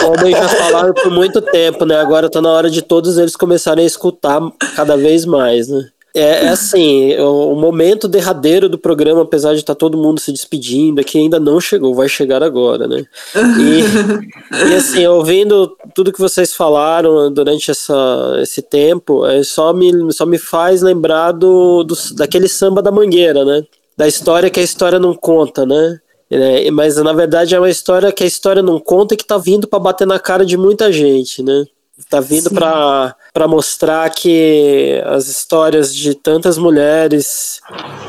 Como 0.00 0.30
já 0.30 0.48
falaram 0.48 0.92
por 0.92 1.10
muito 1.10 1.40
tempo, 1.40 1.84
né? 1.84 1.98
Agora 2.00 2.28
tá 2.28 2.42
na 2.42 2.50
hora 2.50 2.68
de 2.68 2.82
todos 2.82 3.16
eles 3.16 3.36
começarem 3.36 3.84
a 3.84 3.86
escutar 3.86 4.40
cada 4.74 4.96
vez 4.96 5.24
mais, 5.24 5.68
né? 5.68 5.88
É, 6.16 6.46
é 6.46 6.48
assim, 6.48 7.14
o, 7.18 7.54
momento 7.56 8.08
derradeiro 8.08 8.70
do 8.70 8.78
programa, 8.78 9.20
apesar 9.20 9.52
de 9.52 9.60
estar 9.60 9.74
tá 9.74 9.78
todo 9.78 9.98
mundo 9.98 10.18
se 10.18 10.32
despedindo, 10.32 10.98
aqui 10.98 11.18
ainda 11.18 11.38
não 11.38 11.60
chegou, 11.60 11.94
vai 11.94 12.08
chegar 12.08 12.42
agora, 12.42 12.88
né? 12.88 13.04
E, 13.34 14.70
e 14.70 14.74
assim, 14.74 15.06
ouvindo 15.06 15.76
tudo 15.94 16.10
que 16.10 16.18
vocês 16.18 16.54
falaram 16.54 17.30
durante 17.30 17.70
essa, 17.70 18.38
esse 18.40 18.62
tempo, 18.62 19.26
é, 19.26 19.42
só, 19.42 19.74
me, 19.74 20.10
só 20.10 20.24
me 20.24 20.38
faz 20.38 20.80
lembrar 20.80 21.32
do, 21.32 21.84
do, 21.84 21.94
daquele 22.14 22.48
samba 22.48 22.80
da 22.80 22.90
mangueira, 22.90 23.44
né? 23.44 23.62
Da 23.94 24.08
história 24.08 24.48
que 24.48 24.58
a 24.58 24.62
história 24.62 24.98
não 24.98 25.12
conta, 25.12 25.66
né? 25.66 26.00
É, 26.30 26.70
mas 26.70 26.96
na 26.96 27.12
verdade 27.12 27.54
é 27.54 27.58
uma 27.58 27.68
história 27.68 28.10
que 28.10 28.24
a 28.24 28.26
história 28.26 28.62
não 28.62 28.80
conta 28.80 29.12
e 29.12 29.16
que 29.18 29.24
tá 29.24 29.36
vindo 29.36 29.68
para 29.68 29.78
bater 29.78 30.06
na 30.06 30.18
cara 30.18 30.46
de 30.46 30.56
muita 30.56 30.90
gente, 30.90 31.42
né? 31.42 31.66
Tá 32.10 32.20
vindo 32.20 32.50
para 32.50 33.48
mostrar 33.48 34.10
que 34.10 35.00
as 35.06 35.28
histórias 35.28 35.94
de 35.94 36.14
tantas 36.14 36.58
mulheres 36.58 37.58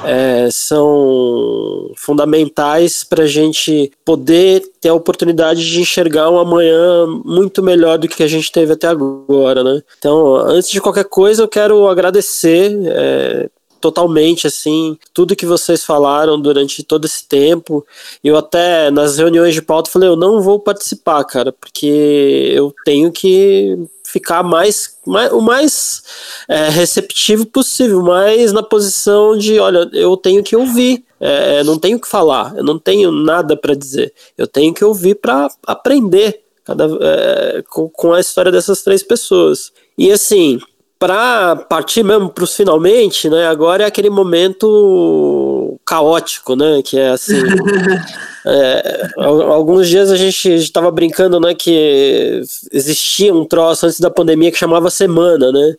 é, 0.06 0.50
são 0.52 1.90
fundamentais 1.96 3.06
para 3.06 3.24
a 3.24 3.28
gente 3.28 3.90
poder 4.04 4.62
ter 4.82 4.90
a 4.90 4.94
oportunidade 4.94 5.66
de 5.66 5.80
enxergar 5.80 6.30
um 6.30 6.38
amanhã 6.38 7.08
muito 7.24 7.64
melhor 7.64 7.98
do 7.98 8.10
que 8.10 8.22
a 8.22 8.28
gente 8.28 8.52
teve 8.52 8.74
até 8.74 8.88
agora, 8.88 9.64
né? 9.64 9.82
Então, 9.98 10.36
antes 10.36 10.70
de 10.70 10.82
qualquer 10.82 11.06
coisa, 11.06 11.44
eu 11.44 11.48
quero 11.48 11.88
agradecer 11.88 12.78
é, 12.88 13.50
totalmente 13.88 14.48
assim 14.48 14.98
tudo 15.14 15.36
que 15.36 15.46
vocês 15.46 15.86
falaram 15.86 16.40
durante 16.40 16.84
todo 16.84 17.06
esse 17.06 17.26
tempo. 17.26 17.86
Eu 18.24 18.36
até 18.36 18.92
nas 18.92 19.18
reuniões 19.18 19.54
de 19.54 19.62
pauta 19.62 19.90
falei, 19.90 20.10
eu 20.10 20.18
não 20.18 20.42
vou 20.42 20.60
participar, 20.60 21.24
cara, 21.24 21.54
porque 21.54 22.52
eu 22.54 22.74
tenho 22.84 23.12
que 23.12 23.78
ficar 24.06 24.44
mais, 24.44 24.98
mais 25.06 25.32
o 25.32 25.42
mais 25.42 26.04
é, 26.48 26.70
receptivo 26.70 27.46
possível, 27.46 28.02
mais 28.02 28.52
na 28.52 28.64
posição 28.64 29.38
de, 29.38 29.60
olha, 29.60 29.90
eu 29.94 30.16
tenho 30.18 30.44
que 30.44 30.56
ouvir, 30.56 31.04
é, 31.20 31.64
não 31.64 31.78
tenho 31.78 32.00
que 32.00 32.08
falar, 32.08 32.54
eu 32.58 32.64
não 32.64 32.78
tenho 32.80 33.12
nada 33.12 33.56
para 33.56 33.74
dizer, 33.74 34.14
eu 34.38 34.48
tenho 34.48 34.74
que 34.74 34.84
ouvir 34.84 35.16
para 35.16 35.50
aprender 35.66 36.42
cada, 36.64 36.86
é, 37.02 37.64
com, 37.70 37.90
com 37.90 38.14
a 38.14 38.20
história 38.20 38.52
dessas 38.52 38.82
três 38.82 39.02
pessoas. 39.02 39.72
E 39.98 40.12
assim, 40.12 40.60
para 41.00 41.56
partir 41.56 42.04
mesmo 42.04 42.30
para 42.30 42.44
os 42.44 42.56
finalmente, 42.56 43.30
né? 43.30 43.48
Agora 43.48 43.84
é 43.84 43.88
aquele 43.88 44.10
momento 44.10 45.80
caótico, 45.86 46.56
né? 46.56 46.82
Que 46.84 47.00
é 47.00 47.10
assim. 47.10 47.36
é, 48.46 49.10
alguns 49.18 49.88
dias 49.88 50.12
a 50.12 50.16
gente 50.16 50.56
estava 50.56 50.90
brincando, 50.90 51.40
né? 51.40 51.54
Que 51.54 52.42
existia 52.72 53.34
um 53.34 53.46
troço 53.46 53.86
antes 53.86 54.00
da 54.00 54.10
pandemia 54.10 54.52
que 54.52 54.58
chamava 54.58 54.90
semana, 54.90 55.52
né? 55.52 55.76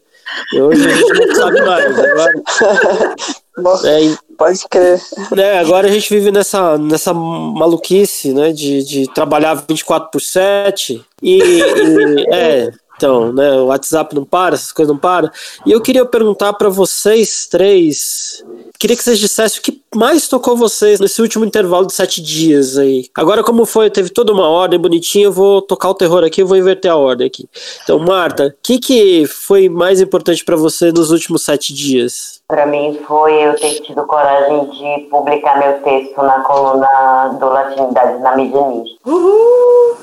E 0.52 0.60
hoje 0.60 0.86
a 0.86 0.94
gente 0.94 1.26
não 1.26 1.34
sabe 1.34 1.62
mais. 1.62 1.98
Agora, 1.98 3.88
é, 3.88 4.16
pode 4.36 4.68
crer. 4.68 5.00
Né, 5.32 5.58
agora 5.58 5.88
a 5.88 5.90
gente 5.90 6.08
vive 6.14 6.30
nessa, 6.30 6.78
nessa 6.78 7.12
maluquice, 7.12 8.32
né? 8.32 8.52
De, 8.52 8.84
de 8.84 9.12
trabalhar 9.12 9.54
24 9.68 10.10
por 10.10 10.20
7 10.20 11.04
e, 11.22 11.38
e 11.38 12.26
é 12.30 12.70
Então, 12.98 13.32
né, 13.32 13.52
o 13.52 13.66
WhatsApp 13.66 14.12
não 14.12 14.24
para, 14.24 14.56
essas 14.56 14.72
coisas 14.72 14.92
não 14.92 15.00
param. 15.00 15.30
E 15.64 15.70
eu 15.70 15.80
queria 15.80 16.04
perguntar 16.04 16.52
para 16.54 16.68
vocês 16.68 17.46
três, 17.46 18.44
queria 18.76 18.96
que 18.96 19.04
vocês 19.04 19.20
dissessem 19.20 19.60
o 19.60 19.62
que 19.62 19.80
mais 19.94 20.28
tocou 20.28 20.56
vocês 20.56 21.00
nesse 21.00 21.20
último 21.20 21.44
intervalo 21.44 21.86
de 21.86 21.92
sete 21.92 22.22
dias 22.22 22.76
aí. 22.76 23.06
Agora, 23.14 23.42
como 23.42 23.64
foi, 23.64 23.90
teve 23.90 24.10
toda 24.10 24.32
uma 24.32 24.48
ordem 24.48 24.78
bonitinha, 24.78 25.26
eu 25.26 25.32
vou 25.32 25.62
tocar 25.62 25.90
o 25.90 25.94
terror 25.94 26.24
aqui, 26.24 26.42
eu 26.42 26.46
vou 26.46 26.56
inverter 26.56 26.90
a 26.90 26.96
ordem 26.96 27.26
aqui. 27.26 27.48
Então, 27.82 27.98
Marta, 27.98 28.48
o 28.48 28.52
que, 28.62 28.78
que 28.78 29.26
foi 29.26 29.68
mais 29.68 30.00
importante 30.00 30.44
para 30.44 30.56
você 30.56 30.92
nos 30.92 31.10
últimos 31.10 31.44
sete 31.44 31.74
dias? 31.74 32.40
Para 32.48 32.66
mim 32.66 32.98
foi 33.06 33.34
eu 33.34 33.54
ter 33.56 33.80
tido 33.80 34.06
coragem 34.06 34.70
de 34.70 35.08
publicar 35.10 35.58
meu 35.58 35.82
texto 35.82 36.16
na 36.22 36.40
coluna 36.40 37.36
do 37.38 37.46
Latinidades 37.46 38.20
na 38.20 38.36
mídia. 38.36 38.58
Uhul! 39.04 39.96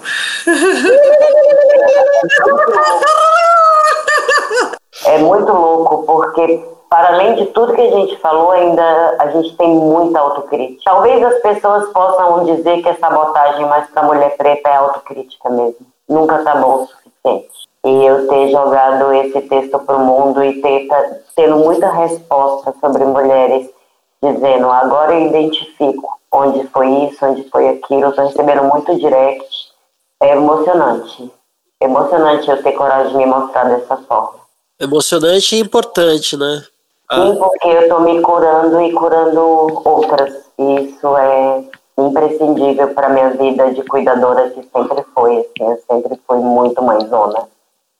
É 5.05 5.19
muito 5.19 5.51
louco, 5.51 6.03
porque 6.03 6.65
para 6.89 7.13
além 7.13 7.35
de 7.35 7.45
tudo 7.47 7.73
que 7.73 7.81
a 7.81 7.91
gente 7.91 8.17
falou, 8.17 8.51
ainda 8.51 9.15
a 9.19 9.27
gente 9.31 9.55
tem 9.55 9.69
muita 9.69 10.19
autocrítica. 10.19 10.81
Talvez 10.85 11.23
as 11.23 11.41
pessoas 11.41 11.89
possam 11.91 12.45
dizer 12.45 12.81
que 12.81 12.89
é 12.89 12.93
sabotagem, 12.95 13.65
mas 13.65 13.89
para 13.89 14.03
mulher 14.03 14.35
preta 14.37 14.69
é 14.69 14.75
autocrítica 14.75 15.49
mesmo. 15.49 15.85
Nunca 16.07 16.43
tá 16.43 16.55
bom 16.55 16.83
o 16.83 16.87
suficiente. 16.87 17.65
E 17.85 18.05
eu 18.05 18.27
ter 18.27 18.49
jogado 18.49 19.13
esse 19.13 19.41
texto 19.41 19.79
para 19.79 19.95
o 19.95 20.05
mundo 20.05 20.43
e 20.43 20.61
ter 20.61 20.87
tendo 21.35 21.57
muita 21.57 21.91
resposta 21.91 22.73
sobre 22.79 23.05
mulheres, 23.05 23.69
dizendo 24.23 24.69
agora 24.69 25.13
eu 25.13 25.27
identifico 25.27 26.19
onde 26.31 26.67
foi 26.67 26.87
isso, 27.05 27.25
onde 27.25 27.43
foi 27.49 27.69
aquilo, 27.69 28.09
estou 28.09 28.25
recebendo 28.25 28.63
muito 28.63 28.95
direct. 28.97 29.47
É 30.21 30.31
emocionante. 30.31 31.31
Emocionante 31.81 32.49
eu 32.49 32.63
ter 32.63 32.71
coragem 32.71 33.11
de 33.11 33.17
me 33.17 33.25
mostrar 33.25 33.65
dessa 33.65 33.97
forma. 33.97 34.39
Emocionante 34.79 35.55
e 35.55 35.59
importante, 35.59 36.37
né? 36.37 36.63
Ah. 37.09 37.27
Sim, 37.27 37.35
porque 37.37 37.67
eu 37.67 37.81
estou 37.81 38.01
me 38.01 38.21
curando 38.21 38.81
e 38.81 38.91
curando 38.93 39.41
outras. 39.85 40.45
Isso 40.57 41.17
é 41.17 41.63
imprescindível 41.97 42.93
para 42.93 43.09
minha 43.09 43.29
vida 43.31 43.73
de 43.73 43.83
cuidadora 43.83 44.49
que 44.49 44.61
sempre 44.61 45.05
foi. 45.13 45.39
Assim, 45.39 45.71
eu 45.71 45.83
sempre 45.89 46.19
fui 46.27 46.39
muito 46.39 46.81
mãezona. 46.81 47.47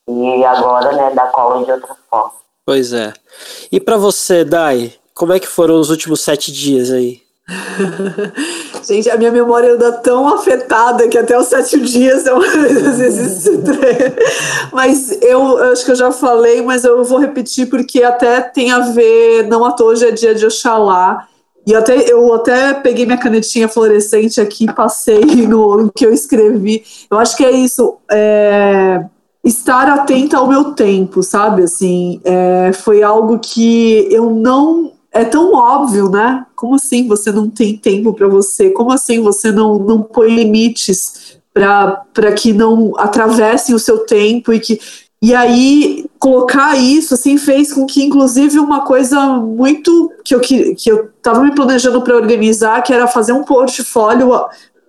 E 0.07 0.45
agora, 0.45 0.91
né, 0.91 1.11
dá 1.15 1.27
colo 1.27 1.65
de 1.65 1.71
outra 1.71 1.95
forma. 2.09 2.31
Pois 2.65 2.93
é. 2.93 3.13
E 3.71 3.79
para 3.79 3.97
você, 3.97 4.43
Dai, 4.43 4.93
como 5.13 5.33
é 5.33 5.39
que 5.39 5.47
foram 5.47 5.79
os 5.79 5.89
últimos 5.89 6.21
sete 6.21 6.51
dias 6.51 6.91
aí? 6.91 7.24
Gente, 8.83 9.09
a 9.09 9.17
minha 9.17 9.31
memória 9.31 9.73
anda 9.73 9.91
tão 9.91 10.27
afetada 10.27 11.07
que 11.07 11.17
até 11.17 11.37
os 11.37 11.47
sete 11.47 11.79
dias 11.79 12.25
eu 12.25 12.37
às 12.41 12.97
vezes 12.97 13.47
Mas 14.73 15.11
eu 15.21 15.57
acho 15.71 15.85
que 15.85 15.91
eu 15.91 15.95
já 15.95 16.11
falei, 16.11 16.61
mas 16.63 16.83
eu 16.83 17.03
vou 17.03 17.19
repetir 17.19 17.69
porque 17.69 18.03
até 18.03 18.41
tem 18.41 18.71
a 18.71 18.79
ver, 18.79 19.47
não 19.47 19.63
à 19.63 19.71
toa 19.71 19.91
hoje 19.91 20.07
é 20.07 20.11
dia 20.11 20.33
de 20.33 20.45
Oxalá. 20.45 21.27
E 21.67 21.73
até, 21.73 22.11
eu 22.11 22.31
até 22.33 22.75
peguei 22.75 23.07
minha 23.07 23.17
canetinha 23.17 23.67
fluorescente 23.67 24.39
aqui, 24.39 24.71
passei 24.71 25.23
no, 25.47 25.77
no 25.77 25.91
que 25.91 26.05
eu 26.05 26.13
escrevi. 26.13 26.83
Eu 27.09 27.17
acho 27.17 27.35
que 27.35 27.43
é 27.43 27.49
isso. 27.49 27.97
É, 28.11 29.03
estar 29.43 29.89
atenta 29.89 30.37
ao 30.37 30.47
meu 30.47 30.73
tempo, 30.73 31.23
sabe? 31.23 31.63
Assim, 31.63 32.21
é, 32.23 32.71
foi 32.71 33.01
algo 33.01 33.39
que 33.39 34.07
eu 34.11 34.29
não 34.29 34.94
é 35.15 35.23
tão 35.23 35.53
óbvio, 35.53 36.09
né? 36.09 36.45
Como 36.55 36.75
assim 36.75 37.07
você 37.07 37.31
não 37.31 37.49
tem 37.49 37.77
tempo 37.77 38.13
para 38.13 38.27
você? 38.27 38.69
Como 38.69 38.91
assim 38.91 39.21
você 39.21 39.49
não, 39.49 39.79
não 39.79 40.01
põe 40.01 40.35
limites 40.35 41.37
para 41.53 42.33
que 42.35 42.51
não 42.51 42.91
atravessem 42.97 43.73
o 43.73 43.79
seu 43.79 43.99
tempo 43.99 44.51
e 44.51 44.59
que 44.59 44.77
e 45.21 45.33
aí 45.33 46.05
colocar 46.19 46.75
isso 46.75 47.13
assim 47.13 47.37
fez 47.37 47.71
com 47.71 47.85
que 47.85 48.03
inclusive 48.03 48.59
uma 48.59 48.81
coisa 48.81 49.25
muito 49.37 50.11
que 50.23 50.35
eu 50.35 50.41
que, 50.41 50.75
que 50.75 50.91
eu 50.91 51.09
estava 51.17 51.41
me 51.41 51.55
planejando 51.55 52.01
para 52.01 52.17
organizar, 52.17 52.83
que 52.83 52.93
era 52.93 53.07
fazer 53.07 53.31
um 53.31 53.43
portfólio 53.43 54.29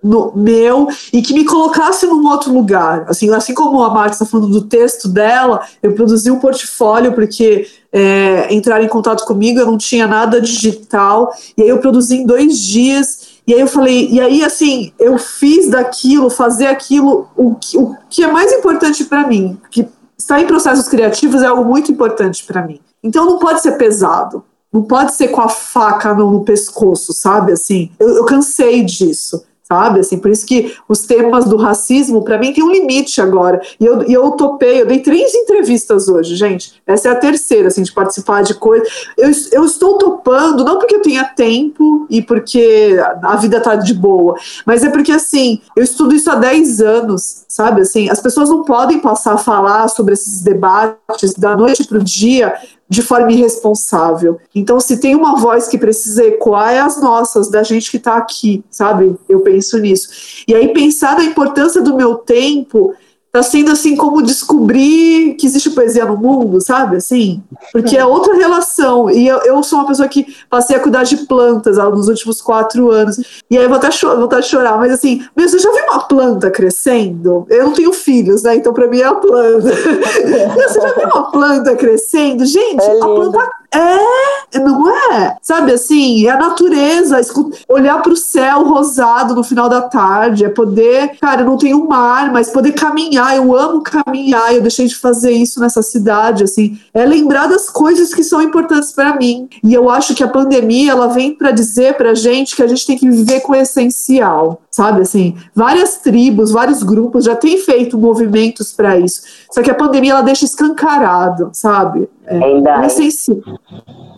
no 0.03 0.31
meu 0.35 0.87
e 1.11 1.21
que 1.21 1.33
me 1.33 1.45
colocasse 1.45 2.05
num 2.05 2.25
outro 2.27 2.53
lugar. 2.53 3.05
Assim, 3.07 3.33
assim 3.33 3.53
como 3.53 3.81
a 3.83 3.89
Marta 3.89 4.13
está 4.13 4.25
falando 4.25 4.49
do 4.49 4.61
texto 4.61 5.07
dela, 5.07 5.61
eu 5.81 5.93
produzi 5.93 6.29
um 6.29 6.39
portfólio 6.39 7.13
porque 7.13 7.67
é, 7.97 8.53
em 8.53 8.87
contato 8.87 9.25
comigo, 9.25 9.59
eu 9.59 9.65
não 9.65 9.77
tinha 9.77 10.07
nada 10.07 10.39
digital, 10.39 11.33
e 11.57 11.63
aí 11.63 11.69
eu 11.69 11.79
produzi 11.79 12.17
em 12.17 12.25
dois 12.25 12.59
dias. 12.59 13.37
E 13.47 13.53
aí 13.53 13.59
eu 13.59 13.67
falei, 13.67 14.09
e 14.09 14.19
aí 14.19 14.43
assim, 14.43 14.91
eu 14.99 15.17
fiz 15.17 15.69
daquilo, 15.69 16.29
fazer 16.29 16.67
aquilo, 16.67 17.27
o 17.35 17.55
que, 17.55 17.77
o 17.77 17.95
que 18.09 18.23
é 18.23 18.31
mais 18.31 18.51
importante 18.51 19.05
para 19.05 19.25
mim, 19.25 19.57
que 19.71 19.87
estar 20.17 20.41
em 20.41 20.47
processos 20.47 20.87
criativos 20.87 21.41
é 21.41 21.47
algo 21.47 21.63
muito 21.63 21.91
importante 21.91 22.43
para 22.45 22.65
mim. 22.65 22.79
Então 23.01 23.25
não 23.25 23.39
pode 23.39 23.61
ser 23.61 23.77
pesado, 23.77 24.43
não 24.71 24.83
pode 24.83 25.15
ser 25.15 25.29
com 25.29 25.41
a 25.41 25.47
faca 25.47 26.13
no, 26.13 26.29
no 26.29 26.43
pescoço, 26.43 27.13
sabe? 27.13 27.53
Assim, 27.53 27.89
eu, 27.99 28.09
eu 28.09 28.25
cansei 28.25 28.83
disso 28.83 29.43
sabe? 29.67 29.99
Assim, 29.99 30.17
por 30.17 30.31
isso 30.31 30.45
que 30.45 30.75
os 30.87 31.01
temas 31.01 31.45
do 31.45 31.57
racismo, 31.57 32.23
para 32.23 32.37
mim, 32.37 32.53
tem 32.53 32.63
um 32.63 32.71
limite 32.71 33.19
agora. 33.19 33.61
E 33.79 33.85
eu, 33.85 34.03
e 34.07 34.13
eu 34.13 34.31
topei, 34.31 34.81
eu 34.81 34.85
dei 34.85 34.99
três 34.99 35.35
entrevistas 35.35 36.07
hoje, 36.07 36.35
gente. 36.35 36.81
Essa 36.87 37.09
é 37.09 37.11
a 37.11 37.15
terceira, 37.15 37.67
assim, 37.67 37.83
de 37.83 37.91
participar 37.91 38.43
de 38.43 38.53
coisas. 38.53 38.87
Eu, 39.17 39.29
eu 39.51 39.65
estou 39.65 39.97
topando, 39.97 40.63
não 40.63 40.79
porque 40.79 40.95
eu 40.95 41.01
tenha 41.01 41.25
tempo 41.25 42.07
e 42.09 42.21
porque 42.21 42.97
a 43.21 43.35
vida 43.35 43.59
tá 43.59 43.75
de 43.75 43.93
boa, 43.93 44.35
mas 44.65 44.83
é 44.83 44.89
porque, 44.89 45.11
assim, 45.11 45.59
eu 45.75 45.83
estudo 45.83 46.15
isso 46.15 46.31
há 46.31 46.35
10 46.35 46.81
anos, 46.81 47.43
sabe? 47.49 47.81
Assim, 47.81 48.09
as 48.09 48.21
pessoas 48.21 48.49
não 48.49 48.63
podem 48.63 48.99
passar 48.99 49.33
a 49.33 49.37
falar 49.37 49.89
sobre 49.89 50.13
esses 50.13 50.41
debates 50.41 51.33
da 51.37 51.57
noite 51.57 51.85
para 51.85 51.97
o 51.97 52.03
dia 52.03 52.53
de 52.89 53.01
forma 53.01 53.31
irresponsável. 53.31 54.39
Então, 54.55 54.79
se 54.79 54.99
tem 54.99 55.15
uma 55.15 55.39
voz 55.39 55.67
que 55.67 55.77
precisa 55.77 56.23
ecoar, 56.23 56.73
é 56.73 56.79
as 56.79 57.01
nossas, 57.01 57.49
da 57.49 57.63
gente 57.63 57.91
que 57.91 57.97
está 57.97 58.15
aqui, 58.15 58.63
sabe? 58.69 59.15
Eu 59.27 59.41
penso 59.41 59.77
nisso. 59.77 60.43
E 60.47 60.55
aí, 60.55 60.69
pensar 60.69 61.17
na 61.17 61.25
importância 61.25 61.81
do 61.81 61.95
meu 61.95 62.15
tempo 62.15 62.93
tá 63.31 63.43
sendo 63.43 63.71
assim 63.71 63.95
como 63.95 64.21
descobrir 64.21 65.35
que 65.35 65.45
existe 65.45 65.69
poesia 65.69 66.05
no 66.05 66.17
mundo, 66.17 66.61
sabe? 66.61 66.97
Assim, 66.97 67.43
porque 67.71 67.97
é 67.97 68.05
outra 68.05 68.35
relação. 68.35 69.09
E 69.09 69.27
eu, 69.27 69.37
eu 69.39 69.61
sou 69.63 69.79
uma 69.79 69.87
pessoa 69.87 70.07
que 70.07 70.25
passei 70.49 70.75
a 70.75 70.79
cuidar 70.79 71.03
de 71.03 71.17
plantas 71.17 71.77
nos 71.77 72.07
últimos 72.07 72.41
quatro 72.41 72.89
anos. 72.91 73.17
E 73.49 73.57
aí 73.57 73.63
eu 73.63 73.69
vou 73.69 73.77
até, 73.77 73.89
vou 73.89 74.25
até 74.25 74.41
chorar, 74.41 74.77
mas 74.77 74.91
assim, 74.91 75.25
meu, 75.35 75.47
você 75.47 75.59
já 75.59 75.71
viu 75.71 75.83
uma 75.85 76.07
planta 76.07 76.49
crescendo? 76.49 77.45
Eu 77.49 77.65
não 77.65 77.73
tenho 77.73 77.93
filhos, 77.93 78.43
né? 78.43 78.55
Então 78.55 78.73
para 78.73 78.87
mim 78.87 78.99
é 78.99 79.05
a 79.05 79.15
planta. 79.15 79.69
você 80.55 80.81
já 80.81 80.93
viu 80.93 81.07
uma 81.07 81.31
planta 81.31 81.75
crescendo? 81.75 82.45
Gente, 82.45 82.83
é 82.83 82.97
a 82.97 83.05
planta 83.05 83.49
é, 83.73 84.59
não 84.59 84.89
é? 85.13 85.37
Sabe 85.41 85.73
assim, 85.73 86.25
é 86.25 86.31
a 86.31 86.37
natureza, 86.37 87.19
olhar 87.67 88.01
para 88.01 88.13
o 88.13 88.17
céu 88.17 88.63
rosado 88.63 89.35
no 89.35 89.43
final 89.43 89.67
da 89.67 89.81
tarde, 89.81 90.45
é 90.45 90.49
poder, 90.49 91.17
cara, 91.19 91.41
eu 91.41 91.45
não 91.45 91.57
tenho 91.57 91.87
mar, 91.87 92.31
mas 92.31 92.49
poder 92.49 92.71
caminhar, 92.71 93.35
eu 93.35 93.55
amo 93.55 93.81
caminhar, 93.81 94.53
eu 94.53 94.61
deixei 94.61 94.87
de 94.87 94.95
fazer 94.95 95.31
isso 95.31 95.59
nessa 95.59 95.81
cidade, 95.81 96.43
assim, 96.43 96.79
é 96.93 97.05
lembrar 97.05 97.47
das 97.47 97.69
coisas 97.69 98.13
que 98.13 98.23
são 98.23 98.41
importantes 98.41 98.91
para 98.91 99.15
mim. 99.15 99.49
E 99.63 99.73
eu 99.73 99.89
acho 99.89 100.15
que 100.15 100.23
a 100.23 100.27
pandemia, 100.27 100.91
ela 100.91 101.07
vem 101.07 101.35
para 101.35 101.51
dizer 101.51 101.95
pra 101.95 102.13
gente 102.13 102.55
que 102.55 102.63
a 102.63 102.67
gente 102.67 102.85
tem 102.85 102.97
que 102.97 103.09
viver 103.09 103.41
com 103.41 103.51
o 103.51 103.55
essencial, 103.55 104.61
sabe 104.77 105.01
assim? 105.01 105.35
Várias 105.55 105.97
tribos, 105.97 106.51
vários 106.51 106.83
grupos 106.83 107.25
já 107.25 107.35
têm 107.35 107.57
feito 107.57 107.97
movimentos 107.97 108.71
para 108.71 108.95
isso. 108.95 109.23
Só 109.51 109.63
que 109.63 109.71
a 109.71 109.75
pandemia 109.75 110.11
ela 110.11 110.21
deixa 110.21 110.45
escancarado, 110.45 111.49
sabe? 111.51 112.07
É, 112.27 112.37
é 112.37 112.85
essencial. 112.85 113.39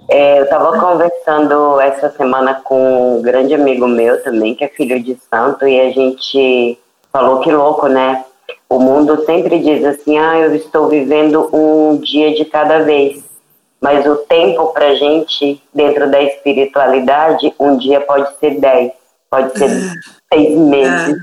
É, 0.09 0.39
eu 0.39 0.43
estava 0.43 0.77
conversando 0.77 1.79
essa 1.79 2.09
semana 2.09 2.55
com 2.61 3.19
um 3.19 3.21
grande 3.21 3.53
amigo 3.53 3.87
meu 3.87 4.21
também, 4.21 4.53
que 4.53 4.65
é 4.65 4.67
filho 4.67 5.01
de 5.01 5.17
santo, 5.29 5.65
e 5.65 5.79
a 5.79 5.91
gente 5.91 6.77
falou 7.09 7.39
que 7.39 7.51
louco, 7.51 7.87
né? 7.87 8.25
O 8.67 8.79
mundo 8.79 9.23
sempre 9.25 9.59
diz 9.59 9.85
assim: 9.85 10.17
ah, 10.17 10.39
eu 10.39 10.53
estou 10.55 10.89
vivendo 10.89 11.49
um 11.53 11.97
dia 11.97 12.35
de 12.35 12.43
cada 12.43 12.79
vez. 12.79 13.23
Mas 13.79 14.05
o 14.05 14.17
tempo 14.17 14.73
para 14.73 14.93
gente, 14.95 15.63
dentro 15.73 16.11
da 16.11 16.21
espiritualidade, 16.21 17.53
um 17.57 17.77
dia 17.77 18.01
pode 18.01 18.37
ser 18.39 18.59
dez, 18.59 18.91
pode 19.29 19.57
ser 19.57 19.69
seis 20.33 20.57
meses. 20.57 21.15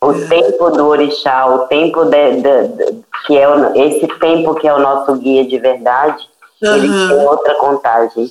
O 0.00 0.14
tempo 0.14 0.70
do 0.70 0.86
orixá, 0.86 1.46
o 1.46 1.66
tempo 1.66 2.06
de, 2.06 2.40
de, 2.40 2.68
de, 2.68 3.04
que 3.26 3.36
é 3.36 3.46
o, 3.48 3.76
esse 3.76 4.06
tempo 4.18 4.54
que 4.54 4.66
é 4.66 4.72
o 4.72 4.80
nosso 4.80 5.14
guia 5.16 5.44
de 5.44 5.58
verdade, 5.58 6.26
uhum. 6.62 6.74
ele 6.74 6.88
tem 6.88 7.26
outra 7.26 7.54
contagem. 7.56 8.30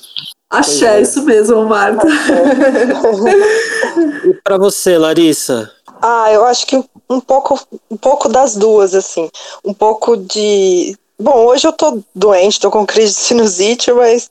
Axé, 0.50 1.02
isso 1.02 1.24
mesmo, 1.24 1.64
Marta. 1.66 2.08
e 4.26 4.34
para 4.44 4.58
você, 4.58 4.98
Larissa? 4.98 5.72
Ah, 6.02 6.32
eu 6.32 6.44
acho 6.46 6.66
que 6.68 6.84
um 7.10 7.20
pouco, 7.20 7.60
um 7.90 7.98
pouco 7.98 8.28
das 8.28 8.56
duas, 8.56 8.94
assim. 8.94 9.30
Um 9.64 9.74
pouco 9.74 10.18
de 10.18 10.98
Bom, 11.20 11.46
hoje 11.46 11.68
eu 11.68 11.72
tô 11.72 12.00
doente, 12.14 12.60
tô 12.60 12.72
com 12.72 12.86
crise 12.86 13.14
de 13.14 13.20
sinusite, 13.20 13.92
mas 13.94 14.30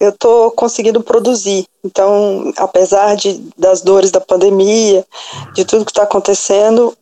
eu 0.00 0.12
tô 0.12 0.50
conseguindo 0.50 1.00
produzir. 1.02 1.64
Então, 1.84 2.52
apesar 2.56 3.14
de, 3.14 3.40
das 3.56 3.80
dores 3.82 4.10
da 4.10 4.20
pandemia, 4.20 5.06
de 5.54 5.64
tudo 5.64 5.84
que 5.84 5.92
está 5.92 6.02
acontecendo, 6.02 6.96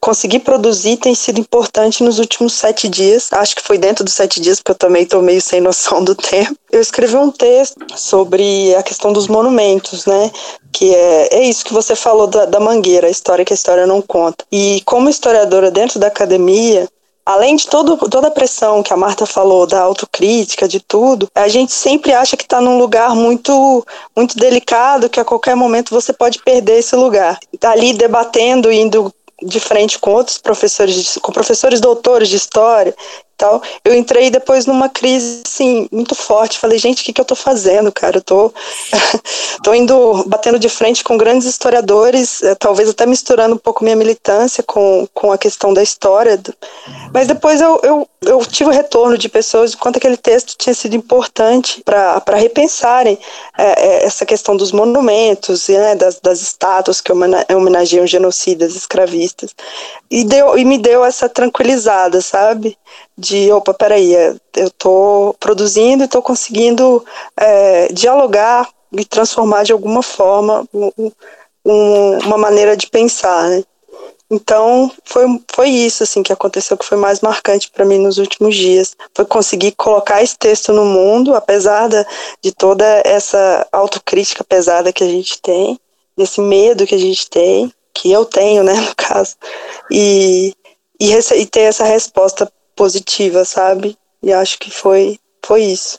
conseguir 0.00 0.40
produzir 0.40 0.96
tem 0.96 1.14
sido 1.14 1.38
importante 1.38 2.02
nos 2.02 2.18
últimos 2.18 2.54
sete 2.54 2.88
dias. 2.88 3.28
Acho 3.32 3.54
que 3.54 3.62
foi 3.62 3.76
dentro 3.76 4.02
dos 4.02 4.14
sete 4.14 4.40
dias, 4.40 4.58
porque 4.58 4.72
eu 4.72 4.76
também 4.76 5.02
estou 5.02 5.20
meio 5.20 5.42
sem 5.42 5.60
noção 5.60 6.02
do 6.02 6.14
tempo. 6.16 6.56
Eu 6.72 6.80
escrevi 6.80 7.16
um 7.16 7.30
texto 7.30 7.76
sobre 7.96 8.74
a 8.74 8.82
questão 8.82 9.12
dos 9.12 9.28
monumentos, 9.28 10.06
né? 10.06 10.30
Que 10.72 10.94
é, 10.94 11.34
é 11.34 11.42
isso 11.42 11.64
que 11.64 11.74
você 11.74 11.94
falou 11.94 12.26
da, 12.26 12.46
da 12.46 12.58
mangueira, 12.58 13.08
a 13.08 13.10
história 13.10 13.44
que 13.44 13.52
a 13.52 13.54
história 13.54 13.86
não 13.86 14.00
conta. 14.00 14.44
E 14.50 14.80
como 14.86 15.10
historiadora 15.10 15.70
dentro 15.70 15.98
da 15.98 16.06
academia, 16.06 16.88
além 17.24 17.56
de 17.56 17.66
todo, 17.66 17.96
toda 18.08 18.28
a 18.28 18.30
pressão 18.30 18.82
que 18.82 18.92
a 18.92 18.96
Marta 18.96 19.26
falou, 19.26 19.66
da 19.66 19.80
autocrítica, 19.80 20.66
de 20.66 20.80
tudo, 20.80 21.28
a 21.34 21.48
gente 21.48 21.72
sempre 21.72 22.12
acha 22.12 22.36
que 22.36 22.42
está 22.42 22.60
num 22.60 22.78
lugar 22.78 23.14
muito, 23.14 23.86
muito 24.16 24.36
delicado, 24.36 25.08
que 25.08 25.20
a 25.20 25.24
qualquer 25.24 25.54
momento 25.54 25.90
você 25.94 26.12
pode 26.12 26.42
perder 26.42 26.78
esse 26.78 26.96
lugar. 26.96 27.38
Tá 27.58 27.70
ali 27.72 27.92
debatendo, 27.92 28.70
indo 28.70 29.12
de 29.42 29.58
frente 29.58 29.98
com 29.98 30.12
outros 30.12 30.38
professores, 30.38 31.18
com 31.22 31.32
professores 31.32 31.80
doutores 31.80 32.28
de 32.28 32.36
história, 32.36 32.94
tal, 33.40 33.62
eu 33.82 33.94
entrei 33.94 34.30
depois 34.30 34.66
numa 34.66 34.88
crise, 34.90 35.42
assim, 35.46 35.88
muito 35.90 36.14
forte. 36.14 36.58
Falei, 36.58 36.78
gente, 36.78 37.00
o 37.00 37.04
que, 37.04 37.12
que 37.12 37.20
eu 37.20 37.24
tô 37.24 37.34
fazendo, 37.34 37.90
cara? 37.90 38.18
Eu 38.18 38.22
tô, 38.22 38.52
tô 39.64 39.72
indo, 39.72 40.24
batendo 40.26 40.58
de 40.58 40.68
frente 40.68 41.02
com 41.02 41.16
grandes 41.16 41.48
historiadores, 41.48 42.42
eh, 42.42 42.54
talvez 42.54 42.90
até 42.90 43.06
misturando 43.06 43.54
um 43.54 43.58
pouco 43.58 43.82
minha 43.82 43.96
militância 43.96 44.62
com, 44.62 45.08
com 45.14 45.32
a 45.32 45.38
questão 45.38 45.72
da 45.72 45.82
história. 45.82 46.38
Mas 47.14 47.26
depois 47.26 47.62
eu, 47.62 47.80
eu, 47.82 48.08
eu 48.22 48.44
tive 48.44 48.68
o 48.68 48.72
retorno 48.72 49.16
de 49.16 49.28
pessoas 49.28 49.70
de 49.70 49.78
quanto 49.78 49.96
aquele 49.96 50.18
texto 50.18 50.54
tinha 50.58 50.74
sido 50.74 50.94
importante 50.94 51.82
para 51.82 52.36
repensarem 52.36 53.18
é, 53.56 54.04
essa 54.04 54.26
questão 54.26 54.54
dos 54.54 54.70
monumentos, 54.70 55.68
né, 55.68 55.94
das, 55.94 56.20
das 56.20 56.42
estátuas 56.42 57.00
que 57.00 57.10
homenageiam 57.10 58.06
genocidas 58.06 58.76
escravistas. 58.76 59.54
E, 60.10 60.24
deu, 60.24 60.58
e 60.58 60.64
me 60.64 60.76
deu 60.76 61.04
essa 61.04 61.28
tranquilizada, 61.28 62.20
sabe? 62.20 62.76
De 63.20 63.52
opa, 63.52 63.74
peraí, 63.74 64.14
é, 64.16 64.34
eu 64.56 64.68
estou 64.68 65.34
produzindo 65.34 66.02
e 66.02 66.06
estou 66.06 66.22
conseguindo 66.22 67.04
é, 67.38 67.92
dialogar 67.92 68.66
e 68.92 69.04
transformar 69.04 69.62
de 69.62 69.72
alguma 69.72 70.02
forma 70.02 70.66
um, 70.72 71.12
um, 71.64 72.18
uma 72.24 72.38
maneira 72.38 72.76
de 72.76 72.88
pensar, 72.88 73.48
né? 73.48 73.62
Então 74.30 74.90
foi, 75.04 75.26
foi 75.52 75.68
isso 75.68 76.02
assim 76.02 76.22
que 76.22 76.32
aconteceu 76.32 76.78
que 76.78 76.84
foi 76.84 76.96
mais 76.96 77.20
marcante 77.20 77.70
para 77.70 77.84
mim 77.84 77.98
nos 77.98 78.16
últimos 78.16 78.56
dias, 78.56 78.96
foi 79.14 79.24
conseguir 79.24 79.72
colocar 79.72 80.22
esse 80.22 80.38
texto 80.38 80.72
no 80.72 80.84
mundo, 80.84 81.34
apesar 81.34 81.88
da, 81.88 82.06
de 82.40 82.52
toda 82.52 82.84
essa 83.04 83.66
autocrítica 83.70 84.44
pesada 84.44 84.92
que 84.92 85.02
a 85.04 85.08
gente 85.08 85.42
tem, 85.42 85.78
desse 86.16 86.40
medo 86.40 86.86
que 86.86 86.94
a 86.94 86.98
gente 86.98 87.28
tem, 87.28 87.72
que 87.92 88.10
eu 88.10 88.24
tenho, 88.24 88.62
né, 88.62 88.74
no 88.80 88.94
caso, 88.94 89.34
e, 89.90 90.54
e, 90.98 91.12
e 91.12 91.46
ter 91.46 91.62
essa 91.62 91.84
resposta 91.84 92.50
positiva, 92.80 93.44
sabe? 93.44 93.94
E 94.22 94.32
acho 94.32 94.58
que 94.58 94.70
foi, 94.70 95.20
foi 95.44 95.64
isso. 95.64 95.98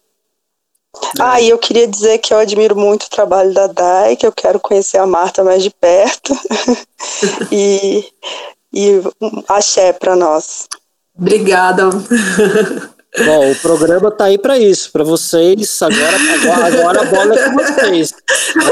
É. 1.19 1.21
Ah, 1.21 1.39
e 1.39 1.47
eu 1.47 1.59
queria 1.59 1.87
dizer 1.87 2.17
que 2.17 2.33
eu 2.33 2.39
admiro 2.39 2.75
muito 2.75 3.03
o 3.03 3.09
trabalho 3.09 3.53
da 3.53 3.67
Dai, 3.67 4.15
que 4.15 4.25
eu 4.25 4.31
quero 4.31 4.59
conhecer 4.59 4.97
a 4.97 5.05
Marta 5.05 5.43
mais 5.43 5.61
de 5.61 5.69
perto. 5.69 6.33
e, 7.51 8.03
e 8.73 8.99
axé 9.47 9.93
para 9.93 10.15
nós. 10.15 10.67
Obrigada. 11.15 11.83
Bom, 13.17 13.51
o 13.51 13.55
programa 13.55 14.09
tá 14.09 14.25
aí 14.25 14.37
para 14.37 14.57
isso, 14.57 14.89
para 14.89 15.03
vocês. 15.03 15.81
Agora, 15.81 16.17
agora, 16.33 16.65
agora 16.65 17.01
a 17.01 17.05
bola 17.05 17.35
é 17.35 17.49
com 17.49 17.57
vocês. 17.57 18.13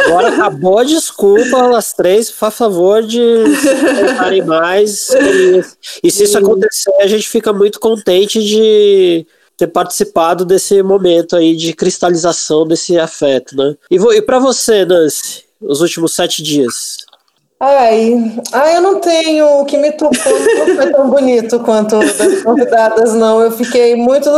Agora 0.05 0.29
acabou 0.29 0.79
a 0.79 0.83
desculpa, 0.85 1.77
as 1.77 1.91
três, 1.91 2.31
por 2.31 2.49
favor 2.49 3.03
de 3.03 3.19
se 3.19 4.41
mais. 4.43 5.09
E, 5.09 5.61
e 6.07 6.11
se 6.11 6.23
isso 6.23 6.37
acontecer, 6.37 6.93
a 7.01 7.07
gente 7.07 7.27
fica 7.27 7.51
muito 7.51 7.81
contente 7.81 8.41
de 8.41 9.27
ter 9.57 9.67
participado 9.67 10.45
desse 10.45 10.81
momento 10.81 11.35
aí 11.35 11.53
de 11.53 11.73
cristalização 11.73 12.65
desse 12.65 12.97
afeto, 12.97 13.57
né? 13.57 13.75
E, 13.91 13.97
e 13.97 14.21
para 14.21 14.39
você, 14.39 14.85
Nancy, 14.85 15.43
os 15.59 15.81
últimos 15.81 16.13
sete 16.13 16.41
dias? 16.41 17.08
Ai, 17.61 18.13
ai, 18.53 18.77
eu 18.77 18.81
não 18.81 19.01
tenho. 19.01 19.59
O 19.59 19.65
que 19.65 19.77
me 19.77 19.91
tocou 19.91 20.15
não 20.17 20.75
foi 20.75 20.91
tão 20.91 21.09
bonito 21.09 21.59
quanto 21.59 21.99
das 21.99 22.41
convidadas, 22.41 23.13
não. 23.13 23.41
Eu 23.41 23.51
fiquei 23.51 23.97
muito 23.97 24.29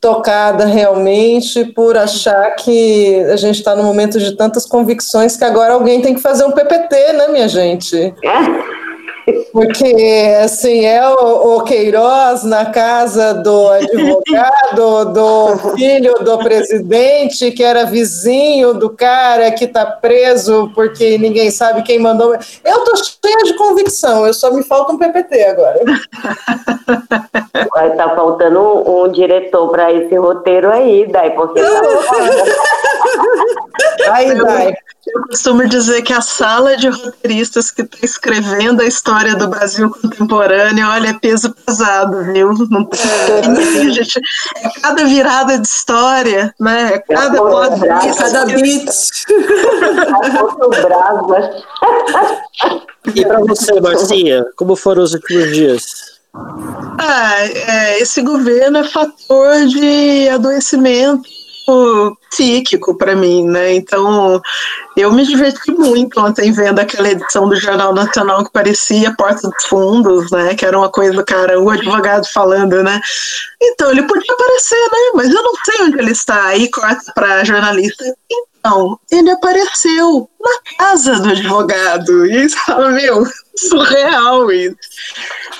tocada 0.00 0.64
realmente 0.64 1.62
por 1.66 1.98
achar 1.98 2.52
que 2.52 3.22
a 3.30 3.36
gente 3.36 3.56
está 3.56 3.76
num 3.76 3.82
momento 3.82 4.18
de 4.18 4.34
tantas 4.34 4.64
convicções 4.64 5.36
que 5.36 5.44
agora 5.44 5.74
alguém 5.74 6.00
tem 6.00 6.14
que 6.14 6.22
fazer 6.22 6.44
um 6.44 6.52
PPT, 6.52 7.12
né, 7.12 7.28
minha 7.28 7.46
gente? 7.46 8.14
Porque, 9.52 10.36
assim, 10.42 10.84
é 10.86 11.06
o, 11.08 11.56
o 11.56 11.64
Queiroz 11.64 12.44
na 12.44 12.66
casa 12.66 13.34
do 13.34 13.68
advogado, 13.68 15.12
do 15.12 15.56
filho 15.76 16.14
do 16.14 16.38
presidente, 16.38 17.50
que 17.52 17.62
era 17.62 17.84
vizinho 17.84 18.74
do 18.74 18.90
cara 18.90 19.50
que 19.52 19.64
está 19.64 19.84
preso 19.86 20.70
porque 20.74 21.18
ninguém 21.18 21.50
sabe 21.50 21.82
quem 21.82 21.98
mandou. 21.98 22.32
Eu 22.32 22.76
estou 22.78 22.96
cheia 22.96 23.44
de 23.44 23.54
convicção, 23.54 24.26
eu 24.26 24.34
só 24.34 24.52
me 24.52 24.62
falta 24.62 24.92
um 24.92 24.98
PPT 24.98 25.44
agora. 25.44 25.80
Vai 27.74 27.90
estar 27.90 28.08
tá 28.08 28.14
faltando 28.14 28.60
um, 28.60 29.04
um 29.04 29.08
diretor 29.08 29.68
para 29.70 29.92
esse 29.92 30.16
roteiro 30.16 30.70
aí, 30.70 31.06
Dai, 31.06 31.30
porque 31.30 31.60
tá 31.60 31.80
Aí, 34.12 34.34
Dai. 34.34 34.74
Eu 35.14 35.22
costumo 35.28 35.66
dizer 35.66 36.02
que 36.02 36.12
a 36.12 36.20
sala 36.20 36.76
de 36.76 36.88
roteiristas 36.88 37.70
que 37.70 37.82
está 37.82 37.98
escrevendo 38.02 38.80
a 38.80 38.84
história 38.84 39.34
do 39.34 39.48
Brasil 39.48 39.90
contemporâneo, 39.90 40.86
olha, 40.88 41.08
é 41.08 41.14
peso 41.14 41.52
pesado, 41.52 42.32
viu? 42.32 42.52
Não 42.70 42.84
tem, 42.84 43.00
a 43.00 43.90
gente, 43.90 44.20
é 44.56 44.68
cada 44.80 45.04
virada 45.04 45.58
de 45.58 45.66
história, 45.66 46.54
né? 46.60 46.92
É 46.94 46.98
cada 46.98 47.40
plot 47.40 47.84
é 47.84 48.14
cada 48.14 48.44
bit. 48.46 48.86
e 53.14 53.24
para 53.24 53.40
você, 53.40 53.80
Marcinha, 53.80 54.44
como 54.56 54.76
foram 54.76 55.02
os 55.02 55.14
últimos 55.14 55.52
dias? 55.52 56.20
Ah, 56.98 57.40
é, 57.40 58.00
esse 58.00 58.22
governo 58.22 58.78
é 58.78 58.84
fator 58.84 59.66
de 59.66 60.28
adoecimento 60.28 61.28
psíquico 62.30 62.96
para 62.96 63.14
mim, 63.14 63.44
né? 63.44 63.74
Então, 63.74 64.40
eu 64.96 65.12
me 65.12 65.24
diverti 65.24 65.70
muito 65.70 66.20
ontem 66.20 66.52
vendo 66.52 66.80
aquela 66.80 67.10
edição 67.10 67.48
do 67.48 67.56
Jornal 67.56 67.94
Nacional 67.94 68.44
que 68.44 68.52
parecia 68.52 69.14
Porta 69.16 69.48
dos 69.48 69.64
Fundos, 69.64 70.30
né? 70.30 70.54
Que 70.54 70.66
era 70.66 70.76
uma 70.76 70.90
coisa, 70.90 71.22
cara, 71.22 71.60
o 71.60 71.70
advogado 71.70 72.26
falando, 72.32 72.82
né? 72.82 73.00
Então, 73.62 73.90
ele 73.90 74.02
podia 74.02 74.34
aparecer, 74.34 74.80
né? 74.80 74.98
Mas 75.14 75.30
eu 75.30 75.42
não 75.42 75.52
sei 75.64 75.86
onde 75.86 75.98
ele 75.98 76.10
está. 76.10 76.46
Aí 76.46 76.68
corta 76.70 77.12
para 77.14 77.44
jornalista. 77.44 78.04
Então, 78.58 78.98
ele 79.10 79.30
apareceu 79.30 80.28
na 80.40 80.76
casa 80.76 81.20
do 81.20 81.30
advogado. 81.30 82.26
E 82.26 82.44
isso 82.44 82.56
fala, 82.66 82.90
meu, 82.90 83.24
surreal 83.56 84.50
isso. 84.50 84.76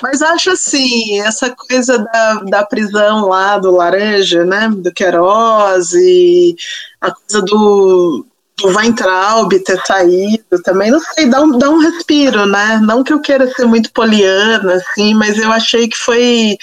Mas 0.03 0.21
acho 0.21 0.51
assim, 0.51 1.19
essa 1.21 1.49
coisa 1.51 1.97
da, 1.99 2.33
da 2.49 2.65
prisão 2.65 3.27
lá 3.27 3.57
do 3.57 3.71
Laranja, 3.71 4.43
né? 4.43 4.69
Do 4.69 4.93
Queiroz 4.93 5.93
e 5.93 6.55
a 6.99 7.11
coisa 7.11 7.41
do, 7.43 8.25
do 8.61 8.75
Weintraub 8.75 9.51
ter 9.59 9.79
saído 9.85 10.61
também, 10.63 10.91
não 10.91 10.99
sei, 10.99 11.27
dá 11.27 11.41
um, 11.41 11.57
dá 11.57 11.69
um 11.69 11.79
respiro, 11.79 12.45
né? 12.45 12.79
Não 12.83 13.03
que 13.03 13.13
eu 13.13 13.19
queira 13.19 13.47
ser 13.47 13.65
muito 13.65 13.91
poliana, 13.91 14.75
assim, 14.75 15.13
mas 15.13 15.37
eu 15.37 15.51
achei 15.51 15.87
que 15.87 15.97
foi. 15.97 16.57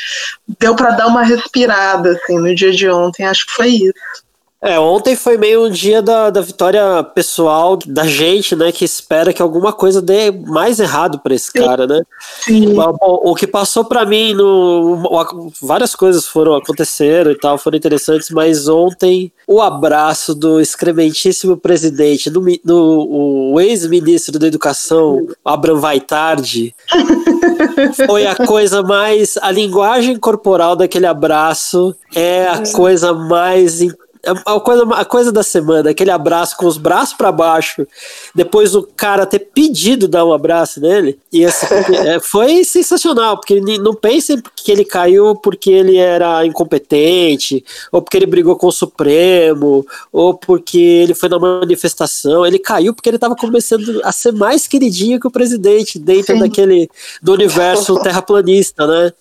deu 0.58 0.74
para 0.74 0.90
dar 0.90 1.06
uma 1.06 1.22
respirada, 1.22 2.12
assim, 2.12 2.38
no 2.38 2.54
dia 2.54 2.72
de 2.72 2.88
ontem. 2.88 3.24
Acho 3.24 3.46
que 3.46 3.52
foi 3.52 3.68
isso. 3.68 4.27
É, 4.60 4.78
ontem 4.78 5.14
foi 5.14 5.38
meio 5.38 5.66
um 5.66 5.70
dia 5.70 6.02
da, 6.02 6.30
da 6.30 6.40
vitória 6.40 7.04
pessoal 7.04 7.78
da 7.86 8.04
gente, 8.04 8.56
né? 8.56 8.72
Que 8.72 8.84
espera 8.84 9.32
que 9.32 9.40
alguma 9.40 9.72
coisa 9.72 10.02
dê 10.02 10.32
mais 10.32 10.80
errado 10.80 11.20
para 11.20 11.32
esse 11.32 11.52
cara, 11.52 11.86
né? 11.86 12.00
Sim. 12.40 12.76
O, 12.76 13.30
o 13.30 13.34
que 13.36 13.46
passou 13.46 13.84
para 13.84 14.04
mim, 14.04 14.34
no, 14.34 15.52
várias 15.62 15.94
coisas 15.94 16.26
foram 16.26 16.56
aconteceram 16.56 17.30
e 17.30 17.38
tal, 17.38 17.56
foram 17.56 17.76
interessantes, 17.76 18.30
mas 18.30 18.66
ontem 18.66 19.30
o 19.46 19.60
abraço 19.60 20.34
do 20.34 20.60
excrementíssimo 20.60 21.56
presidente, 21.56 22.28
do, 22.28 22.44
do 22.64 23.52
o 23.52 23.60
ex-ministro 23.60 24.40
da 24.40 24.48
Educação, 24.48 25.24
Abraham 25.44 25.78
Vaitardi, 25.78 26.74
foi 28.06 28.26
a 28.26 28.34
coisa 28.34 28.82
mais. 28.82 29.36
A 29.36 29.52
linguagem 29.52 30.16
corporal 30.16 30.74
daquele 30.74 31.06
abraço 31.06 31.94
é 32.12 32.48
a 32.48 32.62
coisa 32.72 33.12
mais 33.12 33.80
É 33.82 33.86
a 34.24 34.60
coisa, 34.60 34.84
a 34.94 35.04
coisa 35.04 35.32
da 35.32 35.42
semana, 35.42 35.90
aquele 35.90 36.10
abraço 36.10 36.56
com 36.56 36.66
os 36.66 36.76
braços 36.76 37.14
para 37.14 37.32
baixo, 37.32 37.86
depois 38.34 38.74
o 38.74 38.82
cara 38.82 39.26
ter 39.26 39.40
pedido 39.40 40.08
dar 40.08 40.24
um 40.24 40.32
abraço 40.32 40.80
nele, 40.80 41.18
e 41.32 41.44
assim, 41.44 41.66
é, 42.06 42.20
foi 42.20 42.64
sensacional, 42.64 43.36
porque 43.38 43.60
não 43.78 43.94
pensem 43.94 44.42
que 44.56 44.72
ele 44.72 44.84
caiu 44.84 45.34
porque 45.36 45.70
ele 45.70 45.96
era 45.96 46.44
incompetente, 46.44 47.64
ou 47.92 48.02
porque 48.02 48.16
ele 48.16 48.26
brigou 48.26 48.56
com 48.56 48.66
o 48.66 48.72
Supremo, 48.72 49.86
ou 50.12 50.34
porque 50.34 50.78
ele 50.78 51.14
foi 51.14 51.28
na 51.28 51.38
manifestação, 51.38 52.44
ele 52.44 52.58
caiu 52.58 52.94
porque 52.94 53.08
ele 53.08 53.16
estava 53.16 53.36
começando 53.36 54.00
a 54.04 54.12
ser 54.12 54.32
mais 54.32 54.66
queridinho 54.66 55.20
que 55.20 55.26
o 55.26 55.30
presidente 55.30 55.98
dentro 55.98 56.34
Sim. 56.34 56.40
daquele 56.40 56.90
do 57.22 57.32
universo 57.32 58.00
terraplanista, 58.00 58.86
né? 58.86 59.12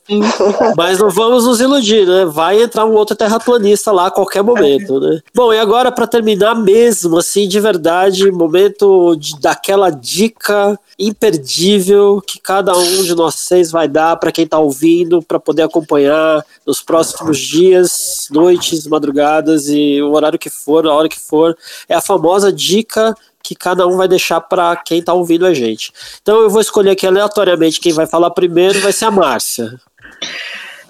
Mas 0.76 1.00
não 1.00 1.10
vamos 1.10 1.46
nos 1.46 1.60
iludir, 1.60 2.06
né? 2.06 2.26
Vai 2.26 2.62
entrar 2.62 2.86
um 2.86 2.94
outro 2.94 3.16
terraplanista 3.16 3.92
lá 3.92 4.08
a 4.08 4.12
qualquer 4.12 4.44
momento, 4.44 4.87
né? 4.90 5.22
Bom, 5.34 5.54
e 5.54 5.60
agora 5.60 5.92
para 5.92 6.08
terminar 6.08 6.56
mesmo, 6.56 7.18
assim, 7.18 7.48
de 7.48 7.60
verdade, 7.60 8.32
momento 8.32 9.16
de, 9.16 9.40
daquela 9.40 9.90
dica 9.90 10.80
imperdível 11.00 12.22
que 12.26 12.40
cada 12.40 12.76
um 12.76 13.04
de 13.04 13.14
nós 13.14 13.36
seis 13.36 13.72
vai 13.72 13.88
dar 13.88 14.16
para 14.18 14.32
quem 14.32 14.46
está 14.46 14.58
ouvindo, 14.58 15.22
para 15.22 15.40
poder 15.40 15.64
acompanhar 15.64 16.44
nos 16.66 16.82
próximos 16.82 17.40
dias, 17.40 18.28
noites, 18.32 18.88
madrugadas 18.88 19.68
e 19.70 20.02
o 20.02 20.12
horário 20.14 20.40
que 20.40 20.50
for, 20.50 20.86
a 20.86 20.94
hora 20.94 21.10
que 21.10 21.20
for. 21.20 21.56
É 21.88 21.96
a 21.96 22.02
famosa 22.02 22.52
dica 22.52 23.16
que 23.44 23.56
cada 23.56 23.88
um 23.88 23.96
vai 23.96 24.08
deixar 24.08 24.42
para 24.42 24.76
quem 24.76 25.00
está 25.00 25.14
ouvindo 25.14 25.46
a 25.46 25.54
gente. 25.54 25.94
Então 26.22 26.42
eu 26.42 26.50
vou 26.50 26.60
escolher 26.60 26.92
aqui 26.92 27.08
aleatoriamente 27.08 27.80
quem 27.80 27.94
vai 27.94 28.06
falar 28.06 28.32
primeiro, 28.32 28.82
vai 28.82 28.92
ser 28.92 29.06
a 29.06 29.12
Márcia. 29.12 29.80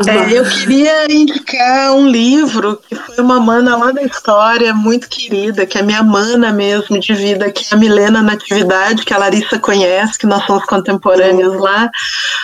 É, 0.05 0.37
eu 0.37 0.43
queria 0.45 1.11
indicar 1.11 1.93
um 1.93 2.07
livro 2.07 2.79
que 2.87 2.95
foi 2.95 3.23
uma 3.23 3.39
mana 3.39 3.75
lá 3.75 3.91
da 3.91 4.03
história, 4.03 4.73
muito 4.73 5.09
querida, 5.09 5.65
que 5.65 5.77
é 5.77 5.81
minha 5.81 6.03
mana 6.03 6.51
mesmo 6.51 6.99
de 6.99 7.13
vida, 7.15 7.51
que 7.51 7.65
é 7.71 7.75
a 7.75 7.79
Milena 7.79 8.21
Natividade, 8.21 9.03
que 9.03 9.13
a 9.13 9.17
Larissa 9.17 9.57
conhece, 9.57 10.19
que 10.19 10.27
nós 10.27 10.45
somos 10.45 10.65
contemporâneos 10.65 11.59
lá. 11.59 11.89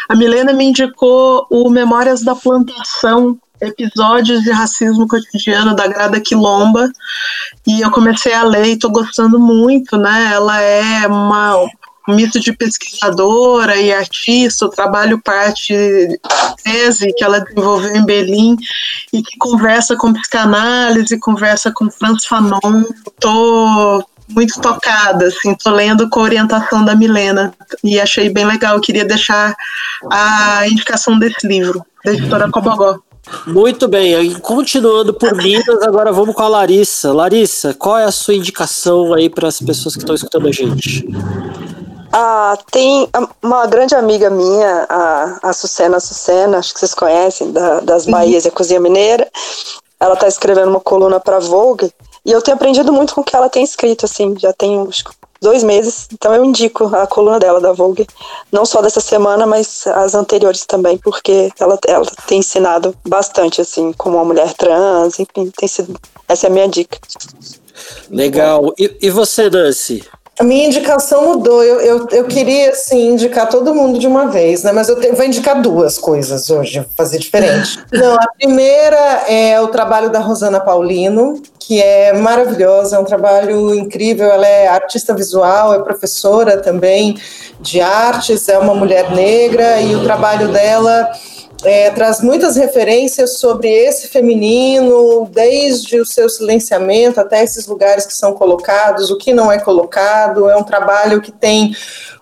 A 0.09 0.15
Milena 0.15 0.51
me 0.51 0.65
indicou 0.65 1.45
o 1.49 1.69
Memórias 1.69 2.23
da 2.23 2.35
Plantação, 2.35 3.37
episódios 3.61 4.41
de 4.41 4.51
racismo 4.51 5.07
cotidiano 5.07 5.75
da 5.75 5.87
Grada 5.87 6.19
Quilomba 6.19 6.91
e 7.65 7.81
eu 7.81 7.91
comecei 7.91 8.33
a 8.33 8.43
ler 8.43 8.65
e 8.65 8.73
estou 8.73 8.91
gostando 8.91 9.39
muito, 9.39 9.95
né? 9.95 10.31
Ela 10.33 10.59
é 10.61 11.07
uma 11.07 11.65
misto 12.07 12.39
de 12.39 12.51
pesquisadora 12.53 13.77
e 13.77 13.93
artista, 13.93 14.65
o 14.65 14.69
trabalho 14.69 15.21
parte 15.21 15.73
tese 16.63 17.13
que 17.13 17.23
ela 17.23 17.39
desenvolveu 17.39 17.95
em 17.95 18.05
Berlim 18.05 18.57
e 19.11 19.21
que 19.21 19.37
conversa 19.37 19.95
com 19.95 20.13
psicanálise, 20.13 21.19
conversa 21.19 21.71
com 21.71 21.89
Franz 21.89 22.25
Fanon. 22.25 22.83
Tô 23.19 24.03
muito 24.29 24.59
tocada, 24.59 25.27
assim, 25.27 25.55
tô 25.55 25.69
lendo 25.71 26.09
com 26.09 26.19
a 26.19 26.23
orientação 26.23 26.83
da 26.83 26.95
Milena 26.95 27.53
e 27.83 27.99
achei 27.99 28.29
bem 28.29 28.45
legal. 28.45 28.79
Queria 28.79 29.05
deixar 29.05 29.55
a 30.11 30.67
indicação 30.67 31.17
desse 31.17 31.47
livro, 31.47 31.85
da 32.03 32.13
editora 32.13 32.49
Cobogó. 32.49 32.99
Muito 33.47 33.87
bem, 33.87 34.33
continuando 34.41 35.13
por 35.13 35.33
Minas, 35.33 35.81
agora 35.83 36.11
vamos 36.11 36.35
com 36.35 36.41
a 36.41 36.47
Larissa. 36.47 37.13
Larissa, 37.13 37.73
qual 37.73 37.97
é 37.97 38.03
a 38.03 38.11
sua 38.11 38.35
indicação 38.35 39.13
aí 39.13 39.29
para 39.29 39.47
as 39.47 39.61
pessoas 39.61 39.95
que 39.95 40.01
estão 40.01 40.13
escutando 40.13 40.47
a 40.47 40.51
gente? 40.51 41.07
Ah, 42.15 42.55
tem 42.69 43.09
uma 43.41 43.65
grande 43.65 43.95
amiga 43.95 44.29
minha, 44.29 44.85
a, 44.87 45.49
a 45.49 45.51
Sucena 45.51 45.99
Sucena, 45.99 46.59
acho 46.59 46.71
que 46.71 46.79
vocês 46.79 46.93
conhecem, 46.93 47.51
da, 47.51 47.79
das 47.79 48.05
uhum. 48.05 48.11
Bahias 48.11 48.45
e 48.45 48.49
a 48.49 48.51
Cozinha 48.51 48.79
Mineira. 48.79 49.27
Ela 49.99 50.13
está 50.13 50.27
escrevendo 50.27 50.69
uma 50.69 50.79
coluna 50.79 51.19
para 51.19 51.39
Vogue 51.39 51.91
e 52.23 52.31
eu 52.31 52.39
tenho 52.39 52.53
aprendido 52.55 52.93
muito 52.93 53.15
com 53.15 53.21
o 53.21 53.23
que 53.23 53.35
ela 53.35 53.49
tem 53.49 53.63
escrito, 53.63 54.05
assim, 54.05 54.37
já 54.37 54.53
tem 54.53 54.77
uns 54.77 55.03
dois 55.41 55.63
meses, 55.63 56.07
então 56.13 56.35
eu 56.35 56.45
indico 56.45 56.85
a 56.95 57.07
coluna 57.07 57.39
dela 57.39 57.59
da 57.59 57.73
Vogue, 57.73 58.05
não 58.51 58.63
só 58.63 58.79
dessa 58.79 59.01
semana, 59.01 59.47
mas 59.47 59.87
as 59.87 60.13
anteriores 60.13 60.67
também, 60.67 60.99
porque 60.99 61.51
ela, 61.59 61.79
ela 61.87 62.05
tem 62.27 62.39
ensinado 62.39 62.95
bastante, 63.03 63.59
assim, 63.59 63.91
como 63.91 64.17
uma 64.17 64.25
mulher 64.25 64.53
trans, 64.53 65.19
enfim, 65.19 65.51
tem 65.57 65.67
sido, 65.67 65.99
essa 66.27 66.45
é 66.45 66.49
a 66.49 66.53
minha 66.53 66.67
dica. 66.67 66.99
Legal. 68.09 68.71
E, 68.77 68.97
e 69.01 69.09
você, 69.09 69.49
Nancy? 69.49 70.07
A 70.39 70.43
minha 70.43 70.65
indicação 70.65 71.25
mudou. 71.25 71.63
Eu, 71.63 71.79
eu, 71.79 72.07
eu 72.11 72.23
queria, 72.25 72.71
assim, 72.71 73.11
indicar 73.11 73.47
todo 73.47 73.73
mundo 73.75 73.99
de 73.99 74.07
uma 74.07 74.27
vez, 74.27 74.63
né? 74.63 74.71
Mas 74.71 74.89
eu 74.89 74.99
vou 75.13 75.25
indicar 75.25 75.61
duas 75.61 75.99
coisas 75.99 76.49
hoje, 76.49 76.79
vou 76.79 76.89
fazer 76.97 77.19
diferente. 77.19 77.79
Não, 77.93 78.15
a 78.15 78.27
primeira 78.35 79.25
é 79.27 79.61
o 79.61 79.67
trabalho 79.67 80.09
da 80.09 80.19
Rosana 80.19 80.59
Paulino, 80.59 81.39
que 81.59 81.79
é 81.79 82.13
maravilhosa, 82.13 82.95
é 82.95 82.99
um 82.99 83.03
trabalho 83.03 83.75
incrível. 83.75 84.25
Ela 84.25 84.47
é 84.47 84.67
artista 84.67 85.13
visual, 85.13 85.75
é 85.75 85.83
professora 85.83 86.57
também 86.57 87.15
de 87.59 87.79
artes, 87.79 88.49
é 88.49 88.57
uma 88.57 88.73
mulher 88.73 89.11
negra, 89.11 89.79
e 89.81 89.95
o 89.95 90.03
trabalho 90.03 90.47
dela 90.47 91.11
é, 91.63 91.89
traz 91.91 92.21
muitas 92.21 92.55
referências 92.55 93.37
sobre 93.39 93.69
esse 93.69 94.07
feminino, 94.07 95.27
desde 95.31 95.99
o 95.99 96.05
seu 96.05 96.27
silenciamento 96.29 97.19
até 97.19 97.43
esses 97.43 97.65
lugares 97.67 98.05
que 98.05 98.13
são 98.13 98.33
colocados, 98.33 99.09
o 99.09 99.17
que 99.17 99.33
não 99.33 99.51
é 99.51 99.59
colocado. 99.59 100.49
É 100.49 100.57
um 100.57 100.63
trabalho 100.63 101.21
que 101.21 101.31
tem 101.31 101.75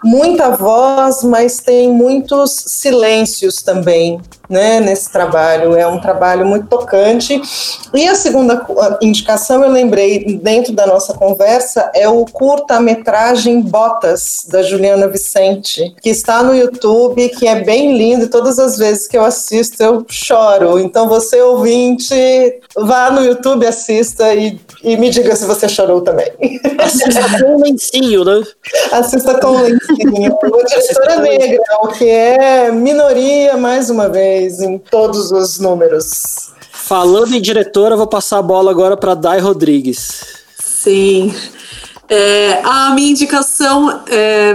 muita 0.04 0.50
voz, 0.50 1.24
mas 1.24 1.60
tem 1.60 1.90
muitos 1.90 2.52
silêncios 2.68 3.62
também 3.62 4.20
né, 4.52 4.82
nesse 4.82 5.10
trabalho. 5.10 5.76
É 5.76 5.88
um 5.88 6.00
trabalho 6.00 6.46
muito 6.46 6.68
tocante. 6.68 7.42
E 7.94 8.08
a 8.08 8.14
segunda 8.14 8.66
indicação, 9.02 9.64
eu 9.64 9.72
lembrei 9.72 10.26
dentro 10.42 10.74
da 10.74 10.86
nossa 10.86 11.14
conversa, 11.14 11.90
é 11.96 12.08
o 12.10 12.26
curta-metragem 12.26 13.62
Botas, 13.62 14.46
da 14.50 14.62
Juliana 14.62 15.08
Vicente, 15.08 15.96
que 16.02 16.10
está 16.10 16.44
no 16.44 16.54
YouTube, 16.54 17.30
que 17.30 17.48
é 17.48 17.64
bem 17.64 17.98
lindo, 17.98 18.26
e 18.26 18.28
todas 18.28 18.60
as 18.60 18.78
vezes 18.78 19.08
que 19.08 19.18
eu 19.18 19.24
assisto 19.24 19.82
eu 19.82 20.06
choro. 20.10 20.80
Então, 20.80 21.08
você 21.08 21.42
ouvinte, 21.42 22.14
vá 22.76 23.10
no 23.10 23.24
YouTube, 23.24 23.66
assista 23.66 24.34
e, 24.34 24.60
e 24.84 24.98
me 24.98 25.10
diga 25.10 25.36
se 25.36 25.46
você 25.46 25.70
chorou 25.70 26.02
também. 26.02 26.30
Assista 26.78 27.40
com 27.40 27.62
lencinho, 27.62 28.26
né? 28.26 28.44
Assista 28.92 29.40
com 29.40 29.50
um 29.50 29.91
Uma 29.92 30.64
diretora 30.64 31.16
negra, 31.18 31.62
o 31.84 31.88
que 31.90 32.10
é 32.10 32.72
minoria, 32.72 33.58
mais 33.58 33.90
uma 33.90 34.08
vez, 34.10 34.62
em 34.62 34.78
todos 34.78 35.32
os 35.32 35.60
números. 35.60 36.52
Falando 36.72 37.34
em 37.34 37.42
diretora, 37.42 37.96
vou 37.96 38.08
passar 38.08 38.40
a 38.40 38.42
bola 38.42 38.72
agora 38.72 38.98
para 38.98 39.14
Dai 39.14 39.40
Rodrigues. 39.40 40.22
Sim. 40.60 41.34
É, 42.10 42.60
a 42.64 42.94
minha 42.94 43.12
indicação 43.12 44.02
é, 44.10 44.54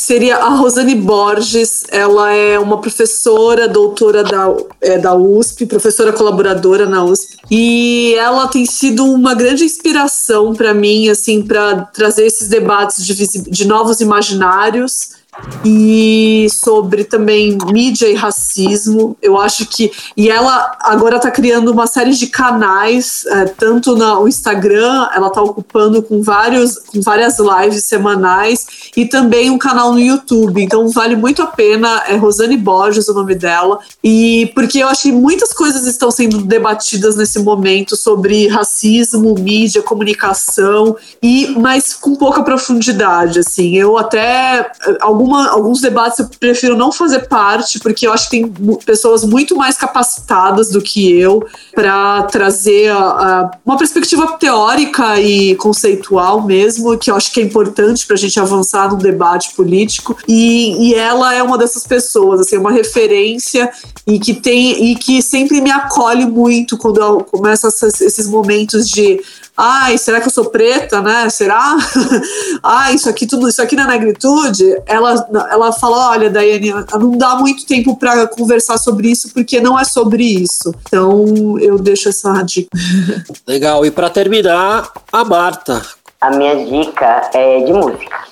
seria 0.00 0.38
a 0.38 0.48
Rosane 0.48 0.94
Borges. 0.94 1.84
Ela 1.90 2.32
é 2.32 2.58
uma 2.58 2.78
professora, 2.80 3.68
doutora 3.68 4.24
da, 4.24 4.46
é, 4.80 4.96
da 4.96 5.14
USP, 5.14 5.66
professora 5.66 6.10
colaboradora 6.10 6.86
na 6.86 7.04
USP. 7.04 7.36
E 7.50 8.14
ela 8.16 8.48
tem 8.48 8.64
sido 8.64 9.04
uma 9.04 9.34
grande 9.34 9.62
inspiração 9.62 10.54
para 10.54 10.72
mim, 10.72 11.10
assim, 11.10 11.42
para 11.42 11.82
trazer 11.92 12.24
esses 12.24 12.48
debates 12.48 13.04
de, 13.04 13.42
de 13.42 13.66
novos 13.66 14.00
imaginários 14.00 15.19
e 15.64 16.48
sobre 16.50 17.04
também 17.04 17.56
mídia 17.70 18.08
e 18.08 18.14
racismo. 18.14 19.16
Eu 19.22 19.38
acho 19.38 19.66
que. 19.66 19.90
E 20.16 20.28
ela 20.28 20.76
agora 20.80 21.16
está 21.16 21.30
criando 21.30 21.70
uma 21.70 21.86
série 21.86 22.12
de 22.12 22.26
canais, 22.26 23.24
é, 23.26 23.44
tanto 23.44 23.96
no 23.96 24.26
Instagram, 24.26 25.08
ela 25.14 25.28
está 25.28 25.42
ocupando 25.42 26.02
com, 26.02 26.22
vários, 26.22 26.78
com 26.78 27.00
várias 27.00 27.38
lives 27.38 27.84
semanais, 27.84 28.66
e 28.96 29.06
também 29.06 29.50
um 29.50 29.58
canal 29.58 29.92
no 29.92 30.00
YouTube. 30.00 30.62
Então 30.62 30.88
vale 30.88 31.16
muito 31.16 31.42
a 31.42 31.46
pena. 31.46 32.02
É 32.08 32.16
Rosane 32.16 32.56
Borges 32.56 33.08
o 33.08 33.14
nome 33.14 33.34
dela. 33.34 33.78
E 34.02 34.50
porque 34.54 34.78
eu 34.78 34.88
acho 34.88 35.02
que 35.02 35.12
muitas 35.12 35.52
coisas 35.52 35.86
estão 35.86 36.10
sendo 36.10 36.38
debatidas 36.38 37.16
nesse 37.16 37.38
momento 37.38 37.96
sobre 37.96 38.48
racismo, 38.48 39.34
mídia, 39.38 39.82
comunicação, 39.82 40.96
e 41.22 41.54
mas 41.58 41.94
com 41.94 42.14
pouca 42.14 42.42
profundidade. 42.42 43.40
Assim, 43.40 43.76
eu 43.76 43.96
até. 43.96 44.70
Algum 45.00 45.19
alguma, 45.20 45.48
alguns 45.50 45.80
debates 45.80 46.18
eu 46.18 46.28
prefiro 46.38 46.76
não 46.76 46.90
fazer 46.90 47.28
parte, 47.28 47.78
porque 47.78 48.06
eu 48.06 48.12
acho 48.12 48.30
que 48.30 48.40
tem 48.40 48.52
pessoas 48.84 49.24
muito 49.24 49.54
mais 49.54 49.76
capacitadas 49.76 50.70
do 50.70 50.80
que 50.80 51.12
eu 51.12 51.46
para 51.74 52.22
trazer 52.24 52.90
a, 52.90 52.98
a, 52.98 53.50
uma 53.64 53.76
perspectiva 53.76 54.38
teórica 54.38 55.20
e 55.20 55.54
conceitual 55.56 56.42
mesmo, 56.42 56.96
que 56.96 57.10
eu 57.10 57.16
acho 57.16 57.32
que 57.32 57.40
é 57.40 57.44
importante 57.44 58.06
para 58.06 58.14
a 58.14 58.18
gente 58.18 58.40
avançar 58.40 58.90
no 58.90 58.96
debate 58.96 59.54
político. 59.54 60.16
E, 60.26 60.88
e 60.88 60.94
ela 60.94 61.34
é 61.34 61.42
uma 61.42 61.58
dessas 61.58 61.86
pessoas, 61.86 62.40
assim, 62.40 62.56
uma 62.56 62.72
referência 62.72 63.70
e 64.06 64.18
que 64.18 64.34
tem 64.34 64.92
e 64.92 64.96
que 64.96 65.20
sempre 65.20 65.60
me 65.60 65.70
acolhe 65.70 66.24
muito 66.24 66.78
quando 66.78 67.00
eu 67.00 67.20
começo 67.24 67.66
esses 67.66 68.26
momentos 68.26 68.88
de 68.88 69.20
ai, 69.60 69.98
será 69.98 70.20
que 70.20 70.26
eu 70.26 70.32
sou 70.32 70.46
preta, 70.46 71.02
né? 71.02 71.28
Será? 71.28 71.76
ah, 72.62 72.90
isso 72.92 73.10
aqui 73.10 73.26
tudo, 73.26 73.46
isso 73.46 73.60
aqui 73.60 73.76
na 73.76 73.86
negritude. 73.86 74.64
Ela, 74.86 75.28
ela 75.50 75.70
fala, 75.72 76.10
olha, 76.10 76.30
Daiane, 76.30 76.72
não 76.98 77.18
dá 77.18 77.36
muito 77.36 77.66
tempo 77.66 77.94
para 77.96 78.26
conversar 78.26 78.78
sobre 78.78 79.10
isso 79.10 79.32
porque 79.34 79.60
não 79.60 79.78
é 79.78 79.84
sobre 79.84 80.24
isso. 80.24 80.74
Então 80.86 81.58
eu 81.58 81.78
deixo 81.78 82.08
essa 82.08 82.32
dica. 82.42 82.70
Legal. 83.46 83.84
E 83.84 83.90
para 83.90 84.08
terminar, 84.08 84.90
a 85.12 85.24
Marta. 85.24 85.82
A 86.22 86.30
minha 86.30 86.64
dica 86.64 87.30
é 87.34 87.60
de 87.60 87.72
música. 87.72 88.24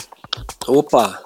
Opa. 0.66 1.20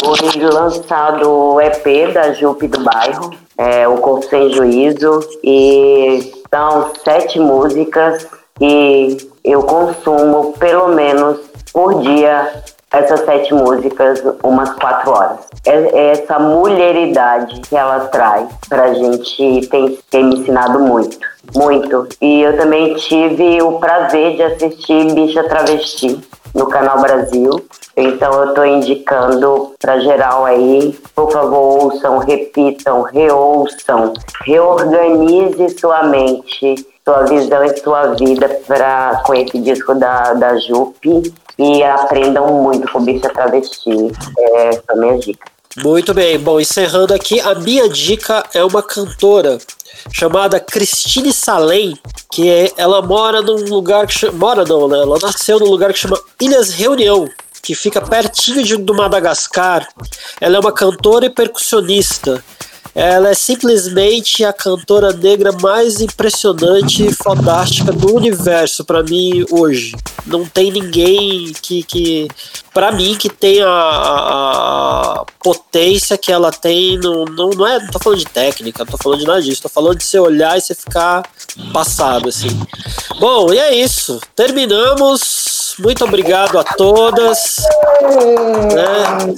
Foi 0.00 0.40
lançado 0.40 1.30
o 1.30 1.60
EP 1.60 2.12
da 2.12 2.32
Jupe 2.32 2.66
do 2.66 2.82
Bairro, 2.82 3.30
é, 3.56 3.86
O 3.86 3.98
Corpo 3.98 4.28
Sem 4.28 4.52
Juízo, 4.52 5.20
e 5.44 6.32
são 6.52 6.92
sete 7.04 7.38
músicas 7.38 8.26
que 8.58 9.33
eu 9.44 9.62
consumo 9.62 10.54
pelo 10.58 10.88
menos 10.88 11.38
por 11.72 12.00
dia 12.00 12.62
essas 12.90 13.20
sete 13.24 13.52
músicas 13.52 14.22
umas 14.42 14.72
quatro 14.74 15.10
horas. 15.10 15.40
É, 15.66 15.72
é 15.72 16.10
essa 16.12 16.38
mulheridade 16.38 17.60
que 17.62 17.76
ela 17.76 18.06
traz 18.06 18.48
pra 18.68 18.94
gente 18.94 19.66
tem, 19.68 19.98
tem 20.10 20.24
me 20.24 20.36
ensinado 20.36 20.78
muito, 20.78 21.18
muito. 21.54 22.08
E 22.20 22.42
eu 22.42 22.56
também 22.56 22.94
tive 22.94 23.60
o 23.62 23.78
prazer 23.78 24.36
de 24.36 24.42
assistir 24.42 25.12
Bicha 25.12 25.42
Travesti 25.44 26.20
no 26.54 26.66
Canal 26.66 27.00
Brasil. 27.00 27.50
Então 27.96 28.32
eu 28.32 28.48
estou 28.48 28.66
indicando 28.66 29.72
para 29.80 30.00
geral 30.00 30.44
aí, 30.44 30.98
por 31.14 31.30
favor, 31.32 31.84
ouçam, 31.84 32.18
repitam, 32.18 33.02
reouçam, 33.02 34.12
reorganize 34.44 35.78
sua 35.78 36.02
mente, 36.04 36.74
sua 37.04 37.22
visão 37.24 37.64
e 37.64 37.76
sua 37.80 38.14
vida 38.14 38.48
pra, 38.66 39.22
com 39.26 39.34
esse 39.34 39.58
disco 39.58 39.94
da, 39.94 40.32
da 40.32 40.58
Jupe 40.58 41.32
e 41.58 41.82
aprendam 41.82 42.46
muito 42.62 42.90
com 42.90 43.04
Bicha 43.04 43.28
Travesti. 43.28 44.10
É 44.38 44.68
essa 44.68 44.82
é 44.88 44.92
a 44.92 44.96
minha 44.96 45.18
dica. 45.18 45.54
Muito 45.82 46.14
bem, 46.14 46.38
bom, 46.38 46.60
encerrando 46.60 47.12
aqui, 47.12 47.40
a 47.40 47.56
minha 47.56 47.88
dica 47.88 48.44
é 48.54 48.64
uma 48.64 48.80
cantora 48.80 49.58
chamada 50.12 50.60
Christine 50.60 51.32
Salem, 51.32 51.98
que 52.30 52.48
é, 52.48 52.72
ela 52.76 53.02
mora 53.02 53.42
num 53.42 53.64
lugar 53.64 54.06
que 54.06 54.12
chama, 54.12 54.38
mora 54.38 54.64
não, 54.64 54.86
né? 54.86 54.98
Ela 54.98 55.18
nasceu 55.20 55.58
num 55.58 55.66
lugar 55.66 55.92
que 55.92 55.98
chama 55.98 56.18
Ilhas 56.40 56.70
Reunião, 56.70 57.28
que 57.60 57.74
fica 57.74 58.00
pertinho 58.00 58.62
de, 58.62 58.76
do 58.76 58.94
Madagascar. 58.94 59.88
Ela 60.40 60.56
é 60.56 60.60
uma 60.60 60.72
cantora 60.72 61.26
e 61.26 61.30
percussionista. 61.30 62.42
Ela 62.94 63.30
é 63.30 63.34
simplesmente 63.34 64.44
a 64.44 64.52
cantora 64.52 65.12
negra 65.12 65.50
mais 65.60 66.00
impressionante 66.00 67.04
e 67.04 67.12
fantástica 67.12 67.90
do 67.90 68.14
universo 68.14 68.84
para 68.84 69.02
mim 69.02 69.44
hoje. 69.50 69.96
Não 70.24 70.44
tem 70.46 70.70
ninguém 70.70 71.52
que, 71.60 71.82
que 71.82 72.28
para 72.74 72.90
mim, 72.90 73.16
que 73.16 73.28
tenha 73.28 73.66
a, 73.66 75.20
a, 75.20 75.24
potência 75.42 76.18
que 76.18 76.32
ela 76.32 76.50
tem. 76.50 76.98
No, 76.98 77.24
não, 77.24 77.50
não 77.50 77.66
é. 77.66 77.78
Não 77.78 77.88
tô 77.88 77.98
falando 78.00 78.18
de 78.18 78.26
técnica, 78.26 78.84
não 78.84 78.90
tô 78.90 78.98
falando 78.98 79.20
de 79.20 79.26
nada 79.26 79.42
disso. 79.42 79.62
Tô 79.62 79.68
falando 79.68 79.98
de 79.98 80.04
você 80.04 80.18
olhar 80.18 80.58
e 80.58 80.60
você 80.60 80.74
ficar 80.74 81.22
passado, 81.72 82.28
assim. 82.28 82.48
Bom, 83.20 83.52
e 83.52 83.58
é 83.58 83.74
isso. 83.74 84.20
Terminamos. 84.34 85.53
Muito 85.78 86.04
obrigado 86.04 86.58
a 86.58 86.64
todas. 86.64 87.56
Né? 88.72 89.34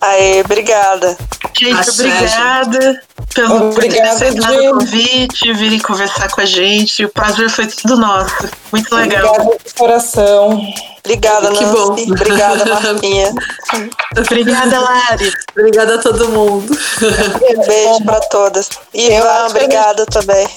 Aê, 0.00 0.40
obrigada. 0.40 1.16
Gente, 1.56 1.90
obrigada 1.90 3.02
pelo 3.34 3.70
obrigada, 3.70 4.26
o 4.30 4.78
convite, 4.78 5.52
virem 5.52 5.78
conversar 5.78 6.28
com 6.30 6.40
a 6.40 6.44
gente. 6.44 7.04
O 7.04 7.08
prazer 7.08 7.48
foi 7.50 7.66
tudo 7.66 7.96
nosso. 7.96 8.48
Muito 8.72 8.94
legal. 8.94 9.32
Obrigada 9.32 9.58
de 9.64 9.74
coração. 9.74 10.62
Obrigada, 11.04 11.52
que 11.52 11.64
bom. 11.64 11.96
Obrigada, 12.10 12.64
Marquinha. 12.66 13.32
obrigada, 14.18 14.80
Lari. 14.80 15.32
Obrigada 15.52 15.94
a 15.94 15.98
todo 15.98 16.28
mundo. 16.28 16.76
Um 16.76 17.66
beijo 17.66 18.04
para 18.04 18.20
todas. 18.22 18.68
Ivan, 18.92 19.46
obrigada 19.48 20.04
também. 20.06 20.48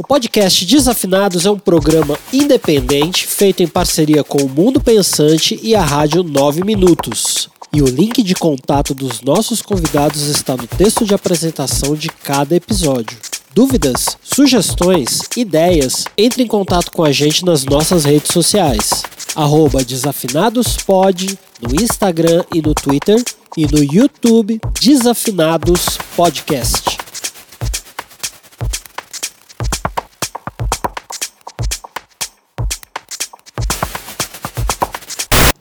O 0.00 0.02
podcast 0.02 0.64
Desafinados 0.64 1.44
é 1.44 1.50
um 1.50 1.58
programa 1.58 2.18
independente 2.32 3.26
feito 3.26 3.62
em 3.62 3.66
parceria 3.66 4.24
com 4.24 4.38
o 4.38 4.48
Mundo 4.48 4.80
Pensante 4.80 5.60
e 5.62 5.74
a 5.74 5.82
Rádio 5.84 6.22
9 6.22 6.64
Minutos. 6.64 7.50
E 7.70 7.82
o 7.82 7.86
link 7.86 8.22
de 8.22 8.34
contato 8.34 8.94
dos 8.94 9.20
nossos 9.20 9.60
convidados 9.60 10.22
está 10.22 10.56
no 10.56 10.66
texto 10.66 11.04
de 11.04 11.12
apresentação 11.12 11.94
de 11.94 12.08
cada 12.08 12.56
episódio. 12.56 13.18
Dúvidas, 13.54 14.16
sugestões, 14.22 15.20
ideias, 15.36 16.06
entre 16.16 16.42
em 16.42 16.46
contato 16.46 16.90
com 16.92 17.04
a 17.04 17.12
gente 17.12 17.44
nas 17.44 17.66
nossas 17.66 18.06
redes 18.06 18.32
sociais. 18.32 19.02
DesafinadosPod 19.86 21.38
no 21.60 21.74
Instagram 21.78 22.42
e 22.54 22.62
no 22.62 22.72
Twitter 22.72 23.22
e 23.54 23.66
no 23.66 23.84
YouTube 23.84 24.58
Desafinados 24.80 25.98
Podcast. 26.16 26.99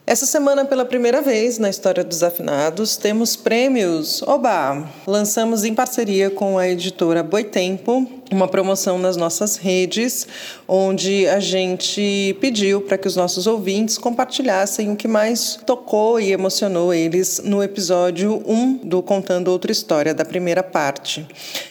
Essa 0.09 0.25
semana, 0.25 0.65
pela 0.65 0.85
primeira 0.85 1.21
vez 1.21 1.59
na 1.59 1.69
história 1.69 2.03
dos 2.03 2.23
Afinados, 2.23 2.97
temos 2.97 3.35
prêmios. 3.35 4.23
Oba! 4.23 4.89
Lançamos 5.05 5.63
em 5.63 5.75
parceria 5.75 6.31
com 6.31 6.57
a 6.57 6.67
editora 6.67 7.21
Boitempo 7.21 8.09
uma 8.31 8.47
promoção 8.47 8.97
nas 8.97 9.15
nossas 9.15 9.55
redes, 9.57 10.27
onde 10.67 11.27
a 11.27 11.39
gente 11.39 12.35
pediu 12.41 12.81
para 12.81 12.97
que 12.97 13.07
os 13.07 13.15
nossos 13.15 13.45
ouvintes 13.45 13.99
compartilhassem 13.99 14.91
o 14.91 14.95
que 14.95 15.07
mais 15.07 15.59
tocou 15.63 16.19
e 16.19 16.31
emocionou 16.31 16.91
eles 16.91 17.39
no 17.45 17.61
episódio 17.61 18.41
1 18.47 18.77
do 18.77 19.03
Contando 19.03 19.49
Outra 19.49 19.71
História, 19.71 20.11
da 20.11 20.25
primeira 20.25 20.63
parte. 20.63 21.23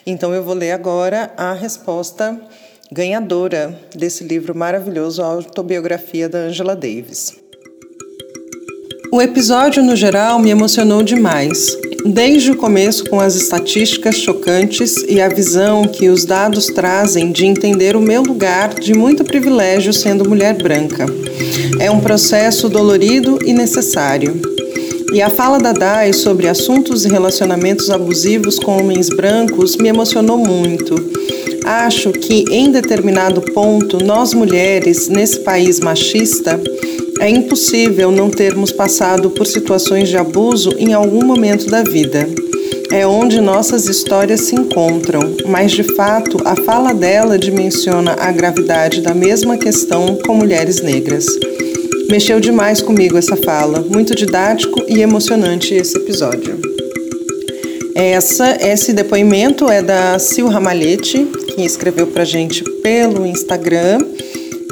Então 0.07 0.32
eu 0.32 0.45
vou 0.45 0.55
ler 0.55 0.70
agora 0.70 1.32
a 1.36 1.55
resposta 1.55 2.41
ganhadora 2.93 3.76
desse 3.97 4.22
livro 4.22 4.57
maravilhoso, 4.57 5.24
a 5.24 5.26
autobiografia 5.26 6.28
da 6.28 6.39
Angela 6.39 6.76
Davis. 6.76 7.47
O 9.11 9.22
episódio, 9.22 9.82
no 9.82 9.96
geral, 9.96 10.38
me 10.38 10.50
emocionou 10.50 11.02
demais. 11.02 11.76
Desde 12.04 12.50
o 12.50 12.56
começo, 12.56 13.04
com 13.06 13.18
as 13.18 13.34
estatísticas 13.34 14.16
chocantes 14.16 14.96
e 15.09 15.18
a 15.18 15.28
visão 15.28 15.82
que 15.82 16.11
os 16.11 16.26
dados 16.26 16.66
trazem 16.66 17.32
de 17.32 17.46
entender 17.46 17.96
o 17.96 18.02
meu 18.02 18.22
lugar 18.22 18.74
de 18.74 18.92
muito 18.92 19.24
privilégio 19.24 19.94
sendo 19.94 20.28
mulher 20.28 20.62
branca. 20.62 21.06
É 21.80 21.90
um 21.90 22.00
processo 22.00 22.68
dolorido 22.68 23.38
e 23.44 23.54
necessário. 23.54 24.40
E 25.12 25.22
a 25.22 25.30
fala 25.30 25.59
da 25.59 25.72
Dai 25.72 26.12
sobre 26.12 26.46
assuntos 26.46 27.06
e 27.06 27.09
relacionamentos 27.09 27.90
abusivos 27.90 28.59
com 28.59 28.78
homens 28.78 29.09
brancos 29.09 29.74
me 29.76 29.88
emocionou 29.88 30.36
muito. 30.36 30.94
Acho 31.64 32.12
que, 32.12 32.44
em 32.50 32.70
determinado 32.70 33.40
ponto, 33.40 34.04
nós 34.04 34.34
mulheres, 34.34 35.09
nesse 35.09 35.40
país 35.40 35.80
machista, 35.80 36.61
é 37.21 37.29
impossível 37.29 38.11
não 38.11 38.31
termos 38.31 38.73
passado 38.73 39.31
por 39.31 39.47
situações 39.47 40.09
de 40.09 40.16
abuso 40.16 40.75
em 40.79 40.93
algum 40.93 41.25
momento 41.25 41.66
da 41.66 41.83
vida. 41.83 42.29
É 42.91 43.07
onde 43.07 43.41
nossas 43.41 43.87
histórias 43.87 44.43
se 44.43 44.55
encontram, 44.55 45.21
mas 45.47 45.73
de 45.73 45.83
fato 45.83 46.39
a 46.45 46.57
fala 46.57 46.95
dela 46.95 47.39
dimensiona 47.39 48.16
a 48.19 48.33
gravidade 48.33 49.03
da 49.03 49.12
mesma 49.12 49.59
questão 49.59 50.19
com 50.25 50.35
mulheres 50.35 50.81
negras. 50.81 51.27
Mexeu 52.09 52.41
demais 52.41 52.81
comigo 52.81 53.19
essa 53.19 53.37
fala, 53.37 53.81
muito 53.81 54.14
didático 54.14 54.83
e 54.89 55.03
emocionante 55.03 55.75
esse 55.75 55.99
episódio. 55.99 56.59
Essa, 57.95 58.57
esse 58.61 58.93
depoimento 58.93 59.69
é 59.69 59.83
da 59.83 60.19
Sil 60.23 60.49
Ramalhete, 60.49 61.27
que 61.55 61.62
escreveu 61.62 62.07
para 62.07 62.25
gente 62.25 62.62
pelo 62.81 63.27
Instagram. 63.27 63.99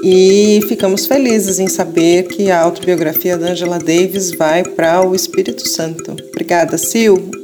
E 0.02 0.60
ficamos 0.68 1.06
felizes 1.06 1.58
em 1.58 1.68
saber 1.68 2.28
que 2.28 2.50
a 2.50 2.60
autobiografia 2.60 3.36
da 3.36 3.48
Angela 3.48 3.78
Davis 3.78 4.32
vai 4.32 4.62
para 4.62 5.06
o 5.06 5.14
Espírito 5.14 5.66
Santo. 5.68 6.16
Obrigada, 6.30 6.76
Sil. 6.78 7.35